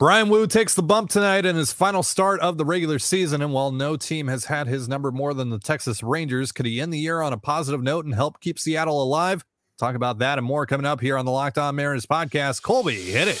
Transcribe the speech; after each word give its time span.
Bryan 0.00 0.28
Woo 0.28 0.48
takes 0.48 0.74
the 0.74 0.82
bump 0.82 1.08
tonight 1.08 1.46
in 1.46 1.54
his 1.54 1.72
final 1.72 2.02
start 2.02 2.40
of 2.40 2.58
the 2.58 2.64
regular 2.64 2.98
season. 2.98 3.40
And 3.40 3.52
while 3.52 3.70
no 3.70 3.96
team 3.96 4.26
has 4.26 4.46
had 4.46 4.66
his 4.66 4.88
number 4.88 5.12
more 5.12 5.32
than 5.34 5.50
the 5.50 5.58
Texas 5.60 6.02
Rangers, 6.02 6.50
could 6.50 6.66
he 6.66 6.80
end 6.80 6.92
the 6.92 6.98
year 6.98 7.22
on 7.22 7.32
a 7.32 7.38
positive 7.38 7.80
note 7.80 8.04
and 8.04 8.12
help 8.12 8.40
keep 8.40 8.58
Seattle 8.58 9.00
alive? 9.00 9.44
Talk 9.78 9.94
about 9.94 10.18
that 10.18 10.36
and 10.36 10.44
more 10.44 10.66
coming 10.66 10.84
up 10.84 11.00
here 11.00 11.16
on 11.16 11.24
the 11.24 11.30
Locked 11.30 11.58
On 11.58 11.76
Mariners 11.76 12.06
podcast. 12.06 12.60
Colby, 12.62 12.96
hit 12.96 13.28
it. 13.28 13.40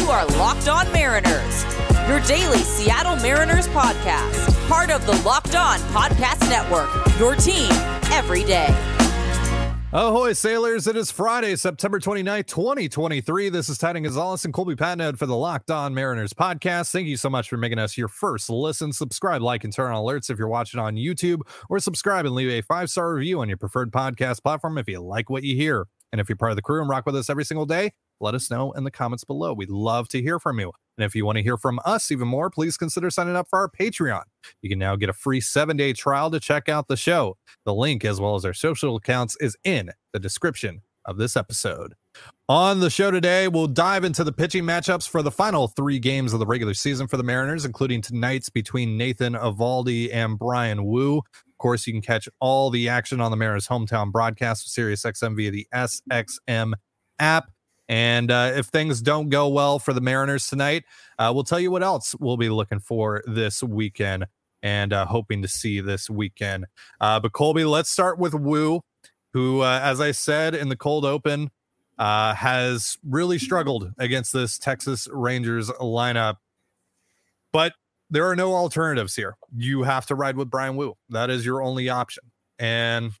You 0.00 0.08
are 0.08 0.24
Locked 0.38 0.68
On 0.68 0.90
Mariners, 0.92 1.64
your 2.08 2.20
daily 2.20 2.60
Seattle 2.60 3.16
Mariners 3.16 3.68
podcast, 3.68 4.66
part 4.66 4.90
of 4.90 5.04
the 5.04 5.20
Locked 5.28 5.56
On 5.56 5.78
Podcast 5.92 6.40
Network, 6.48 6.88
your 7.18 7.34
team 7.34 7.70
every 8.10 8.44
day. 8.44 8.89
Ahoy, 9.92 10.34
sailors. 10.34 10.86
It 10.86 10.96
is 10.96 11.10
Friday, 11.10 11.56
September 11.56 11.98
29th, 11.98 12.46
2023. 12.46 13.48
This 13.48 13.68
is 13.68 13.76
Ty 13.76 13.94
Dane 13.94 14.04
Gonzalez 14.04 14.44
and 14.44 14.54
Colby 14.54 14.76
Patnode 14.76 15.18
for 15.18 15.26
the 15.26 15.34
Locked 15.34 15.68
On 15.68 15.92
Mariners 15.92 16.32
podcast. 16.32 16.92
Thank 16.92 17.08
you 17.08 17.16
so 17.16 17.28
much 17.28 17.48
for 17.48 17.56
making 17.56 17.80
us 17.80 17.98
your 17.98 18.06
first 18.06 18.48
listen. 18.48 18.92
Subscribe, 18.92 19.42
like, 19.42 19.64
and 19.64 19.72
turn 19.72 19.92
on 19.92 20.00
alerts 20.00 20.30
if 20.30 20.38
you're 20.38 20.46
watching 20.46 20.78
on 20.78 20.94
YouTube, 20.94 21.40
or 21.68 21.80
subscribe 21.80 22.24
and 22.24 22.36
leave 22.36 22.50
a 22.50 22.64
five 22.64 22.88
star 22.88 23.12
review 23.12 23.40
on 23.40 23.48
your 23.48 23.58
preferred 23.58 23.90
podcast 23.90 24.44
platform 24.44 24.78
if 24.78 24.86
you 24.86 25.00
like 25.00 25.28
what 25.28 25.42
you 25.42 25.56
hear. 25.56 25.88
And 26.12 26.20
if 26.20 26.28
you're 26.28 26.36
part 26.36 26.52
of 26.52 26.56
the 26.56 26.62
crew 26.62 26.80
and 26.80 26.88
rock 26.88 27.04
with 27.04 27.16
us 27.16 27.28
every 27.28 27.44
single 27.44 27.66
day, 27.66 27.90
let 28.20 28.36
us 28.36 28.48
know 28.48 28.70
in 28.70 28.84
the 28.84 28.92
comments 28.92 29.24
below. 29.24 29.52
We'd 29.52 29.70
love 29.70 30.06
to 30.10 30.22
hear 30.22 30.38
from 30.38 30.60
you. 30.60 30.70
And 31.00 31.06
if 31.06 31.14
you 31.14 31.24
want 31.24 31.38
to 31.38 31.42
hear 31.42 31.56
from 31.56 31.80
us 31.86 32.10
even 32.10 32.28
more, 32.28 32.50
please 32.50 32.76
consider 32.76 33.08
signing 33.08 33.34
up 33.34 33.48
for 33.48 33.58
our 33.58 33.70
Patreon. 33.70 34.24
You 34.60 34.68
can 34.68 34.78
now 34.78 34.96
get 34.96 35.08
a 35.08 35.14
free 35.14 35.40
seven 35.40 35.78
day 35.78 35.94
trial 35.94 36.30
to 36.30 36.38
check 36.38 36.68
out 36.68 36.88
the 36.88 36.96
show. 36.96 37.38
The 37.64 37.72
link, 37.72 38.04
as 38.04 38.20
well 38.20 38.34
as 38.34 38.44
our 38.44 38.52
social 38.52 38.96
accounts, 38.96 39.34
is 39.40 39.56
in 39.64 39.92
the 40.12 40.20
description 40.20 40.82
of 41.06 41.16
this 41.16 41.38
episode. 41.38 41.94
On 42.50 42.80
the 42.80 42.90
show 42.90 43.10
today, 43.10 43.48
we'll 43.48 43.66
dive 43.66 44.04
into 44.04 44.24
the 44.24 44.32
pitching 44.32 44.64
matchups 44.64 45.08
for 45.08 45.22
the 45.22 45.30
final 45.30 45.68
three 45.68 45.98
games 45.98 46.34
of 46.34 46.38
the 46.38 46.44
regular 46.44 46.74
season 46.74 47.06
for 47.06 47.16
the 47.16 47.22
Mariners, 47.22 47.64
including 47.64 48.02
tonight's 48.02 48.50
between 48.50 48.98
Nathan 48.98 49.32
Eovaldi 49.32 50.12
and 50.12 50.38
Bryan 50.38 50.84
Woo. 50.84 51.16
Of 51.18 51.58
course, 51.58 51.86
you 51.86 51.94
can 51.94 52.02
catch 52.02 52.28
all 52.40 52.68
the 52.68 52.90
action 52.90 53.22
on 53.22 53.30
the 53.30 53.38
Mariners' 53.38 53.68
hometown 53.68 54.12
broadcast 54.12 54.66
of 54.66 54.84
SiriusXM 54.84 55.34
via 55.34 55.50
the 55.50 55.66
SXM 55.72 56.74
app. 57.18 57.50
And 57.90 58.30
uh, 58.30 58.52
if 58.54 58.66
things 58.66 59.02
don't 59.02 59.30
go 59.30 59.48
well 59.48 59.80
for 59.80 59.92
the 59.92 60.00
Mariners 60.00 60.46
tonight, 60.46 60.84
uh, 61.18 61.32
we'll 61.34 61.42
tell 61.42 61.58
you 61.58 61.72
what 61.72 61.82
else 61.82 62.14
we'll 62.20 62.36
be 62.36 62.48
looking 62.48 62.78
for 62.78 63.20
this 63.26 63.64
weekend 63.64 64.26
and 64.62 64.92
uh, 64.92 65.06
hoping 65.06 65.42
to 65.42 65.48
see 65.48 65.80
this 65.80 66.08
weekend. 66.08 66.66
Uh, 67.00 67.18
but 67.18 67.32
Colby, 67.32 67.64
let's 67.64 67.90
start 67.90 68.16
with 68.16 68.32
Woo, 68.32 68.82
who, 69.32 69.62
uh, 69.62 69.80
as 69.82 70.00
I 70.00 70.12
said 70.12 70.54
in 70.54 70.68
the 70.68 70.76
cold 70.76 71.04
open, 71.04 71.50
uh, 71.98 72.32
has 72.34 72.96
really 73.04 73.40
struggled 73.40 73.90
against 73.98 74.32
this 74.32 74.56
Texas 74.56 75.08
Rangers 75.10 75.68
lineup. 75.70 76.36
But 77.52 77.72
there 78.08 78.30
are 78.30 78.36
no 78.36 78.54
alternatives 78.54 79.16
here. 79.16 79.36
You 79.56 79.82
have 79.82 80.06
to 80.06 80.14
ride 80.14 80.36
with 80.36 80.48
Bryan 80.48 80.76
Woo. 80.76 80.96
That 81.08 81.28
is 81.28 81.44
your 81.44 81.60
only 81.60 81.88
option. 81.88 82.30
And 82.56 83.14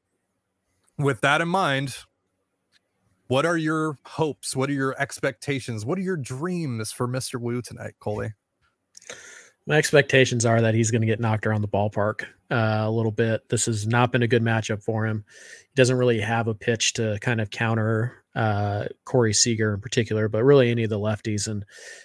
with 0.96 1.22
that 1.22 1.40
in 1.40 1.48
mind, 1.48 1.96
what 3.30 3.46
are 3.46 3.56
your 3.56 3.96
hopes? 4.04 4.56
What 4.56 4.68
are 4.70 4.72
your 4.72 5.00
expectations? 5.00 5.86
What 5.86 5.98
are 5.98 6.02
your 6.02 6.16
dreams 6.16 6.90
for 6.90 7.06
Mr. 7.06 7.40
Woo 7.40 7.62
tonight, 7.62 7.94
Coley? 8.00 8.34
My 9.68 9.76
expectations 9.76 10.44
are 10.44 10.60
that 10.60 10.74
he's 10.74 10.90
going 10.90 11.02
to 11.02 11.06
get 11.06 11.20
knocked 11.20 11.46
around 11.46 11.60
the 11.60 11.68
ballpark 11.68 12.22
uh, 12.50 12.82
a 12.82 12.90
little 12.90 13.12
bit. 13.12 13.48
This 13.48 13.66
has 13.66 13.86
not 13.86 14.10
been 14.10 14.24
a 14.24 14.26
good 14.26 14.42
matchup 14.42 14.82
for 14.82 15.06
him. 15.06 15.24
He 15.60 15.76
doesn't 15.76 15.96
really 15.96 16.20
have 16.20 16.48
a 16.48 16.54
pitch 16.54 16.94
to 16.94 17.20
kind 17.20 17.40
of 17.40 17.50
counter 17.50 18.24
uh, 18.34 18.86
Corey 19.04 19.32
Seager 19.32 19.74
in 19.74 19.80
particular, 19.80 20.28
but 20.28 20.42
really 20.42 20.68
any 20.68 20.82
of 20.82 20.90
the 20.90 20.98
lefties. 20.98 21.46
And 21.46 21.64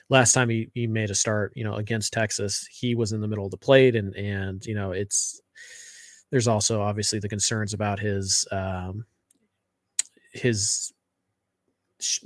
last 0.10 0.34
time 0.34 0.50
he, 0.50 0.70
he 0.76 0.86
made 0.86 1.10
a 1.10 1.16
start, 1.16 1.54
you 1.56 1.64
know, 1.64 1.74
against 1.74 2.14
Texas, 2.14 2.68
he 2.70 2.94
was 2.94 3.14
in 3.14 3.22
the 3.22 3.28
middle 3.28 3.46
of 3.46 3.52
the 3.52 3.58
plate, 3.58 3.96
and 3.96 4.16
and 4.16 4.64
you 4.64 4.76
know 4.76 4.92
it's 4.92 5.42
there's 6.30 6.48
also 6.48 6.84
obviously 6.84 7.18
the 7.18 7.30
concerns 7.30 7.74
about 7.74 8.00
his 8.00 8.48
um, 8.52 9.06
his 10.34 10.94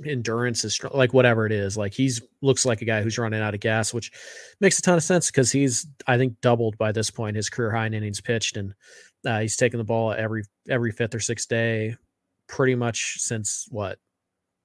endurance 0.04 0.64
is 0.64 0.74
strong, 0.74 0.92
like 0.94 1.12
whatever 1.12 1.46
it 1.46 1.52
is. 1.52 1.76
Like 1.76 1.94
he's 1.94 2.20
looks 2.42 2.64
like 2.64 2.82
a 2.82 2.84
guy 2.84 3.02
who's 3.02 3.18
running 3.18 3.40
out 3.40 3.54
of 3.54 3.60
gas, 3.60 3.92
which 3.92 4.12
makes 4.60 4.78
a 4.78 4.82
ton 4.82 4.96
of 4.96 5.02
sense 5.02 5.30
because 5.30 5.52
he's 5.52 5.86
I 6.06 6.18
think 6.18 6.40
doubled 6.40 6.78
by 6.78 6.92
this 6.92 7.10
point 7.10 7.36
his 7.36 7.50
career 7.50 7.70
high 7.70 7.86
in 7.86 7.94
innings 7.94 8.20
pitched, 8.20 8.56
and 8.56 8.74
uh, 9.26 9.40
he's 9.40 9.56
taking 9.56 9.78
the 9.78 9.84
ball 9.84 10.12
every 10.12 10.44
every 10.68 10.92
fifth 10.92 11.14
or 11.14 11.20
sixth 11.20 11.48
day, 11.48 11.96
pretty 12.48 12.74
much 12.74 13.16
since 13.18 13.66
what 13.70 13.98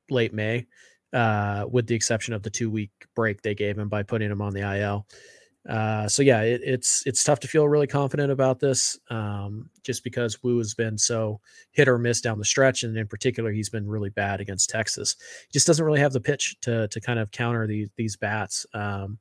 late 0.09 0.33
May, 0.33 0.65
uh, 1.13 1.65
with 1.69 1.87
the 1.87 1.95
exception 1.95 2.33
of 2.33 2.43
the 2.43 2.49
two 2.49 2.69
week 2.69 2.91
break 3.15 3.41
they 3.41 3.55
gave 3.55 3.77
him 3.77 3.89
by 3.89 4.03
putting 4.03 4.31
him 4.31 4.41
on 4.41 4.53
the 4.53 4.61
IL. 4.79 5.07
Uh, 5.67 6.07
so 6.07 6.21
yeah, 6.21 6.41
it, 6.41 6.61
it's 6.63 7.03
it's 7.07 7.23
tough 7.23 7.39
to 7.39 7.47
feel 7.47 7.67
really 7.67 7.87
confident 7.87 8.31
about 8.31 8.59
this, 8.59 8.99
um, 9.09 9.69
just 9.83 10.03
because 10.03 10.43
Woo 10.43 10.59
has 10.59 10.75
been 10.75 10.97
so 10.97 11.39
hit 11.71 11.87
or 11.87 11.97
miss 11.97 12.21
down 12.21 12.37
the 12.37 12.45
stretch, 12.45 12.83
and 12.83 12.95
in 12.95 13.07
particular, 13.07 13.51
he's 13.51 13.69
been 13.69 13.87
really 13.87 14.11
bad 14.11 14.41
against 14.41 14.69
Texas. 14.69 15.15
He 15.47 15.53
just 15.53 15.65
doesn't 15.65 15.83
really 15.83 15.99
have 15.99 16.13
the 16.13 16.21
pitch 16.21 16.55
to 16.61 16.87
to 16.89 17.01
kind 17.01 17.17
of 17.17 17.31
counter 17.31 17.65
these 17.65 17.89
these 17.97 18.15
bats. 18.15 18.65
Um, 18.75 19.17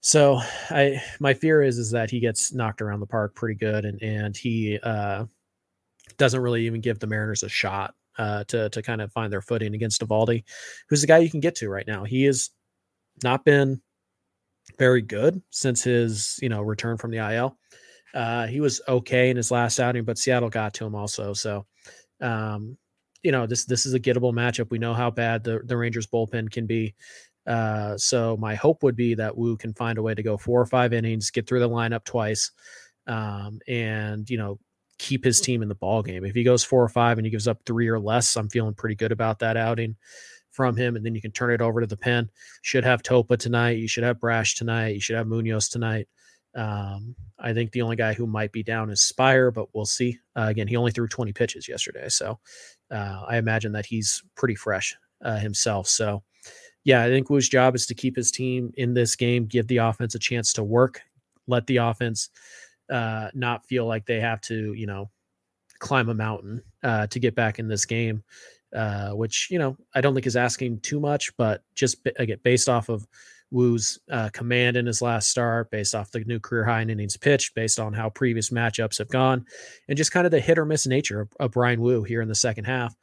so 0.00 0.40
I 0.70 1.02
my 1.20 1.34
fear 1.34 1.62
is 1.62 1.76
is 1.76 1.90
that 1.90 2.10
he 2.10 2.20
gets 2.20 2.54
knocked 2.54 2.80
around 2.80 3.00
the 3.00 3.06
park 3.06 3.34
pretty 3.34 3.56
good, 3.56 3.84
and 3.84 4.00
and 4.00 4.34
he 4.34 4.78
uh, 4.82 5.26
doesn't 6.16 6.40
really 6.40 6.64
even 6.64 6.80
give 6.80 7.00
the 7.00 7.06
Mariners 7.06 7.42
a 7.42 7.50
shot 7.50 7.94
uh, 8.16 8.44
to 8.44 8.70
to 8.70 8.82
kind 8.82 9.02
of 9.02 9.12
find 9.12 9.30
their 9.30 9.42
footing 9.42 9.74
against 9.74 10.00
Eovaldi, 10.00 10.44
who's 10.88 11.02
the 11.02 11.06
guy 11.06 11.18
you 11.18 11.30
can 11.30 11.40
get 11.40 11.54
to 11.56 11.68
right 11.68 11.86
now. 11.86 12.04
He 12.04 12.24
has 12.24 12.48
not 13.22 13.44
been 13.44 13.82
very 14.78 15.02
good 15.02 15.42
since 15.50 15.82
his 15.82 16.38
you 16.42 16.48
know 16.48 16.62
return 16.62 16.96
from 16.96 17.10
the 17.10 17.18
IL. 17.18 17.56
Uh, 18.14 18.46
he 18.46 18.60
was 18.60 18.80
okay 18.88 19.30
in 19.30 19.36
his 19.36 19.50
last 19.50 19.78
outing, 19.78 20.04
but 20.04 20.18
Seattle 20.18 20.48
got 20.48 20.72
to 20.74 20.86
him 20.86 20.94
also. 20.94 21.32
So, 21.34 21.66
um, 22.20 22.76
you 23.22 23.32
know 23.32 23.46
this 23.46 23.64
this 23.64 23.86
is 23.86 23.94
a 23.94 24.00
gettable 24.00 24.32
matchup. 24.32 24.70
We 24.70 24.78
know 24.78 24.94
how 24.94 25.10
bad 25.10 25.44
the 25.44 25.60
the 25.64 25.76
Rangers 25.76 26.06
bullpen 26.06 26.50
can 26.50 26.66
be. 26.66 26.94
Uh, 27.46 27.96
so 27.96 28.36
my 28.38 28.54
hope 28.54 28.82
would 28.82 28.96
be 28.96 29.14
that 29.14 29.36
Woo 29.36 29.56
can 29.56 29.72
find 29.74 29.98
a 29.98 30.02
way 30.02 30.14
to 30.14 30.22
go 30.22 30.36
four 30.36 30.60
or 30.60 30.66
five 30.66 30.92
innings, 30.92 31.30
get 31.30 31.46
through 31.46 31.60
the 31.60 31.68
lineup 31.68 32.04
twice, 32.04 32.50
um, 33.06 33.60
and 33.68 34.28
you 34.30 34.38
know 34.38 34.58
keep 34.98 35.24
his 35.24 35.40
team 35.40 35.62
in 35.62 35.68
the 35.68 35.74
ball 35.74 36.02
game. 36.02 36.24
If 36.24 36.34
he 36.34 36.42
goes 36.42 36.64
four 36.64 36.82
or 36.82 36.88
five 36.88 37.18
and 37.18 37.26
he 37.26 37.30
gives 37.30 37.48
up 37.48 37.60
three 37.66 37.88
or 37.88 38.00
less, 38.00 38.36
I'm 38.36 38.48
feeling 38.48 38.74
pretty 38.74 38.94
good 38.94 39.12
about 39.12 39.40
that 39.40 39.56
outing 39.56 39.96
from 40.56 40.74
him, 40.74 40.96
and 40.96 41.04
then 41.04 41.14
you 41.14 41.20
can 41.20 41.30
turn 41.30 41.52
it 41.52 41.60
over 41.60 41.80
to 41.80 41.86
the 41.86 41.96
pen. 41.96 42.30
Should 42.62 42.84
have 42.84 43.02
Topa 43.02 43.38
tonight. 43.38 43.78
You 43.78 43.86
should 43.86 44.02
have 44.04 44.18
Brash 44.18 44.54
tonight. 44.54 44.94
You 44.94 45.00
should 45.00 45.16
have 45.16 45.26
Munoz 45.26 45.68
tonight. 45.68 46.08
Um, 46.56 47.14
I 47.38 47.52
think 47.52 47.70
the 47.70 47.82
only 47.82 47.96
guy 47.96 48.14
who 48.14 48.26
might 48.26 48.50
be 48.50 48.62
down 48.62 48.90
is 48.90 49.00
Speier, 49.00 49.52
but 49.52 49.68
we'll 49.74 49.84
see. 49.84 50.18
Uh, 50.34 50.46
again, 50.48 50.66
he 50.66 50.76
only 50.76 50.90
threw 50.90 51.06
20 51.06 51.32
pitches 51.34 51.68
yesterday, 51.68 52.08
so 52.08 52.40
uh, 52.90 53.22
I 53.28 53.36
imagine 53.36 53.72
that 53.72 53.84
he's 53.84 54.22
pretty 54.34 54.54
fresh 54.54 54.96
uh, 55.22 55.36
himself. 55.36 55.86
So, 55.86 56.22
yeah, 56.84 57.02
I 57.02 57.08
think 57.08 57.28
Woo's 57.28 57.48
job 57.48 57.74
is 57.74 57.84
to 57.86 57.94
keep 57.94 58.16
his 58.16 58.30
team 58.30 58.72
in 58.78 58.94
this 58.94 59.16
game, 59.16 59.44
give 59.44 59.66
the 59.66 59.78
offense 59.78 60.14
a 60.14 60.18
chance 60.18 60.54
to 60.54 60.64
work, 60.64 61.02
let 61.46 61.66
the 61.66 61.76
offense 61.76 62.30
uh, 62.90 63.28
not 63.34 63.66
feel 63.66 63.86
like 63.86 64.06
they 64.06 64.20
have 64.20 64.40
to, 64.42 64.72
you 64.72 64.86
know, 64.86 65.10
climb 65.78 66.08
a 66.08 66.14
mountain 66.14 66.62
uh, 66.82 67.06
to 67.08 67.20
get 67.20 67.34
back 67.34 67.58
in 67.58 67.68
this 67.68 67.84
game 67.84 68.22
uh, 68.74 69.10
which 69.10 69.48
you 69.50 69.58
know 69.58 69.76
I 69.94 70.00
don't 70.00 70.14
think 70.14 70.26
is 70.26 70.36
asking 70.36 70.80
too 70.80 71.00
much, 71.00 71.36
but 71.36 71.62
just 71.74 71.98
again 72.18 72.38
based 72.42 72.68
off 72.68 72.88
of 72.88 73.06
Woo's 73.50 73.98
uh, 74.10 74.28
command 74.32 74.76
in 74.76 74.86
his 74.86 75.00
last 75.00 75.30
start, 75.30 75.70
based 75.70 75.94
off 75.94 76.10
the 76.10 76.20
new 76.24 76.40
career 76.40 76.64
high 76.64 76.82
in 76.82 76.90
innings 76.90 77.16
pitched, 77.16 77.54
based 77.54 77.78
on 77.78 77.92
how 77.92 78.10
previous 78.10 78.50
matchups 78.50 78.98
have 78.98 79.08
gone, 79.08 79.44
and 79.88 79.96
just 79.96 80.12
kind 80.12 80.26
of 80.26 80.32
the 80.32 80.40
hit 80.40 80.58
or 80.58 80.64
miss 80.64 80.86
nature 80.86 81.20
of, 81.20 81.28
of 81.38 81.52
Bryan 81.52 81.80
Woo 81.80 82.02
here 82.02 82.22
in 82.22 82.28
the 82.28 82.34
second 82.34 82.64
half. 82.64 82.94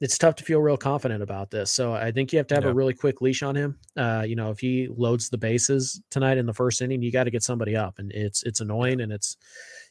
It's 0.00 0.18
tough 0.18 0.34
to 0.36 0.44
feel 0.44 0.60
real 0.60 0.76
confident 0.76 1.22
about 1.22 1.52
this. 1.52 1.70
So 1.70 1.92
I 1.92 2.10
think 2.10 2.32
you 2.32 2.38
have 2.38 2.48
to 2.48 2.56
have 2.56 2.64
yeah. 2.64 2.70
a 2.70 2.74
really 2.74 2.92
quick 2.92 3.20
leash 3.20 3.44
on 3.44 3.54
him. 3.54 3.78
Uh, 3.96 4.24
you 4.26 4.34
know, 4.34 4.50
if 4.50 4.58
he 4.58 4.88
loads 4.88 5.30
the 5.30 5.38
bases 5.38 6.02
tonight 6.10 6.38
in 6.38 6.46
the 6.46 6.52
first 6.52 6.82
inning, 6.82 7.02
you 7.02 7.12
got 7.12 7.24
to 7.24 7.30
get 7.30 7.44
somebody 7.44 7.76
up, 7.76 8.00
and 8.00 8.10
it's 8.10 8.42
it's 8.42 8.60
annoying 8.60 9.00
and 9.00 9.12
it's 9.12 9.36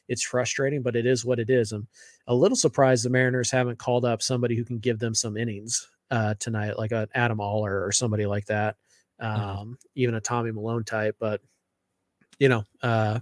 it's 0.08 0.22
frustrating, 0.22 0.82
but 0.82 0.96
it 0.96 1.06
is 1.06 1.24
what 1.24 1.38
it 1.38 1.48
is. 1.48 1.72
I'm 1.72 1.88
a 2.26 2.34
little 2.34 2.56
surprised 2.56 3.04
the 3.04 3.10
Mariners 3.10 3.50
haven't 3.50 3.78
called 3.78 4.04
up 4.04 4.22
somebody 4.22 4.56
who 4.56 4.64
can 4.64 4.78
give 4.78 4.98
them 4.98 5.14
some 5.14 5.36
innings 5.36 5.88
uh, 6.10 6.34
tonight, 6.38 6.78
like 6.78 6.92
an 6.92 7.08
Adam 7.14 7.40
Oller 7.40 7.84
or 7.84 7.90
somebody 7.92 8.26
like 8.26 8.46
that, 8.46 8.76
mm-hmm. 9.20 9.40
um, 9.40 9.58
mm-hmm. 9.58 9.72
even 9.96 10.14
a 10.14 10.20
Tommy 10.20 10.52
Milone 10.52 10.84
type. 10.84 11.16
But 11.18 11.40
you 12.38 12.48
know, 12.48 12.64
uh, 12.82 13.20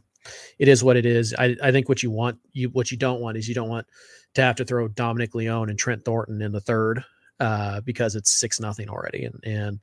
it 0.59 0.69
is 0.69 0.85
what 0.85 0.97
it 0.97 1.07
is. 1.07 1.35
I, 1.39 1.57
I 1.63 1.73
think 1.73 1.89
what 1.89 2.03
you 2.03 2.11
want, 2.11 2.39
you 2.53 2.69
what 2.69 2.91
you 2.91 2.97
don't 2.97 3.21
want 3.21 3.37
is 3.37 3.49
you 3.49 3.55
don't 3.55 3.69
want 3.69 3.87
to 4.35 4.43
have 4.43 4.57
to 4.57 4.65
throw 4.65 4.89
Dominic 4.89 5.35
Leone 5.35 5.71
and 5.71 5.79
Trent 5.79 6.05
Thornton 6.05 6.43
in 6.43 6.53
the 6.53 6.61
third 6.61 7.05
uh, 7.39 7.81
because 7.81 8.17
it's 8.17 8.31
six 8.31 8.61
nothing 8.61 8.89
already, 8.89 9.25
and 9.25 9.41
and 9.45 9.81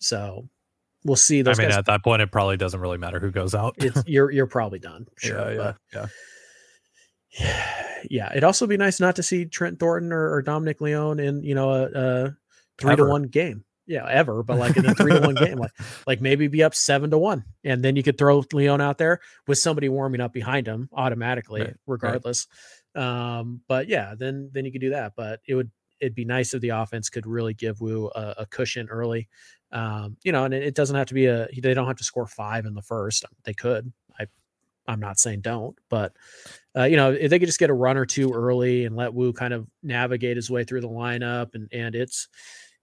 so 0.00 0.48
we'll 1.04 1.16
see. 1.16 1.42
Those 1.42 1.58
I 1.58 1.62
mean, 1.62 1.70
guys, 1.70 1.78
at 1.78 1.86
that 1.86 2.04
point, 2.04 2.20
it 2.20 2.30
probably 2.30 2.56
doesn't 2.56 2.80
really 2.80 2.98
matter 2.98 3.20
who 3.20 3.30
goes 3.30 3.54
out. 3.54 3.76
you're 4.06 4.30
you're 4.30 4.46
probably 4.46 4.78
done. 4.78 5.06
Sure, 5.18 5.54
yeah, 5.54 5.72
yeah, 5.94 6.06
yeah. 7.38 7.66
Yeah, 7.89 7.89
it'd 8.30 8.44
also 8.44 8.66
be 8.66 8.76
nice 8.76 9.00
not 9.00 9.16
to 9.16 9.22
see 9.22 9.44
Trent 9.44 9.78
Thornton 9.78 10.12
or, 10.12 10.32
or 10.32 10.42
Dominic 10.42 10.80
Leone 10.80 11.18
in 11.20 11.42
you 11.42 11.54
know 11.54 11.70
a, 11.72 11.84
a 11.84 12.36
three 12.78 12.92
Ever. 12.92 13.04
to 13.04 13.10
one 13.10 13.22
game. 13.24 13.64
yeah, 13.86 14.06
ever, 14.08 14.42
but 14.42 14.56
like 14.56 14.76
in 14.76 14.86
a 14.86 14.94
three 14.94 15.12
to 15.12 15.20
one 15.20 15.34
game, 15.34 15.58
like 15.58 15.72
like 16.06 16.20
maybe 16.20 16.46
be 16.48 16.62
up 16.62 16.74
seven 16.74 17.10
to 17.10 17.18
one, 17.18 17.44
and 17.64 17.82
then 17.82 17.96
you 17.96 18.02
could 18.02 18.16
throw 18.16 18.42
Leon 18.52 18.80
out 18.80 18.98
there 18.98 19.20
with 19.46 19.58
somebody 19.58 19.88
warming 19.88 20.20
up 20.20 20.32
behind 20.32 20.66
him 20.66 20.88
automatically, 20.92 21.62
Right, 21.62 21.74
regardless. 21.86 22.46
Um, 22.94 23.60
but 23.68 23.88
yeah, 23.88 24.14
then 24.16 24.50
then 24.52 24.64
you 24.64 24.72
could 24.72 24.80
do 24.80 24.90
that. 24.90 25.12
But 25.16 25.40
it 25.46 25.54
would 25.54 25.70
it'd 26.00 26.14
be 26.14 26.24
nice 26.24 26.54
if 26.54 26.60
the 26.60 26.70
offense 26.70 27.10
could 27.10 27.26
really 27.26 27.54
give 27.54 27.80
Woo 27.80 28.10
a, 28.14 28.34
a 28.38 28.46
cushion 28.46 28.88
early. 28.88 29.28
Um, 29.72 30.16
you 30.24 30.32
know, 30.32 30.44
and 30.44 30.54
it, 30.54 30.62
it 30.62 30.74
doesn't 30.74 30.96
have 30.96 31.06
to 31.08 31.14
be 31.14 31.26
a 31.26 31.48
they 31.60 31.74
don't 31.74 31.86
have 31.86 31.96
to 31.98 32.04
score 32.04 32.26
five 32.26 32.66
in 32.66 32.74
the 32.74 32.82
first. 32.82 33.24
They 33.44 33.54
could. 33.54 33.92
I'm 34.90 35.00
not 35.00 35.18
saying 35.18 35.42
don't, 35.42 35.76
but 35.88 36.12
uh, 36.76 36.84
you 36.84 36.96
know, 36.96 37.12
if 37.12 37.30
they 37.30 37.38
could 37.38 37.48
just 37.48 37.58
get 37.58 37.70
a 37.70 37.74
run 37.74 37.96
or 37.96 38.06
two 38.06 38.32
early 38.32 38.84
and 38.84 38.96
let 38.96 39.14
Woo 39.14 39.32
kind 39.32 39.54
of 39.54 39.66
navigate 39.82 40.36
his 40.36 40.50
way 40.50 40.64
through 40.64 40.80
the 40.80 40.88
lineup, 40.88 41.54
and 41.54 41.68
and 41.72 41.94
it's 41.94 42.28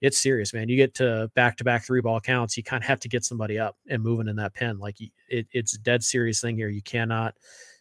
it's 0.01 0.18
serious, 0.18 0.54
man. 0.54 0.69
You 0.69 0.77
get 0.77 0.94
to 0.95 1.30
back 1.36 1.57
to 1.57 1.63
back 1.63 1.83
three 1.83 2.01
ball 2.01 2.19
counts, 2.19 2.56
you 2.56 2.63
kind 2.63 2.83
of 2.83 2.88
have 2.88 3.00
to 3.01 3.09
get 3.09 3.25
somebody 3.25 3.59
up 3.59 3.77
and 3.89 4.04
moving 4.04 4.27
in 4.27 4.36
that 4.38 4.54
pen. 4.54 4.77
Like 4.80 4.98
it, 5.30 5.48
it's 5.51 5.75
a 5.75 5.80
dead 5.80 6.04
serious 6.04 6.39
thing 6.42 6.56
here. 6.56 6.69
You 6.69 6.81
cannot 6.81 7.36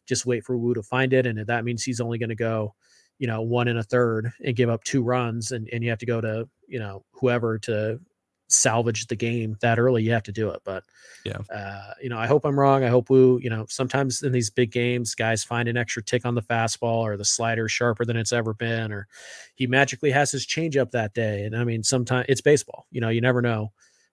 just 0.06 0.26
wait 0.26 0.44
for 0.44 0.56
Woo 0.56 0.74
to 0.74 0.82
find 0.82 1.12
it, 1.12 1.26
and 1.26 1.38
if 1.38 1.46
that 1.46 1.64
means 1.64 1.84
he's 1.84 2.00
only 2.00 2.18
going 2.18 2.30
to 2.30 2.34
go, 2.36 2.74
you 3.18 3.26
know, 3.26 3.42
one 3.42 3.68
and 3.68 3.78
a 3.78 3.82
third 3.82 4.32
and 4.44 4.56
give 4.56 4.70
up 4.70 4.84
two 4.84 5.02
runs, 5.02 5.52
and 5.52 5.68
and 5.72 5.84
you 5.84 5.90
have 5.90 5.98
to 6.00 6.06
go 6.06 6.20
to 6.20 6.48
you 6.68 6.78
know 6.78 7.04
whoever 7.12 7.58
to 7.60 8.00
salvage 8.48 9.06
the 9.06 9.16
game 9.16 9.56
that 9.60 9.78
early, 9.78 10.02
you 10.02 10.12
have 10.12 10.22
to 10.24 10.32
do 10.32 10.50
it. 10.50 10.60
But 10.64 10.84
Yeah. 11.24 11.38
uh, 11.50 11.94
you 12.02 12.08
know, 12.08 12.18
I 12.18 12.26
hope 12.26 12.44
I'm 12.44 12.58
wrong. 12.58 12.84
I 12.84 12.88
hope 12.88 13.10
Woo, 13.10 13.38
you 13.42 13.50
know, 13.50 13.66
sometimes 13.68 14.22
in 14.22 14.32
these 14.32 14.50
big 14.50 14.70
games, 14.70 15.14
guys 15.14 15.42
find 15.44 15.68
an 15.68 15.76
extra 15.76 16.02
tick 16.02 16.24
on 16.24 16.34
the 16.34 16.42
fastball 16.42 17.02
or 17.02 17.16
the 17.16 17.24
slider 17.24 17.68
sharper 17.68 18.04
than 18.04 18.16
it's 18.16 18.32
ever 18.32 18.54
been, 18.54 18.92
or 18.92 19.08
he 19.54 19.66
magically 19.66 20.10
has 20.10 20.30
his 20.30 20.46
changeup 20.46 20.90
that 20.92 21.14
day. 21.14 21.44
And 21.44 21.56
I 21.56 21.64
mean, 21.64 21.82
sometimes 21.82 22.26
it's 22.28 22.40
baseball. 22.40 22.86
You 22.90 23.00
know, 23.00 23.08
you 23.08 23.20
never 23.20 23.42
know 23.42 23.72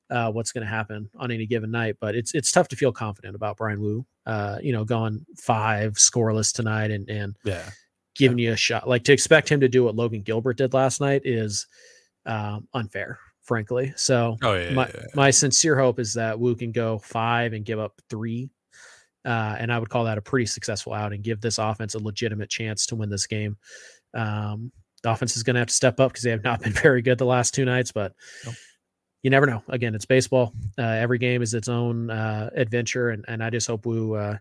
uh, 0.09 0.31
what's 0.31 0.51
going 0.51 0.65
to 0.65 0.69
happen 0.69 1.09
on 1.17 1.31
any 1.31 1.45
given 1.45 1.71
night. 1.71 1.97
But 1.99 2.15
it's 2.15 2.33
it's 2.33 2.51
tough 2.51 2.67
to 2.69 2.75
feel 2.75 2.91
confident 2.91 3.35
about 3.35 3.57
Bryan 3.57 3.81
Woo. 3.81 4.05
Uh, 4.25 4.57
you 4.61 4.71
know, 4.71 4.83
going 4.85 5.25
five 5.37 5.93
scoreless 5.93 6.53
tonight 6.53 6.91
and 6.91 7.09
and 7.09 7.35
Yeah. 7.43 7.69
giving 8.15 8.37
you 8.37 8.51
a 8.51 8.55
shot. 8.57 8.87
Like 8.87 9.03
to 9.05 9.13
expect 9.13 9.49
him 9.49 9.59
to 9.61 9.67
do 9.67 9.83
what 9.83 9.95
Logan 9.95 10.21
Gilbert 10.21 10.57
did 10.57 10.73
last 10.73 11.01
night 11.01 11.23
is 11.25 11.65
um, 12.25 12.67
unfair, 12.73 13.17
frankly. 13.43 13.93
So 13.95 14.37
Oh 14.41 14.53
yeah. 14.53 14.71
my 14.73 14.85
yeah, 14.87 14.91
yeah. 14.95 15.05
my 15.15 15.31
sincere 15.31 15.77
hope 15.77 15.99
is 15.99 16.13
that 16.15 16.39
Woo 16.39 16.55
can 16.55 16.71
go 16.71 16.97
five 16.99 17.53
and 17.53 17.63
give 17.65 17.79
up 17.79 18.01
three. 18.09 18.49
Uh, 19.25 19.55
and 19.57 19.71
I 19.71 19.79
would 19.79 19.89
call 19.89 20.03
that 20.05 20.17
a 20.17 20.21
pretty 20.21 20.45
successful 20.47 20.93
outing. 20.93 21.21
Give 21.21 21.39
this 21.39 21.57
offense 21.57 21.95
a 21.95 21.99
legitimate 21.99 22.49
chance 22.49 22.85
to 22.87 22.95
win 22.95 23.09
this 23.09 23.25
game. 23.27 23.57
Um, 24.13 24.71
the 25.01 25.11
offense 25.11 25.37
is 25.37 25.43
going 25.43 25.53
to 25.55 25.59
have 25.59 25.67
to 25.69 25.73
step 25.73 25.99
up 25.99 26.11
because 26.11 26.23
they 26.23 26.31
have 26.31 26.43
not 26.43 26.61
been 26.63 26.73
very 26.73 27.01
good 27.01 27.17
the 27.17 27.25
last 27.25 27.53
two 27.53 27.63
nights, 27.65 27.91
but 27.91 28.13
Nope. 28.45 28.55
you 29.21 29.29
never 29.29 29.45
know. 29.45 29.63
Again, 29.69 29.95
it's 29.95 30.05
baseball. 30.05 30.53
Uh, 30.77 30.81
every 30.83 31.19
game 31.19 31.41
is 31.41 31.53
its 31.53 31.69
own 31.69 32.09
uh, 32.09 32.49
adventure, 32.53 33.09
and 33.11 33.23
and 33.27 33.41
I 33.43 33.49
just 33.49 33.67
hope 33.67 33.85
Woo, 33.85 34.15
uh, 34.15 34.37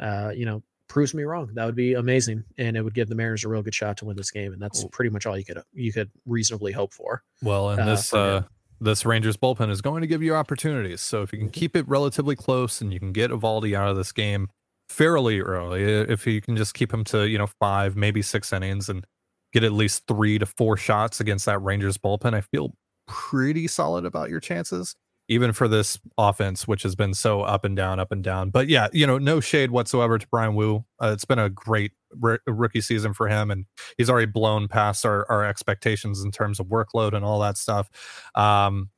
uh, 0.00 0.32
you 0.34 0.46
know, 0.46 0.62
proves 0.88 1.14
me 1.14 1.24
wrong. 1.24 1.50
That 1.54 1.64
would 1.66 1.74
be 1.76 1.94
amazing, 1.94 2.44
and 2.58 2.76
it 2.76 2.82
would 2.82 2.94
give 2.94 3.08
the 3.08 3.14
Mariners 3.14 3.44
a 3.44 3.48
real 3.48 3.62
good 3.62 3.74
shot 3.74 3.96
to 3.98 4.04
win 4.04 4.16
this 4.16 4.30
game. 4.30 4.52
And 4.52 4.60
that's 4.60 4.80
Cool. 4.80 4.90
pretty 4.90 5.10
much 5.10 5.26
all 5.26 5.36
you 5.36 5.44
could 5.44 5.62
you 5.72 5.92
could 5.92 6.10
reasonably 6.26 6.72
hope 6.72 6.92
for. 6.92 7.22
Well, 7.42 7.70
and 7.70 7.80
uh, 7.80 7.84
this 7.86 8.12
uh 8.14 8.42
this 8.80 9.06
Rangers 9.06 9.36
bullpen 9.36 9.70
is 9.70 9.80
going 9.80 10.02
to 10.02 10.06
give 10.06 10.22
you 10.22 10.34
opportunities. 10.34 11.00
So 11.00 11.22
if 11.22 11.32
you 11.32 11.38
can 11.38 11.48
keep 11.50 11.74
it 11.76 11.88
relatively 11.88 12.36
close 12.36 12.80
and 12.80 12.92
you 12.92 13.00
can 13.00 13.12
get 13.12 13.30
Eovaldi 13.30 13.74
out 13.74 13.88
of 13.88 13.96
this 13.96 14.12
game 14.12 14.48
fairly 14.88 15.40
early, 15.40 15.82
if 15.82 16.26
you 16.26 16.40
can 16.40 16.56
just 16.56 16.74
keep 16.74 16.92
him 16.92 17.02
to, 17.04 17.26
you 17.26 17.38
know, 17.38 17.46
five, 17.58 17.96
maybe 17.96 18.20
six 18.22 18.52
innings 18.52 18.88
and 18.88 19.06
get 19.52 19.64
at 19.64 19.72
least 19.72 20.02
three 20.06 20.38
to 20.38 20.44
four 20.46 20.76
shots 20.76 21.20
against 21.20 21.46
that 21.46 21.58
Rangers 21.60 21.96
bullpen, 21.96 22.34
I 22.34 22.42
feel 22.42 22.74
pretty 23.08 23.66
solid 23.66 24.04
about 24.04 24.28
your 24.28 24.40
chances. 24.40 24.94
Even 25.28 25.52
for 25.52 25.66
this 25.66 25.98
offense, 26.16 26.68
which 26.68 26.84
has 26.84 26.94
been 26.94 27.12
so 27.12 27.40
up 27.42 27.64
and 27.64 27.76
down, 27.76 27.98
up 27.98 28.12
and 28.12 28.22
down. 28.22 28.50
But 28.50 28.68
yeah, 28.68 28.86
you 28.92 29.06
know, 29.06 29.18
no 29.18 29.40
shade 29.40 29.72
whatsoever 29.72 30.18
to 30.18 30.28
Bryan 30.28 30.54
Woo. 30.54 30.84
Uh, 31.02 31.10
it's 31.12 31.24
been 31.24 31.40
a 31.40 31.50
great 31.50 31.92
r- 32.22 32.40
rookie 32.46 32.80
season 32.80 33.12
for 33.12 33.26
him, 33.26 33.50
and 33.50 33.66
he's 33.98 34.08
already 34.08 34.30
blown 34.30 34.68
past 34.68 35.04
our, 35.04 35.28
our 35.28 35.44
expectations 35.44 36.22
in 36.22 36.30
terms 36.30 36.60
of 36.60 36.66
workload 36.66 37.12
and 37.12 37.24
all 37.24 37.40
that 37.40 37.56
stuff. 37.56 37.90
Um, 38.36 38.90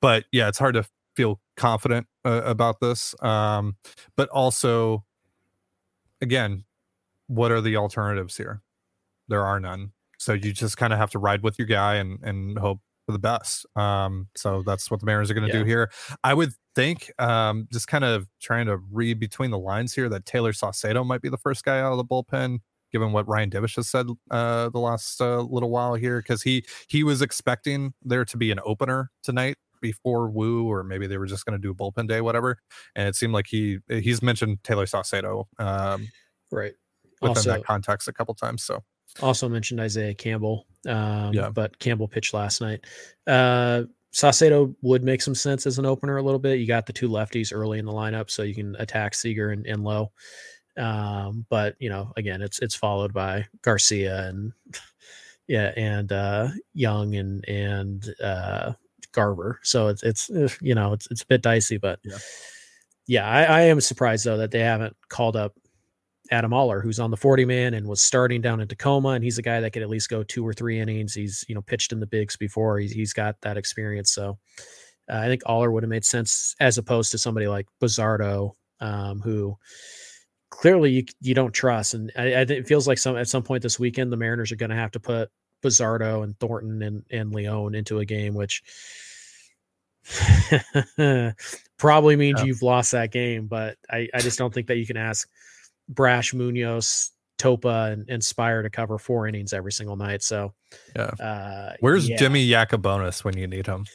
but 0.00 0.24
yeah, 0.32 0.48
it's 0.48 0.58
hard 0.58 0.74
to 0.74 0.84
feel 1.14 1.40
confident 1.56 2.06
uh, 2.24 2.42
about 2.44 2.80
this. 2.80 3.14
Um, 3.22 3.76
but 4.16 4.28
also, 4.30 5.04
again, 6.20 6.64
what 7.26 7.52
are 7.52 7.60
the 7.60 7.76
alternatives 7.76 8.36
here? 8.36 8.62
There 9.28 9.44
are 9.44 9.60
none. 9.60 9.92
So 10.18 10.32
you 10.32 10.52
just 10.52 10.76
kind 10.76 10.92
of 10.92 10.98
have 10.98 11.10
to 11.10 11.18
ride 11.18 11.42
with 11.42 11.58
your 11.58 11.66
guy 11.66 11.94
and 11.94 12.18
and 12.22 12.58
hope 12.58 12.80
for 13.10 13.12
the 13.12 13.18
best. 13.18 13.66
Um, 13.76 14.28
so 14.36 14.62
that's 14.62 14.90
what 14.90 15.00
the 15.00 15.06
Mariners 15.06 15.30
are 15.30 15.34
going 15.34 15.48
to 15.48 15.56
Yeah. 15.56 15.62
do 15.64 15.68
here. 15.68 15.90
I 16.22 16.34
would 16.34 16.52
think, 16.74 17.10
um, 17.18 17.66
just 17.72 17.88
kind 17.88 18.04
of 18.04 18.28
trying 18.40 18.66
to 18.66 18.78
read 18.90 19.18
between 19.18 19.50
the 19.50 19.58
lines 19.58 19.94
here, 19.94 20.08
that 20.08 20.24
Tayler 20.24 20.54
Saucedo 20.56 21.04
might 21.04 21.20
be 21.22 21.28
the 21.28 21.38
first 21.38 21.64
guy 21.64 21.80
out 21.80 21.92
of 21.92 21.98
the 21.98 22.04
bullpen 22.04 22.58
given 22.92 23.12
what 23.12 23.28
Ryan 23.28 23.50
Divish 23.50 23.76
has 23.76 23.88
said 23.88 24.06
uh, 24.32 24.68
the 24.68 24.80
last 24.80 25.20
uh, 25.20 25.40
little 25.42 25.70
while 25.70 25.94
here, 25.94 26.18
because 26.20 26.42
he 26.42 26.64
he 26.88 27.04
was 27.04 27.22
expecting 27.22 27.94
there 28.02 28.24
to 28.24 28.36
be 28.36 28.50
an 28.50 28.58
opener 28.64 29.10
tonight 29.22 29.56
before 29.80 30.28
Woo, 30.28 30.66
or 30.68 30.82
maybe 30.82 31.06
they 31.06 31.16
were 31.16 31.26
just 31.26 31.44
going 31.46 31.56
to 31.56 31.62
do 31.62 31.70
a 31.70 31.74
bullpen 31.74 32.08
day, 32.08 32.20
whatever. 32.20 32.58
And 32.96 33.06
it 33.08 33.14
seemed 33.14 33.32
like 33.32 33.46
he 33.48 33.78
he's 33.88 34.22
mentioned 34.22 34.62
Tayler 34.64 34.88
Saucedo 34.88 35.44
um, 35.64 36.08
Right. 36.50 36.74
within 37.22 37.28
Also, 37.30 37.50
that 37.52 37.64
context 37.64 38.08
a 38.08 38.12
couple 38.12 38.34
times. 38.34 38.64
So 38.64 38.82
Also 39.20 39.48
mentioned 39.48 39.80
Isaiah 39.80 40.14
Campbell. 40.14 40.66
Um, 40.88 41.32
Yeah. 41.34 41.50
but 41.50 41.78
Campbell 41.78 42.08
pitched 42.08 42.32
last 42.34 42.60
night. 42.60 42.84
Uh, 43.26 43.84
Saucedo 44.12 44.74
would 44.82 45.04
make 45.04 45.22
some 45.22 45.34
sense 45.36 45.66
as 45.66 45.78
an 45.78 45.86
opener 45.86 46.16
a 46.16 46.22
little 46.22 46.40
bit. 46.40 46.58
You 46.58 46.66
got 46.66 46.86
the 46.86 46.92
two 46.92 47.08
lefties 47.08 47.52
early 47.54 47.78
in 47.78 47.84
the 47.84 47.92
lineup, 47.92 48.28
so 48.30 48.42
you 48.42 48.54
can 48.54 48.74
attack 48.76 49.14
Seager 49.14 49.50
and, 49.50 49.66
and 49.66 49.84
Lowe. 49.84 50.10
Um, 50.76 51.46
but 51.48 51.76
you 51.78 51.90
know, 51.90 52.12
again, 52.16 52.42
it's 52.42 52.58
it's 52.60 52.74
followed 52.74 53.12
by 53.12 53.46
Garcia 53.62 54.26
and 54.28 54.52
yeah, 55.46 55.72
and 55.76 56.10
uh, 56.10 56.48
Jung 56.74 57.14
and 57.14 57.46
and 57.48 58.14
uh, 58.22 58.72
Garver. 59.12 59.60
So 59.62 59.88
it's 59.88 60.02
it's 60.02 60.30
you 60.60 60.74
know 60.74 60.92
it's 60.92 61.06
it's 61.10 61.22
a 61.22 61.26
bit 61.26 61.42
dicey, 61.42 61.76
but 61.76 62.00
Yeah. 62.04 62.18
yeah, 63.06 63.28
I, 63.28 63.42
I 63.44 63.60
am 63.62 63.80
surprised 63.80 64.24
though 64.24 64.38
that 64.38 64.50
they 64.50 64.60
haven't 64.60 64.96
called 65.08 65.36
up 65.36 65.54
Adam 66.30 66.52
Oller, 66.52 66.80
who's 66.80 67.00
on 67.00 67.10
the 67.10 67.16
40 67.16 67.44
man 67.44 67.74
and 67.74 67.86
was 67.86 68.00
starting 68.02 68.40
down 68.40 68.60
in 68.60 68.68
Tacoma. 68.68 69.10
And 69.10 69.24
he's 69.24 69.38
a 69.38 69.42
guy 69.42 69.60
that 69.60 69.72
could 69.72 69.82
at 69.82 69.88
least 69.88 70.08
go 70.08 70.22
two 70.22 70.46
or 70.46 70.52
three 70.52 70.78
innings. 70.78 71.12
He's, 71.12 71.44
you 71.48 71.54
know, 71.54 71.62
pitched 71.62 71.92
in 71.92 71.98
the 72.00 72.06
bigs 72.06 72.36
before. 72.36 72.78
He's, 72.78 72.92
he's 72.92 73.12
got 73.12 73.36
that 73.42 73.56
experience. 73.56 74.12
So 74.12 74.38
uh, 75.10 75.16
I 75.16 75.26
think 75.26 75.42
Oller 75.46 75.70
would 75.72 75.82
have 75.82 75.90
made 75.90 76.04
sense 76.04 76.54
as 76.60 76.78
opposed 76.78 77.10
to 77.12 77.18
somebody 77.18 77.48
like 77.48 77.66
Bazardo, 77.82 78.52
um, 78.78 79.20
who 79.20 79.56
clearly 80.50 80.90
you, 80.92 81.04
you 81.20 81.34
don't 81.34 81.52
trust. 81.52 81.94
And 81.94 82.12
I, 82.16 82.40
I 82.40 82.44
think 82.44 82.60
it 82.60 82.68
feels 82.68 82.86
like 82.86 82.98
some 82.98 83.16
at 83.16 83.28
some 83.28 83.42
point 83.42 83.62
this 83.64 83.78
weekend, 83.80 84.12
the 84.12 84.16
Mariners 84.16 84.52
are 84.52 84.56
going 84.56 84.70
to 84.70 84.76
have 84.76 84.92
to 84.92 85.00
put 85.00 85.30
Bazardo 85.64 86.22
and 86.22 86.38
Thornton 86.38 86.80
and, 86.82 87.02
and 87.10 87.34
Leone 87.34 87.74
into 87.74 87.98
a 87.98 88.04
game, 88.04 88.34
which 88.34 88.62
probably 91.76 92.16
means 92.16 92.40
Yeah. 92.40 92.46
you've 92.46 92.62
lost 92.62 92.92
that 92.92 93.10
game. 93.12 93.46
But 93.46 93.78
I, 93.90 94.08
I 94.14 94.20
just 94.20 94.38
don't 94.38 94.54
think 94.54 94.68
that 94.68 94.76
you 94.76 94.86
can 94.86 94.96
ask 94.96 95.28
Brash, 95.90 96.32
Munoz, 96.32 97.10
Topa, 97.38 97.92
and, 97.92 98.08
and 98.08 98.22
Speier 98.22 98.62
to 98.62 98.70
cover 98.70 98.98
four 98.98 99.26
innings 99.26 99.52
every 99.52 99.72
single 99.72 99.96
night. 99.96 100.22
So, 100.22 100.54
Yeah. 100.96 101.10
uh, 101.20 101.74
where's 101.80 102.08
yeah, 102.08 102.16
Jimmy 102.16 102.46
Yacabonis 102.48 103.24
when 103.24 103.36
you 103.36 103.46
need 103.46 103.66
him? 103.66 103.86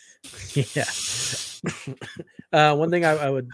Yeah. 0.76 0.86
uh, 2.52 2.76
one 2.76 2.90
thing 2.90 3.06
I, 3.06 3.12
I 3.12 3.30
would 3.30 3.48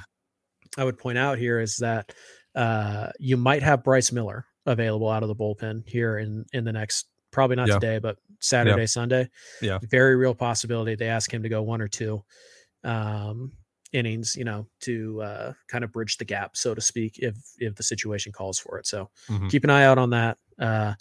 I 0.78 0.86
would 0.86 0.98
point 0.98 1.18
out 1.18 1.38
here 1.38 1.60
is 1.60 1.78
that 1.78 2.14
uh, 2.56 3.12
you 3.20 3.36
might 3.36 3.62
have 3.62 3.84
Bryce 3.84 4.12
Miller 4.12 4.46
available 4.66 5.10
out 5.10 5.22
of 5.24 5.28
the 5.30 5.36
bullpen 5.36 5.88
here 5.88 6.18
in 6.18 6.46
in 6.54 6.64
the 6.64 6.72
next 6.72 7.08
probably 7.32 7.58
not 7.58 7.68
Yeah. 7.68 7.74
today, 7.76 8.00
but 8.00 8.18
Saturday, 8.40 8.88
Sunday. 8.88 9.30
Yeah. 9.62 9.80
Very 9.84 10.16
real 10.16 10.34
possibility 10.36 10.96
they 10.96 11.08
ask 11.10 11.34
him 11.34 11.44
to 11.44 11.50
go 11.50 11.62
one 11.62 11.82
or 11.82 11.88
two 11.90 12.24
um, 12.86 13.52
innings, 13.94 14.36
you 14.36 14.44
know, 14.46 14.68
to 14.82 15.22
uh, 15.22 15.54
kind 15.68 15.84
of 15.84 15.92
bridge 15.92 16.18
the 16.18 16.26
gap, 16.26 16.56
so 16.56 16.74
to 16.74 16.82
speak, 16.82 17.20
if 17.20 17.36
if 17.60 17.76
the 17.76 17.84
situation 17.84 18.32
calls 18.32 18.58
for 18.60 18.78
it. 18.80 18.88
So 18.88 19.10
Mhm. 19.30 19.50
keep 19.50 19.64
an 19.64 19.70
eye 19.70 19.84
out 19.86 19.98
on 19.98 20.10
that. 20.12 20.38
Uh, 20.60 20.94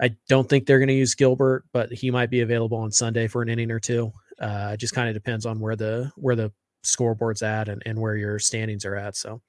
I 0.00 0.16
don't 0.28 0.48
think 0.48 0.66
they're 0.66 0.78
going 0.78 0.88
to 0.88 0.94
use 0.94 1.14
Gilbert, 1.14 1.64
but 1.72 1.92
he 1.92 2.10
might 2.10 2.30
be 2.30 2.40
available 2.40 2.78
on 2.78 2.90
Sunday 2.90 3.26
for 3.26 3.42
an 3.42 3.48
inning 3.50 3.70
or 3.70 3.78
two. 3.80 4.12
Uh, 4.38 4.70
it 4.74 4.78
just 4.80 4.94
kind 4.94 5.08
of 5.08 5.14
depends 5.14 5.44
on 5.44 5.60
where 5.60 5.76
the 5.76 6.10
where 6.16 6.36
the 6.36 6.50
scoreboard's 6.82 7.42
at 7.42 7.68
and, 7.68 7.82
and 7.84 7.98
where 8.00 8.16
your 8.16 8.38
standings 8.38 8.86
are 8.86 8.96
at. 8.96 9.14
So 9.14 9.42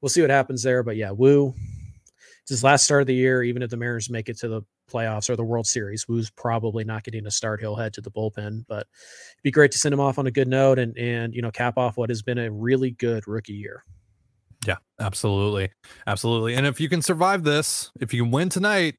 we'll 0.00 0.08
see 0.08 0.20
what 0.20 0.30
happens 0.30 0.62
there. 0.64 0.82
But 0.82 0.96
yeah, 0.96 1.12
Woo, 1.12 1.54
it's 2.40 2.50
his 2.50 2.64
last 2.64 2.82
start 2.84 3.02
of 3.02 3.06
the 3.06 3.14
year. 3.14 3.44
Even 3.44 3.62
if 3.62 3.70
the 3.70 3.76
Mariners 3.76 4.10
make 4.10 4.28
it 4.28 4.38
to 4.38 4.48
the 4.48 4.62
playoffs 4.92 5.30
or 5.30 5.36
the 5.36 5.44
World 5.44 5.66
Series, 5.66 6.06
Woo's 6.08 6.30
probably 6.30 6.84
not 6.84 7.04
getting 7.04 7.26
a 7.26 7.30
start. 7.30 7.60
He'll 7.60 7.76
head 7.76 7.92
to 7.94 8.00
the 8.00 8.10
bullpen, 8.10 8.64
but 8.68 8.86
it'd 9.32 9.42
be 9.42 9.50
great 9.50 9.72
to 9.72 9.78
send 9.78 9.92
him 9.92 10.00
off 10.00 10.18
on 10.18 10.26
a 10.26 10.30
good 10.30 10.48
note 10.48 10.78
and 10.78 10.96
and 10.98 11.34
you 11.34 11.42
know 11.42 11.50
cap 11.50 11.78
off 11.78 11.96
what 11.96 12.10
has 12.10 12.22
been 12.22 12.38
a 12.38 12.50
really 12.50 12.90
good 12.92 13.26
rookie 13.26 13.54
year. 13.54 13.84
Yeah, 14.66 14.76
absolutely. 15.00 15.70
Absolutely. 16.06 16.54
And 16.54 16.66
if 16.66 16.80
you 16.80 16.88
can 16.88 17.02
survive 17.02 17.42
this, 17.42 17.90
if 18.00 18.14
you 18.14 18.22
can 18.22 18.30
win 18.30 18.48
tonight, 18.48 18.96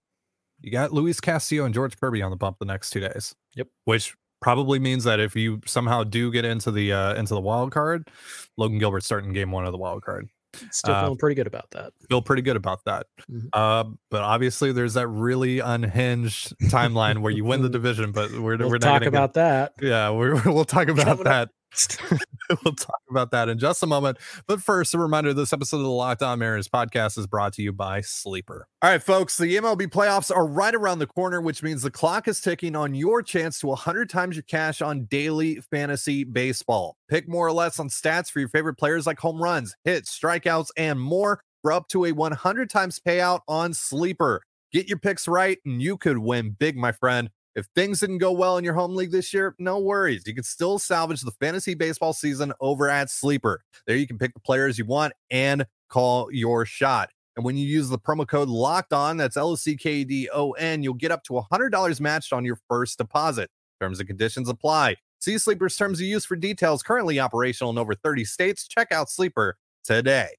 you 0.61 0.71
got 0.71 0.93
Luis 0.93 1.19
Castillo 1.19 1.65
and 1.65 1.73
George 1.73 1.97
Kirby 1.99 2.21
on 2.21 2.31
the 2.31 2.37
bump 2.37 2.57
the 2.59 2.65
next 2.65 2.89
two 2.89 2.99
days. 2.99 3.33
Yep. 3.55 3.67
Which 3.85 4.13
probably 4.41 4.79
means 4.79 5.05
that 5.05 5.19
if 5.19 5.35
you 5.35 5.61
somehow 5.65 6.03
do 6.03 6.31
get 6.31 6.43
into 6.43 6.69
the 6.69 6.91
uh, 6.91 7.13
into 7.15 7.33
the 7.33 7.41
wild 7.41 7.71
card, 7.71 8.09
Logan 8.57 8.77
Gilbert 8.77 9.03
starting 9.03 9.33
game 9.33 9.51
one 9.51 9.65
of 9.65 9.71
the 9.71 9.77
wild 9.77 10.03
card. 10.03 10.29
Still 10.71 10.95
feeling 10.95 11.13
uh, 11.13 11.15
pretty 11.15 11.35
good 11.35 11.47
about 11.47 11.69
that. 11.71 11.93
Feel 12.09 12.21
pretty 12.21 12.41
good 12.41 12.55
about 12.55 12.83
that. 12.85 13.07
Mm-hmm. 13.31 13.47
Uh, 13.53 13.85
but 14.11 14.21
obviously, 14.21 14.71
there's 14.71 14.93
that 14.93 15.07
really 15.07 15.59
unhinged 15.59 16.53
timeline 16.63 17.19
where 17.19 17.31
you 17.31 17.43
win 17.43 17.61
the 17.61 17.69
division. 17.73 18.11
But 18.11 18.31
we're 18.31 18.57
we'll 18.57 18.69
we're 18.69 18.77
talk 18.77 19.03
about 19.03 19.33
get, 19.33 19.41
that. 19.41 19.73
Yeah, 19.81 20.11
we 20.11 20.33
will 20.45 20.65
talk 20.65 20.87
about 20.87 21.23
that. 21.23 21.49
we'll 22.63 22.75
talk 22.75 23.01
about 23.09 23.31
that 23.31 23.49
in 23.49 23.57
just 23.57 23.83
a 23.83 23.87
moment. 23.87 24.17
But 24.47 24.61
first, 24.61 24.93
a 24.93 24.99
reminder 24.99 25.33
this 25.33 25.53
episode 25.53 25.77
of 25.77 25.83
the 25.83 25.89
Locked 25.89 26.21
On 26.21 26.37
Mariners 26.39 26.67
podcast 26.67 27.17
is 27.17 27.27
brought 27.27 27.53
to 27.53 27.61
you 27.61 27.71
by 27.71 28.01
Sleeper. 28.01 28.67
All 28.81 28.89
right, 28.89 29.01
folks, 29.01 29.37
the 29.37 29.55
MLB 29.57 29.87
playoffs 29.87 30.35
are 30.35 30.45
right 30.45 30.73
around 30.75 30.99
the 30.99 31.07
corner, 31.07 31.41
which 31.41 31.63
means 31.63 31.81
the 31.81 31.91
clock 31.91 32.27
is 32.27 32.41
ticking 32.41 32.75
on 32.75 32.93
your 32.93 33.21
chance 33.21 33.59
to 33.59 33.67
100 33.67 34.09
times 34.09 34.35
your 34.35 34.43
cash 34.43 34.81
on 34.81 35.05
daily 35.05 35.61
fantasy 35.71 36.23
baseball. 36.23 36.95
Pick 37.09 37.27
more 37.27 37.47
or 37.47 37.53
less 37.53 37.79
on 37.79 37.89
stats 37.89 38.29
for 38.29 38.39
your 38.39 38.49
favorite 38.49 38.75
players 38.75 39.07
like 39.07 39.19
home 39.19 39.41
runs, 39.41 39.75
hits, 39.83 40.17
strikeouts, 40.17 40.67
and 40.77 40.99
more 40.99 41.41
for 41.61 41.71
up 41.71 41.87
to 41.89 42.05
a 42.05 42.11
100 42.11 42.69
times 42.69 42.99
payout 43.05 43.39
on 43.47 43.73
Sleeper. 43.73 44.41
Get 44.71 44.87
your 44.87 44.97
picks 44.97 45.27
right, 45.27 45.59
and 45.65 45.81
you 45.81 45.97
could 45.97 46.17
win 46.17 46.55
big, 46.57 46.75
my 46.75 46.91
friend. 46.91 47.29
If 47.55 47.67
things 47.75 47.99
didn't 47.99 48.17
go 48.17 48.31
well 48.31 48.57
in 48.57 48.63
your 48.63 48.73
home 48.73 48.95
league 48.95 49.11
this 49.11 49.33
year, 49.33 49.55
no 49.59 49.77
worries. 49.77 50.23
You 50.25 50.33
can 50.33 50.43
still 50.43 50.79
salvage 50.79 51.21
the 51.21 51.31
fantasy 51.31 51.75
baseball 51.75 52.13
season 52.13 52.51
over 52.59 52.89
at 52.89 53.11
Sleeper. 53.11 53.61
There 53.85 53.95
you 53.95 54.07
can 54.07 54.17
pick 54.17 54.33
the 54.33 54.39
players 54.39 54.79
you 54.79 54.85
want 54.85 55.13
and 55.29 55.65
call 55.87 56.31
your 56.31 56.65
shot. 56.65 57.09
And 57.35 57.45
when 57.45 57.55
you 57.55 57.67
use 57.67 57.89
the 57.89 57.99
promo 57.99 58.27
code 58.27 58.49
locked 58.49 58.93
on, 58.93 59.17
that's 59.17 59.37
L 59.37 59.51
O 59.51 59.55
C 59.55 59.75
K 59.75 60.03
D 60.03 60.29
O 60.33 60.51
N, 60.51 60.81
you'll 60.81 60.93
get 60.95 61.11
up 61.11 61.23
to 61.25 61.33
$100 61.33 61.99
matched 61.99 62.33
on 62.33 62.43
your 62.43 62.57
first 62.67 62.97
deposit. 62.97 63.49
Terms 63.79 63.99
and 63.99 64.07
conditions 64.07 64.49
apply. 64.49 64.95
See 65.19 65.37
Sleeper's 65.37 65.75
terms 65.75 65.99
of 65.99 66.05
use 66.05 66.25
for 66.25 66.35
details 66.35 66.83
currently 66.83 67.19
operational 67.19 67.71
in 67.71 67.77
over 67.77 67.95
30 67.95 68.25
states. 68.25 68.67
Check 68.67 68.91
out 68.91 69.09
Sleeper 69.09 69.57
today. 69.83 70.29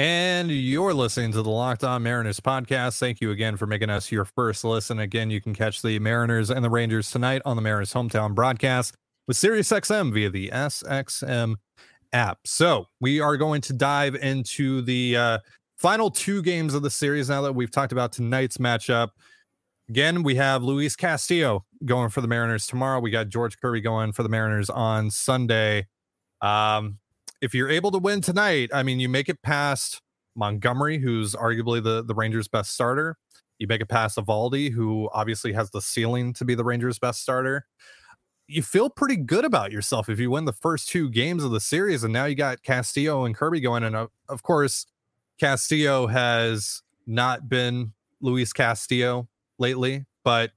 And 0.00 0.50
you're 0.50 0.94
listening 0.94 1.30
to 1.32 1.42
the 1.42 1.50
Locked 1.50 1.84
On 1.84 2.02
Mariners 2.02 2.40
podcast. 2.40 2.98
Thank 2.98 3.20
you 3.20 3.32
again 3.32 3.58
for 3.58 3.66
making 3.66 3.90
us 3.90 4.10
your 4.10 4.24
first 4.24 4.64
listen. 4.64 4.98
Again, 4.98 5.28
you 5.28 5.42
can 5.42 5.52
catch 5.52 5.82
the 5.82 5.98
Mariners 5.98 6.48
and 6.48 6.64
the 6.64 6.70
Rangers 6.70 7.10
tonight 7.10 7.42
on 7.44 7.54
the 7.54 7.60
Mariners 7.60 7.92
hometown 7.92 8.34
broadcast 8.34 8.94
with 9.28 9.36
SiriusXM 9.36 10.14
via 10.14 10.30
the 10.30 10.48
SXM 10.54 11.56
app. 12.14 12.38
So 12.46 12.86
we 13.02 13.20
are 13.20 13.36
going 13.36 13.60
to 13.60 13.74
dive 13.74 14.14
into 14.14 14.80
the 14.80 15.18
uh, 15.18 15.38
final 15.76 16.10
two 16.10 16.40
games 16.40 16.72
of 16.72 16.80
the 16.80 16.88
series 16.88 17.28
now 17.28 17.42
that 17.42 17.52
we've 17.52 17.70
talked 17.70 17.92
about 17.92 18.10
tonight's 18.10 18.56
matchup. 18.56 19.10
Again, 19.90 20.22
we 20.22 20.34
have 20.36 20.62
Luis 20.62 20.96
Castillo 20.96 21.66
going 21.84 22.08
for 22.08 22.22
the 22.22 22.28
Mariners 22.28 22.66
tomorrow. 22.66 23.00
We 23.00 23.10
got 23.10 23.28
George 23.28 23.60
Kirby 23.60 23.82
going 23.82 24.12
for 24.12 24.22
the 24.22 24.30
Mariners 24.30 24.70
on 24.70 25.10
Sunday. 25.10 25.88
Um, 26.40 27.00
if 27.40 27.54
you're 27.54 27.70
able 27.70 27.90
to 27.90 27.98
win 27.98 28.20
tonight, 28.20 28.70
I 28.72 28.82
mean, 28.82 29.00
you 29.00 29.08
make 29.08 29.28
it 29.28 29.42
past 29.42 30.00
Montgomery, 30.36 30.98
who's 30.98 31.34
arguably 31.34 31.82
the 31.82 32.04
the 32.04 32.14
Rangers' 32.14 32.48
best 32.48 32.72
starter. 32.72 33.16
You 33.58 33.66
make 33.66 33.80
it 33.80 33.88
past 33.88 34.16
Eovaldi, 34.16 34.72
who 34.72 35.10
obviously 35.12 35.52
has 35.52 35.70
the 35.70 35.82
ceiling 35.82 36.32
to 36.34 36.44
be 36.44 36.54
the 36.54 36.64
Rangers' 36.64 36.98
best 36.98 37.20
starter. 37.20 37.66
You 38.46 38.62
feel 38.62 38.90
pretty 38.90 39.16
good 39.16 39.44
about 39.44 39.70
yourself 39.70 40.08
if 40.08 40.18
you 40.18 40.30
win 40.30 40.44
the 40.44 40.52
first 40.52 40.88
two 40.88 41.10
games 41.10 41.44
of 41.44 41.50
the 41.50 41.60
series, 41.60 42.02
and 42.02 42.12
now 42.12 42.24
you 42.24 42.34
got 42.34 42.62
Castillo 42.62 43.24
and 43.24 43.34
Kirby 43.34 43.60
going. 43.60 43.84
And 43.84 43.94
uh, 43.94 44.08
of 44.28 44.42
course, 44.42 44.86
Castillo 45.38 46.06
has 46.06 46.82
not 47.06 47.48
been 47.48 47.92
Luis 48.20 48.52
Castillo 48.52 49.28
lately, 49.58 50.06
but 50.24 50.52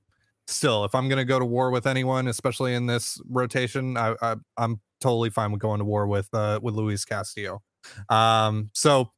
still, 0.48 0.86
if 0.86 0.96
I'm 0.96 1.08
going 1.08 1.18
to 1.18 1.26
go 1.26 1.40
to 1.40 1.46
war 1.46 1.72
with 1.72 1.88
anyone, 1.88 2.28
especially 2.28 2.74
in 2.74 2.86
this 2.88 3.22
rotation, 3.30 3.98
I, 3.98 4.16
I, 4.22 4.36
I'm 4.58 4.82
totally 5.04 5.30
fine 5.30 5.52
with 5.52 5.62
going 5.62 5.80
to 5.80 5.86
war 5.86 6.08
with 6.08 6.30
uh 6.34 6.60
with 6.62 6.74
Luis 6.74 7.06
Castillo. 7.06 7.62
Um, 8.10 8.70
so 8.74 9.12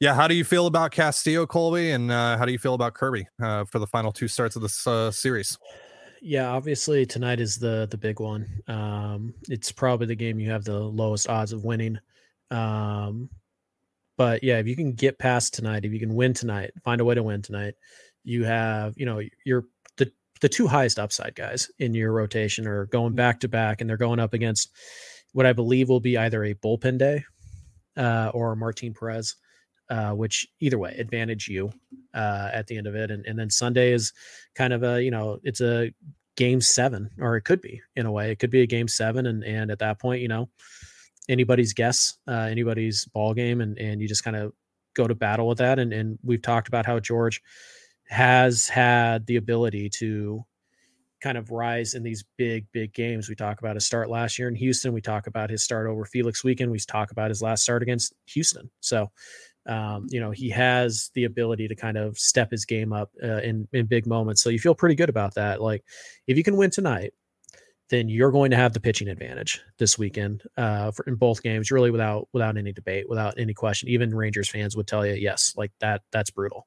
yeah, 0.00 0.14
how 0.14 0.26
do 0.26 0.34
you 0.34 0.44
feel 0.44 0.66
about 0.66 0.92
Castillo, 0.92 1.46
Colby, 1.46 1.90
and 1.90 2.10
uh, 2.10 2.38
how 2.38 2.46
do 2.46 2.52
you 2.52 2.58
feel 2.58 2.72
about 2.72 2.94
Kirby 2.94 3.26
uh, 3.42 3.66
for 3.66 3.78
the 3.78 3.86
final 3.86 4.10
two 4.10 4.28
starts 4.28 4.56
of 4.56 4.62
this 4.62 4.86
uh, 4.86 5.10
series? 5.10 5.58
Yeah, 6.22 6.48
obviously 6.48 7.04
tonight 7.06 7.38
is 7.38 7.58
the 7.58 7.86
the 7.90 7.98
big 7.98 8.18
one. 8.18 8.46
Um, 8.66 9.34
it's 9.48 9.70
probably 9.72 10.06
the 10.06 10.14
game 10.14 10.40
you 10.40 10.50
have 10.50 10.64
the 10.64 10.78
lowest 10.78 11.28
odds 11.28 11.52
of 11.52 11.64
winning. 11.64 11.98
Um, 12.50 13.28
but 14.16 14.42
yeah, 14.42 14.58
if 14.58 14.66
you 14.66 14.76
can 14.76 14.92
get 14.92 15.18
past 15.18 15.54
tonight, 15.54 15.84
if 15.84 15.92
you 15.92 16.00
can 16.00 16.14
win 16.14 16.34
tonight, 16.34 16.72
find 16.82 17.00
a 17.00 17.04
way 17.04 17.14
to 17.14 17.22
win 17.22 17.42
tonight, 17.42 17.74
you 18.24 18.44
have 18.44 18.94
you 18.96 19.06
know 19.06 19.20
you're 19.44 19.64
the 20.40 20.48
two 20.48 20.66
highest 20.66 20.98
upside 20.98 21.34
guys 21.34 21.70
in 21.78 21.94
your 21.94 22.12
rotation 22.12 22.66
are 22.66 22.86
going 22.86 23.14
back 23.14 23.40
to 23.40 23.48
back, 23.48 23.80
and 23.80 23.88
they're 23.88 23.96
going 23.96 24.20
up 24.20 24.34
against 24.34 24.70
what 25.32 25.46
I 25.46 25.52
believe 25.52 25.88
will 25.88 26.00
be 26.00 26.16
either 26.18 26.44
a 26.44 26.54
bullpen 26.54 26.98
day 26.98 27.24
uh, 27.96 28.30
or 28.34 28.56
Martin 28.56 28.94
Perez, 28.94 29.36
uh, 29.88 30.12
which 30.12 30.48
either 30.60 30.78
way 30.78 30.94
advantage 30.98 31.48
you 31.48 31.70
uh, 32.14 32.50
at 32.52 32.66
the 32.66 32.76
end 32.76 32.86
of 32.86 32.94
it. 32.94 33.10
And, 33.10 33.24
and 33.26 33.38
then 33.38 33.50
Sunday 33.50 33.92
is 33.92 34.12
kind 34.54 34.72
of 34.72 34.82
a 34.82 35.02
you 35.02 35.10
know 35.10 35.38
it's 35.42 35.60
a 35.60 35.92
game 36.36 36.60
seven, 36.60 37.10
or 37.18 37.36
it 37.36 37.42
could 37.42 37.60
be 37.60 37.82
in 37.96 38.06
a 38.06 38.12
way. 38.12 38.30
It 38.30 38.38
could 38.38 38.50
be 38.50 38.62
a 38.62 38.66
game 38.66 38.88
seven, 38.88 39.26
and 39.26 39.44
and 39.44 39.70
at 39.70 39.78
that 39.80 40.00
point, 40.00 40.22
you 40.22 40.28
know, 40.28 40.48
anybody's 41.28 41.74
guess, 41.74 42.16
uh, 42.26 42.48
anybody's 42.50 43.04
ball 43.06 43.34
game, 43.34 43.60
and 43.60 43.78
and 43.78 44.00
you 44.00 44.08
just 44.08 44.24
kind 44.24 44.36
of 44.36 44.52
go 44.94 45.06
to 45.06 45.14
battle 45.14 45.46
with 45.46 45.58
that. 45.58 45.78
And 45.78 45.92
and 45.92 46.18
we've 46.22 46.42
talked 46.42 46.68
about 46.68 46.86
how 46.86 46.98
George 46.98 47.42
has 48.10 48.68
had 48.68 49.24
the 49.26 49.36
ability 49.36 49.88
to 49.88 50.44
kind 51.20 51.38
of 51.38 51.52
rise 51.52 51.94
in 51.94 52.02
these 52.02 52.24
big, 52.36 52.66
big 52.72 52.92
games. 52.92 53.28
We 53.28 53.36
talk 53.36 53.60
about 53.60 53.76
his 53.76 53.86
start 53.86 54.10
last 54.10 54.36
year 54.36 54.48
in 54.48 54.56
Houston. 54.56 54.92
We 54.92 55.00
talk 55.00 55.28
about 55.28 55.48
his 55.48 55.62
start 55.62 55.86
over 55.86 56.04
Felix 56.04 56.42
Weekend. 56.42 56.72
We 56.72 56.80
talk 56.80 57.12
about 57.12 57.30
his 57.30 57.40
last 57.40 57.62
start 57.62 57.82
against 57.82 58.14
Houston. 58.26 58.68
So, 58.80 59.12
um, 59.66 60.06
you 60.08 60.18
know, 60.18 60.32
he 60.32 60.50
has 60.50 61.10
the 61.14 61.24
ability 61.24 61.68
to 61.68 61.76
kind 61.76 61.96
of 61.96 62.18
step 62.18 62.50
his 62.50 62.64
game 62.64 62.92
up 62.92 63.10
uh, 63.22 63.42
in 63.42 63.68
in 63.72 63.86
big 63.86 64.06
moments. 64.08 64.42
So 64.42 64.50
you 64.50 64.58
feel 64.58 64.74
pretty 64.74 64.96
good 64.96 65.08
about 65.08 65.34
that. 65.34 65.62
Like 65.62 65.84
if 66.26 66.36
you 66.36 66.42
can 66.42 66.56
win 66.56 66.70
tonight, 66.70 67.12
then 67.90 68.08
you're 68.08 68.32
going 68.32 68.50
to 68.50 68.56
have 68.56 68.72
the 68.72 68.80
pitching 68.80 69.08
advantage 69.08 69.60
this 69.78 69.98
weekend 69.98 70.42
uh, 70.56 70.90
for, 70.90 71.04
in 71.06 71.14
both 71.14 71.44
games, 71.44 71.70
really 71.70 71.92
without 71.92 72.26
without 72.32 72.56
any 72.56 72.72
debate, 72.72 73.08
without 73.08 73.38
any 73.38 73.54
question. 73.54 73.88
Even 73.88 74.12
Rangers 74.12 74.48
fans 74.48 74.76
would 74.76 74.88
tell 74.88 75.06
you, 75.06 75.12
yes, 75.12 75.54
like 75.56 75.70
that. 75.78 76.02
That's 76.10 76.30
brutal. 76.30 76.66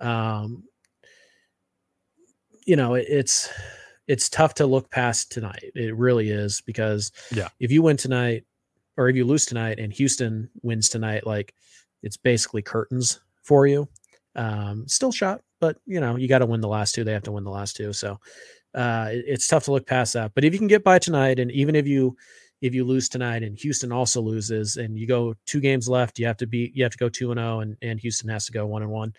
Um, 0.00 0.64
you 2.68 2.76
know, 2.76 2.94
it, 2.94 3.06
it's 3.08 3.50
it's 4.06 4.28
tough 4.28 4.54
to 4.54 4.66
look 4.66 4.90
past 4.90 5.32
tonight. 5.32 5.64
It 5.74 5.96
really 5.96 6.28
is 6.28 6.60
because 6.60 7.10
yeah, 7.32 7.48
if 7.58 7.72
you 7.72 7.82
win 7.82 7.96
tonight 7.96 8.44
or 8.98 9.08
if 9.08 9.16
you 9.16 9.24
lose 9.24 9.46
tonight 9.46 9.78
and 9.78 9.92
Houston 9.92 10.50
wins 10.62 10.90
tonight, 10.90 11.26
like 11.26 11.54
it's 12.02 12.18
basically 12.18 12.60
curtains 12.60 13.20
for 13.42 13.66
you. 13.66 13.88
Um, 14.36 14.86
still 14.86 15.10
shot, 15.10 15.40
but 15.60 15.78
you 15.86 15.98
know, 15.98 16.16
you 16.16 16.28
got 16.28 16.40
to 16.40 16.46
win 16.46 16.60
the 16.60 16.68
last 16.68 16.94
two. 16.94 17.04
They 17.04 17.14
have 17.14 17.22
to 17.24 17.32
win 17.32 17.42
the 17.42 17.50
last 17.50 17.74
two. 17.74 17.94
So 17.94 18.20
uh, 18.74 19.08
it, 19.10 19.24
it's 19.26 19.48
tough 19.48 19.64
to 19.64 19.72
look 19.72 19.86
past 19.86 20.12
that. 20.12 20.32
But 20.34 20.44
if 20.44 20.52
you 20.52 20.58
can 20.58 20.68
get 20.68 20.84
by 20.84 20.98
tonight, 20.98 21.38
and 21.38 21.50
even 21.50 21.74
if 21.74 21.86
you 21.86 22.16
if 22.60 22.74
you 22.74 22.84
lose 22.84 23.08
tonight 23.08 23.42
and 23.42 23.58
Houston 23.58 23.92
also 23.92 24.20
loses, 24.20 24.76
and 24.76 24.98
you 24.98 25.06
go 25.06 25.34
two 25.46 25.60
games 25.60 25.88
left, 25.88 26.18
you 26.18 26.26
have 26.26 26.36
to 26.36 26.46
be 26.46 26.70
you 26.74 26.82
have 26.82 26.92
to 26.92 26.98
go 26.98 27.08
two 27.08 27.30
and 27.30 27.40
zero, 27.40 27.56
oh, 27.56 27.60
and 27.60 27.78
and 27.80 27.98
Houston 27.98 28.28
has 28.28 28.44
to 28.44 28.52
go 28.52 28.66
one 28.66 28.82
and 28.82 28.90
one 28.90 29.14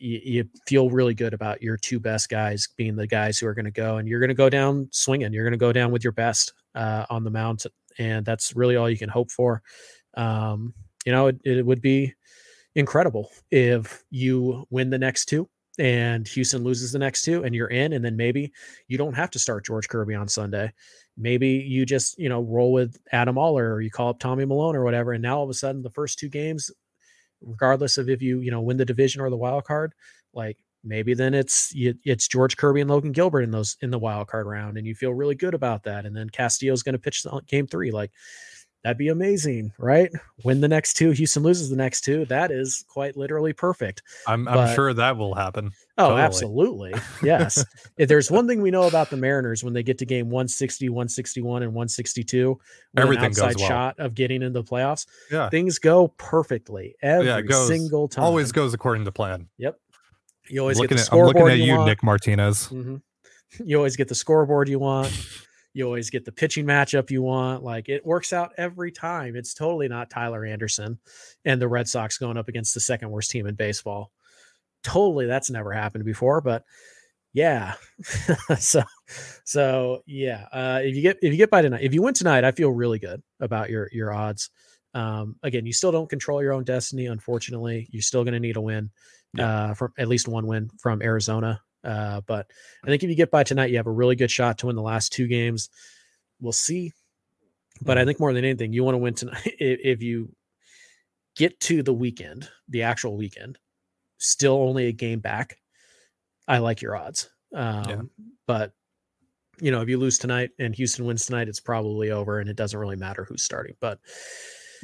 you, 0.00 0.20
you 0.24 0.48
feel 0.66 0.90
really 0.90 1.14
good 1.14 1.34
about 1.34 1.62
your 1.62 1.76
two 1.76 2.00
best 2.00 2.28
guys 2.28 2.68
being 2.76 2.96
the 2.96 3.06
guys 3.06 3.38
who 3.38 3.46
are 3.46 3.54
going 3.54 3.64
to 3.64 3.70
go, 3.70 3.96
and 3.96 4.08
you're 4.08 4.20
going 4.20 4.28
to 4.28 4.34
go 4.34 4.50
down 4.50 4.88
swinging. 4.90 5.32
You're 5.32 5.44
going 5.44 5.52
to 5.52 5.58
go 5.58 5.72
down 5.72 5.90
with 5.90 6.04
your 6.04 6.12
best 6.12 6.52
uh, 6.74 7.06
on 7.10 7.24
the 7.24 7.30
mound, 7.30 7.64
and 7.98 8.24
that's 8.24 8.56
really 8.56 8.76
all 8.76 8.88
you 8.88 8.98
can 8.98 9.08
hope 9.08 9.30
for. 9.30 9.62
Um, 10.14 10.74
you 11.04 11.12
know, 11.12 11.28
it, 11.28 11.40
it 11.44 11.66
would 11.66 11.80
be 11.80 12.14
incredible 12.74 13.30
if 13.50 14.04
you 14.10 14.64
win 14.70 14.90
the 14.90 14.98
next 14.98 15.26
two 15.26 15.48
and 15.78 16.26
Houston 16.28 16.64
loses 16.64 16.92
the 16.92 16.98
next 16.98 17.22
two 17.22 17.44
and 17.44 17.54
you're 17.54 17.68
in, 17.68 17.92
and 17.92 18.04
then 18.04 18.16
maybe 18.16 18.52
you 18.88 18.98
don't 18.98 19.14
have 19.14 19.30
to 19.30 19.38
start 19.38 19.64
George 19.64 19.88
Kirby 19.88 20.14
on 20.14 20.28
Sunday. 20.28 20.72
Maybe 21.16 21.48
you 21.48 21.86
just, 21.86 22.18
you 22.18 22.28
know, 22.28 22.42
roll 22.42 22.72
with 22.72 22.98
Adam 23.12 23.38
Oller 23.38 23.74
or 23.74 23.80
you 23.80 23.90
call 23.90 24.10
up 24.10 24.18
Tommy 24.18 24.44
Milone 24.44 24.76
or 24.76 24.84
whatever. 24.84 25.12
And 25.12 25.22
now 25.22 25.38
all 25.38 25.44
of 25.44 25.50
a 25.50 25.54
sudden 25.54 25.82
the 25.82 25.90
first 25.90 26.18
two 26.18 26.28
games 26.28 26.70
regardless 27.42 27.98
of 27.98 28.08
if 28.08 28.22
you 28.22 28.40
you 28.40 28.50
know 28.50 28.60
win 28.60 28.76
the 28.76 28.84
division 28.84 29.20
or 29.20 29.30
the 29.30 29.36
wild 29.36 29.64
card 29.64 29.94
like 30.34 30.58
maybe 30.84 31.14
then 31.14 31.34
it's 31.34 31.72
it's 31.74 32.28
George 32.28 32.56
Kirby 32.56 32.80
and 32.80 32.90
Logan 32.90 33.12
Gilbert 33.12 33.42
in 33.42 33.50
those 33.50 33.76
in 33.82 33.90
the 33.90 33.98
wild 33.98 34.28
card 34.28 34.46
round 34.46 34.78
and 34.78 34.86
you 34.86 34.94
feel 34.94 35.12
really 35.12 35.34
good 35.34 35.54
about 35.54 35.82
that 35.84 36.06
and 36.06 36.16
then 36.16 36.30
Castillo's 36.30 36.82
going 36.82 36.94
to 36.94 36.98
pitch 36.98 37.24
game 37.46 37.66
3 37.66 37.90
like 37.90 38.12
that'd 38.84 38.98
be 38.98 39.08
amazing 39.08 39.72
right 39.78 40.10
win 40.44 40.60
the 40.60 40.68
next 40.68 40.94
two 40.94 41.10
Houston 41.10 41.42
loses 41.42 41.70
the 41.70 41.76
next 41.76 42.02
two 42.02 42.24
that 42.26 42.50
is 42.50 42.84
quite 42.88 43.16
literally 43.16 43.52
perfect 43.52 44.02
I'm 44.26 44.46
I'm 44.48 44.74
sure 44.74 44.92
that 44.94 45.16
will 45.16 45.34
happen 45.34 45.70
oh 45.98 46.04
totally. 46.04 46.22
absolutely 46.22 46.94
yes 47.22 47.64
if 47.98 48.08
there's 48.08 48.30
one 48.30 48.46
thing 48.46 48.62
we 48.62 48.70
know 48.70 48.84
about 48.84 49.10
the 49.10 49.16
Mariners 49.16 49.64
when 49.64 49.72
they 49.72 49.82
get 49.82 49.98
to 49.98 50.06
game 50.06 50.26
160 50.26 50.88
161 50.88 51.62
and 51.62 51.72
162 51.72 52.58
everything 52.96 53.24
an 53.24 53.30
outside 53.30 53.54
goes 53.54 53.60
well. 53.60 53.68
shot 53.68 53.98
of 53.98 54.14
getting 54.14 54.42
into 54.42 54.60
the 54.60 54.64
playoffs 54.64 55.06
yeah 55.30 55.48
things 55.48 55.78
go 55.78 56.08
perfectly 56.18 56.94
every 57.02 57.26
yeah, 57.26 57.40
goes, 57.40 57.68
single 57.68 58.08
time 58.08 58.24
always 58.24 58.52
goes 58.52 58.74
according 58.74 59.04
to 59.04 59.12
plan 59.12 59.48
yep 59.58 59.78
you 60.50 60.60
always 60.60 60.78
looking 60.78 60.96
get 60.96 61.08
the 61.08 61.16
at, 61.16 61.18
I'm 61.18 61.26
looking 61.26 61.48
at 61.48 61.58
you, 61.58 61.78
you 61.78 61.84
Nick 61.84 62.02
Martinez. 62.02 62.68
Mm-hmm. 62.68 62.96
you 63.64 63.76
always 63.76 63.96
get 63.96 64.08
the 64.08 64.14
scoreboard 64.14 64.68
you 64.68 64.78
want. 64.78 65.12
You 65.74 65.84
always 65.84 66.10
get 66.10 66.24
the 66.24 66.32
pitching 66.32 66.66
matchup 66.66 67.10
you 67.10 67.22
want. 67.22 67.62
Like 67.62 67.88
it 67.88 68.04
works 68.04 68.32
out 68.32 68.52
every 68.56 68.90
time. 68.90 69.36
It's 69.36 69.54
totally 69.54 69.88
not 69.88 70.10
Tyler 70.10 70.44
Anderson 70.44 70.98
and 71.44 71.60
the 71.60 71.68
Red 71.68 71.88
Sox 71.88 72.18
going 72.18 72.36
up 72.36 72.48
against 72.48 72.74
the 72.74 72.80
second 72.80 73.10
worst 73.10 73.30
team 73.30 73.46
in 73.46 73.54
baseball. 73.54 74.10
Totally, 74.82 75.26
that's 75.26 75.50
never 75.50 75.72
happened 75.72 76.04
before. 76.04 76.40
But 76.40 76.64
yeah, 77.32 77.74
so 78.58 78.82
so 79.44 80.02
yeah. 80.06 80.46
Uh, 80.52 80.80
if 80.82 80.96
you 80.96 81.02
get 81.02 81.18
if 81.22 81.32
you 81.32 81.36
get 81.36 81.50
by 81.50 81.62
tonight, 81.62 81.82
if 81.82 81.94
you 81.94 82.02
win 82.02 82.14
tonight, 82.14 82.44
I 82.44 82.52
feel 82.52 82.70
really 82.70 82.98
good 82.98 83.22
about 83.40 83.70
your 83.70 83.88
your 83.92 84.12
odds. 84.12 84.50
Um, 84.94 85.36
again, 85.42 85.66
you 85.66 85.72
still 85.72 85.92
don't 85.92 86.08
control 86.08 86.42
your 86.42 86.52
own 86.52 86.64
destiny. 86.64 87.06
Unfortunately, 87.06 87.88
you're 87.92 88.02
still 88.02 88.24
going 88.24 88.34
to 88.34 88.40
need 88.40 88.56
a 88.56 88.60
win, 88.60 88.90
yeah. 89.34 89.48
uh, 89.48 89.74
from 89.74 89.92
at 89.98 90.08
least 90.08 90.28
one 90.28 90.46
win 90.46 90.70
from 90.80 91.02
Arizona. 91.02 91.60
Uh, 91.84 92.20
but 92.26 92.50
I 92.84 92.88
think 92.88 93.02
if 93.02 93.10
you 93.10 93.16
get 93.16 93.30
by 93.30 93.44
tonight, 93.44 93.70
you 93.70 93.76
have 93.76 93.86
a 93.86 93.92
really 93.92 94.16
good 94.16 94.30
shot 94.30 94.58
to 94.58 94.66
win 94.66 94.76
the 94.76 94.82
last 94.82 95.12
two 95.12 95.26
games. 95.26 95.70
We'll 96.40 96.52
see. 96.52 96.92
But 97.80 97.98
I 97.98 98.04
think 98.04 98.18
more 98.18 98.32
than 98.32 98.44
anything, 98.44 98.72
you 98.72 98.84
want 98.84 98.94
to 98.94 98.98
win 98.98 99.14
tonight. 99.14 99.40
If, 99.58 99.80
if 99.82 100.02
you 100.02 100.34
get 101.36 101.58
to 101.60 101.82
the 101.82 101.94
weekend, 101.94 102.48
the 102.68 102.82
actual 102.82 103.16
weekend, 103.16 103.58
still 104.18 104.54
only 104.54 104.86
a 104.86 104.92
game 104.92 105.20
back, 105.20 105.58
I 106.48 106.58
like 106.58 106.82
your 106.82 106.96
odds. 106.96 107.30
Um, 107.54 107.88
yeah. 107.88 108.00
But 108.46 108.72
you 109.60 109.70
know, 109.70 109.80
if 109.82 109.88
you 109.88 109.98
lose 109.98 110.18
tonight 110.18 110.50
and 110.58 110.74
Houston 110.74 111.04
wins 111.04 111.26
tonight, 111.26 111.48
it's 111.48 111.60
probably 111.60 112.10
over, 112.10 112.40
and 112.40 112.48
it 112.48 112.56
doesn't 112.56 112.78
really 112.78 112.96
matter 112.96 113.24
who's 113.24 113.42
starting. 113.42 113.74
But 113.80 113.98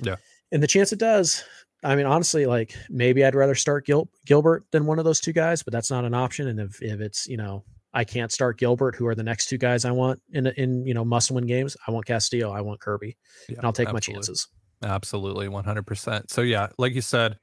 yeah, 0.03 0.17
and 0.53 0.63
the 0.63 0.67
chance 0.67 0.93
it 0.93 0.99
does, 0.99 1.45
I 1.85 1.97
mean, 1.97 2.07
honestly, 2.07 2.47
like 2.47 2.75
maybe 2.89 3.25
I'd 3.25 3.35
rather 3.35 3.55
start 3.55 3.87
Gil- 3.87 4.09
Gilbert 4.25 4.65
than 4.71 4.87
one 4.87 4.99
of 4.99 5.05
those 5.05 5.21
two 5.21 5.33
guys, 5.33 5.63
but 5.63 5.73
that's 5.73 5.91
not 5.91 6.05
an 6.05 6.15
option. 6.15 6.49
And 6.49 6.59
if 6.59 6.81
if 6.83 7.01
it's 7.01 7.27
you 7.27 7.37
know 7.37 7.65
I 7.93 8.05
can't 8.05 8.33
start 8.33 8.59
Gilbert, 8.59 8.97
who 8.97 9.07
are 9.07 9.15
the 9.15 9.23
next 9.23 9.49
two 9.49 9.59
guys 9.59 9.85
I 9.85 9.91
want 9.91 10.21
in 10.33 10.47
in 10.47 10.87
you 10.87 10.95
know 10.95 11.05
must 11.05 11.31
win 11.31 11.47
games, 11.47 11.77
I 11.87 11.91
want 11.91 12.07
Castillo, 12.07 12.51
I 12.51 12.63
want 12.63 12.81
Kirby, 12.81 13.17
yeah, 13.49 13.57
and 13.57 13.67
I'll 13.67 13.73
take 13.73 13.89
absolutely. 13.89 14.13
my 14.13 14.17
chances. 14.17 14.49
Absolutely, 14.83 15.49
one 15.49 15.65
hundred 15.65 15.87
percent. 15.87 16.31
So 16.31 16.41
yeah, 16.41 16.69
like 16.79 16.95
you 16.95 17.03
said, 17.03 17.39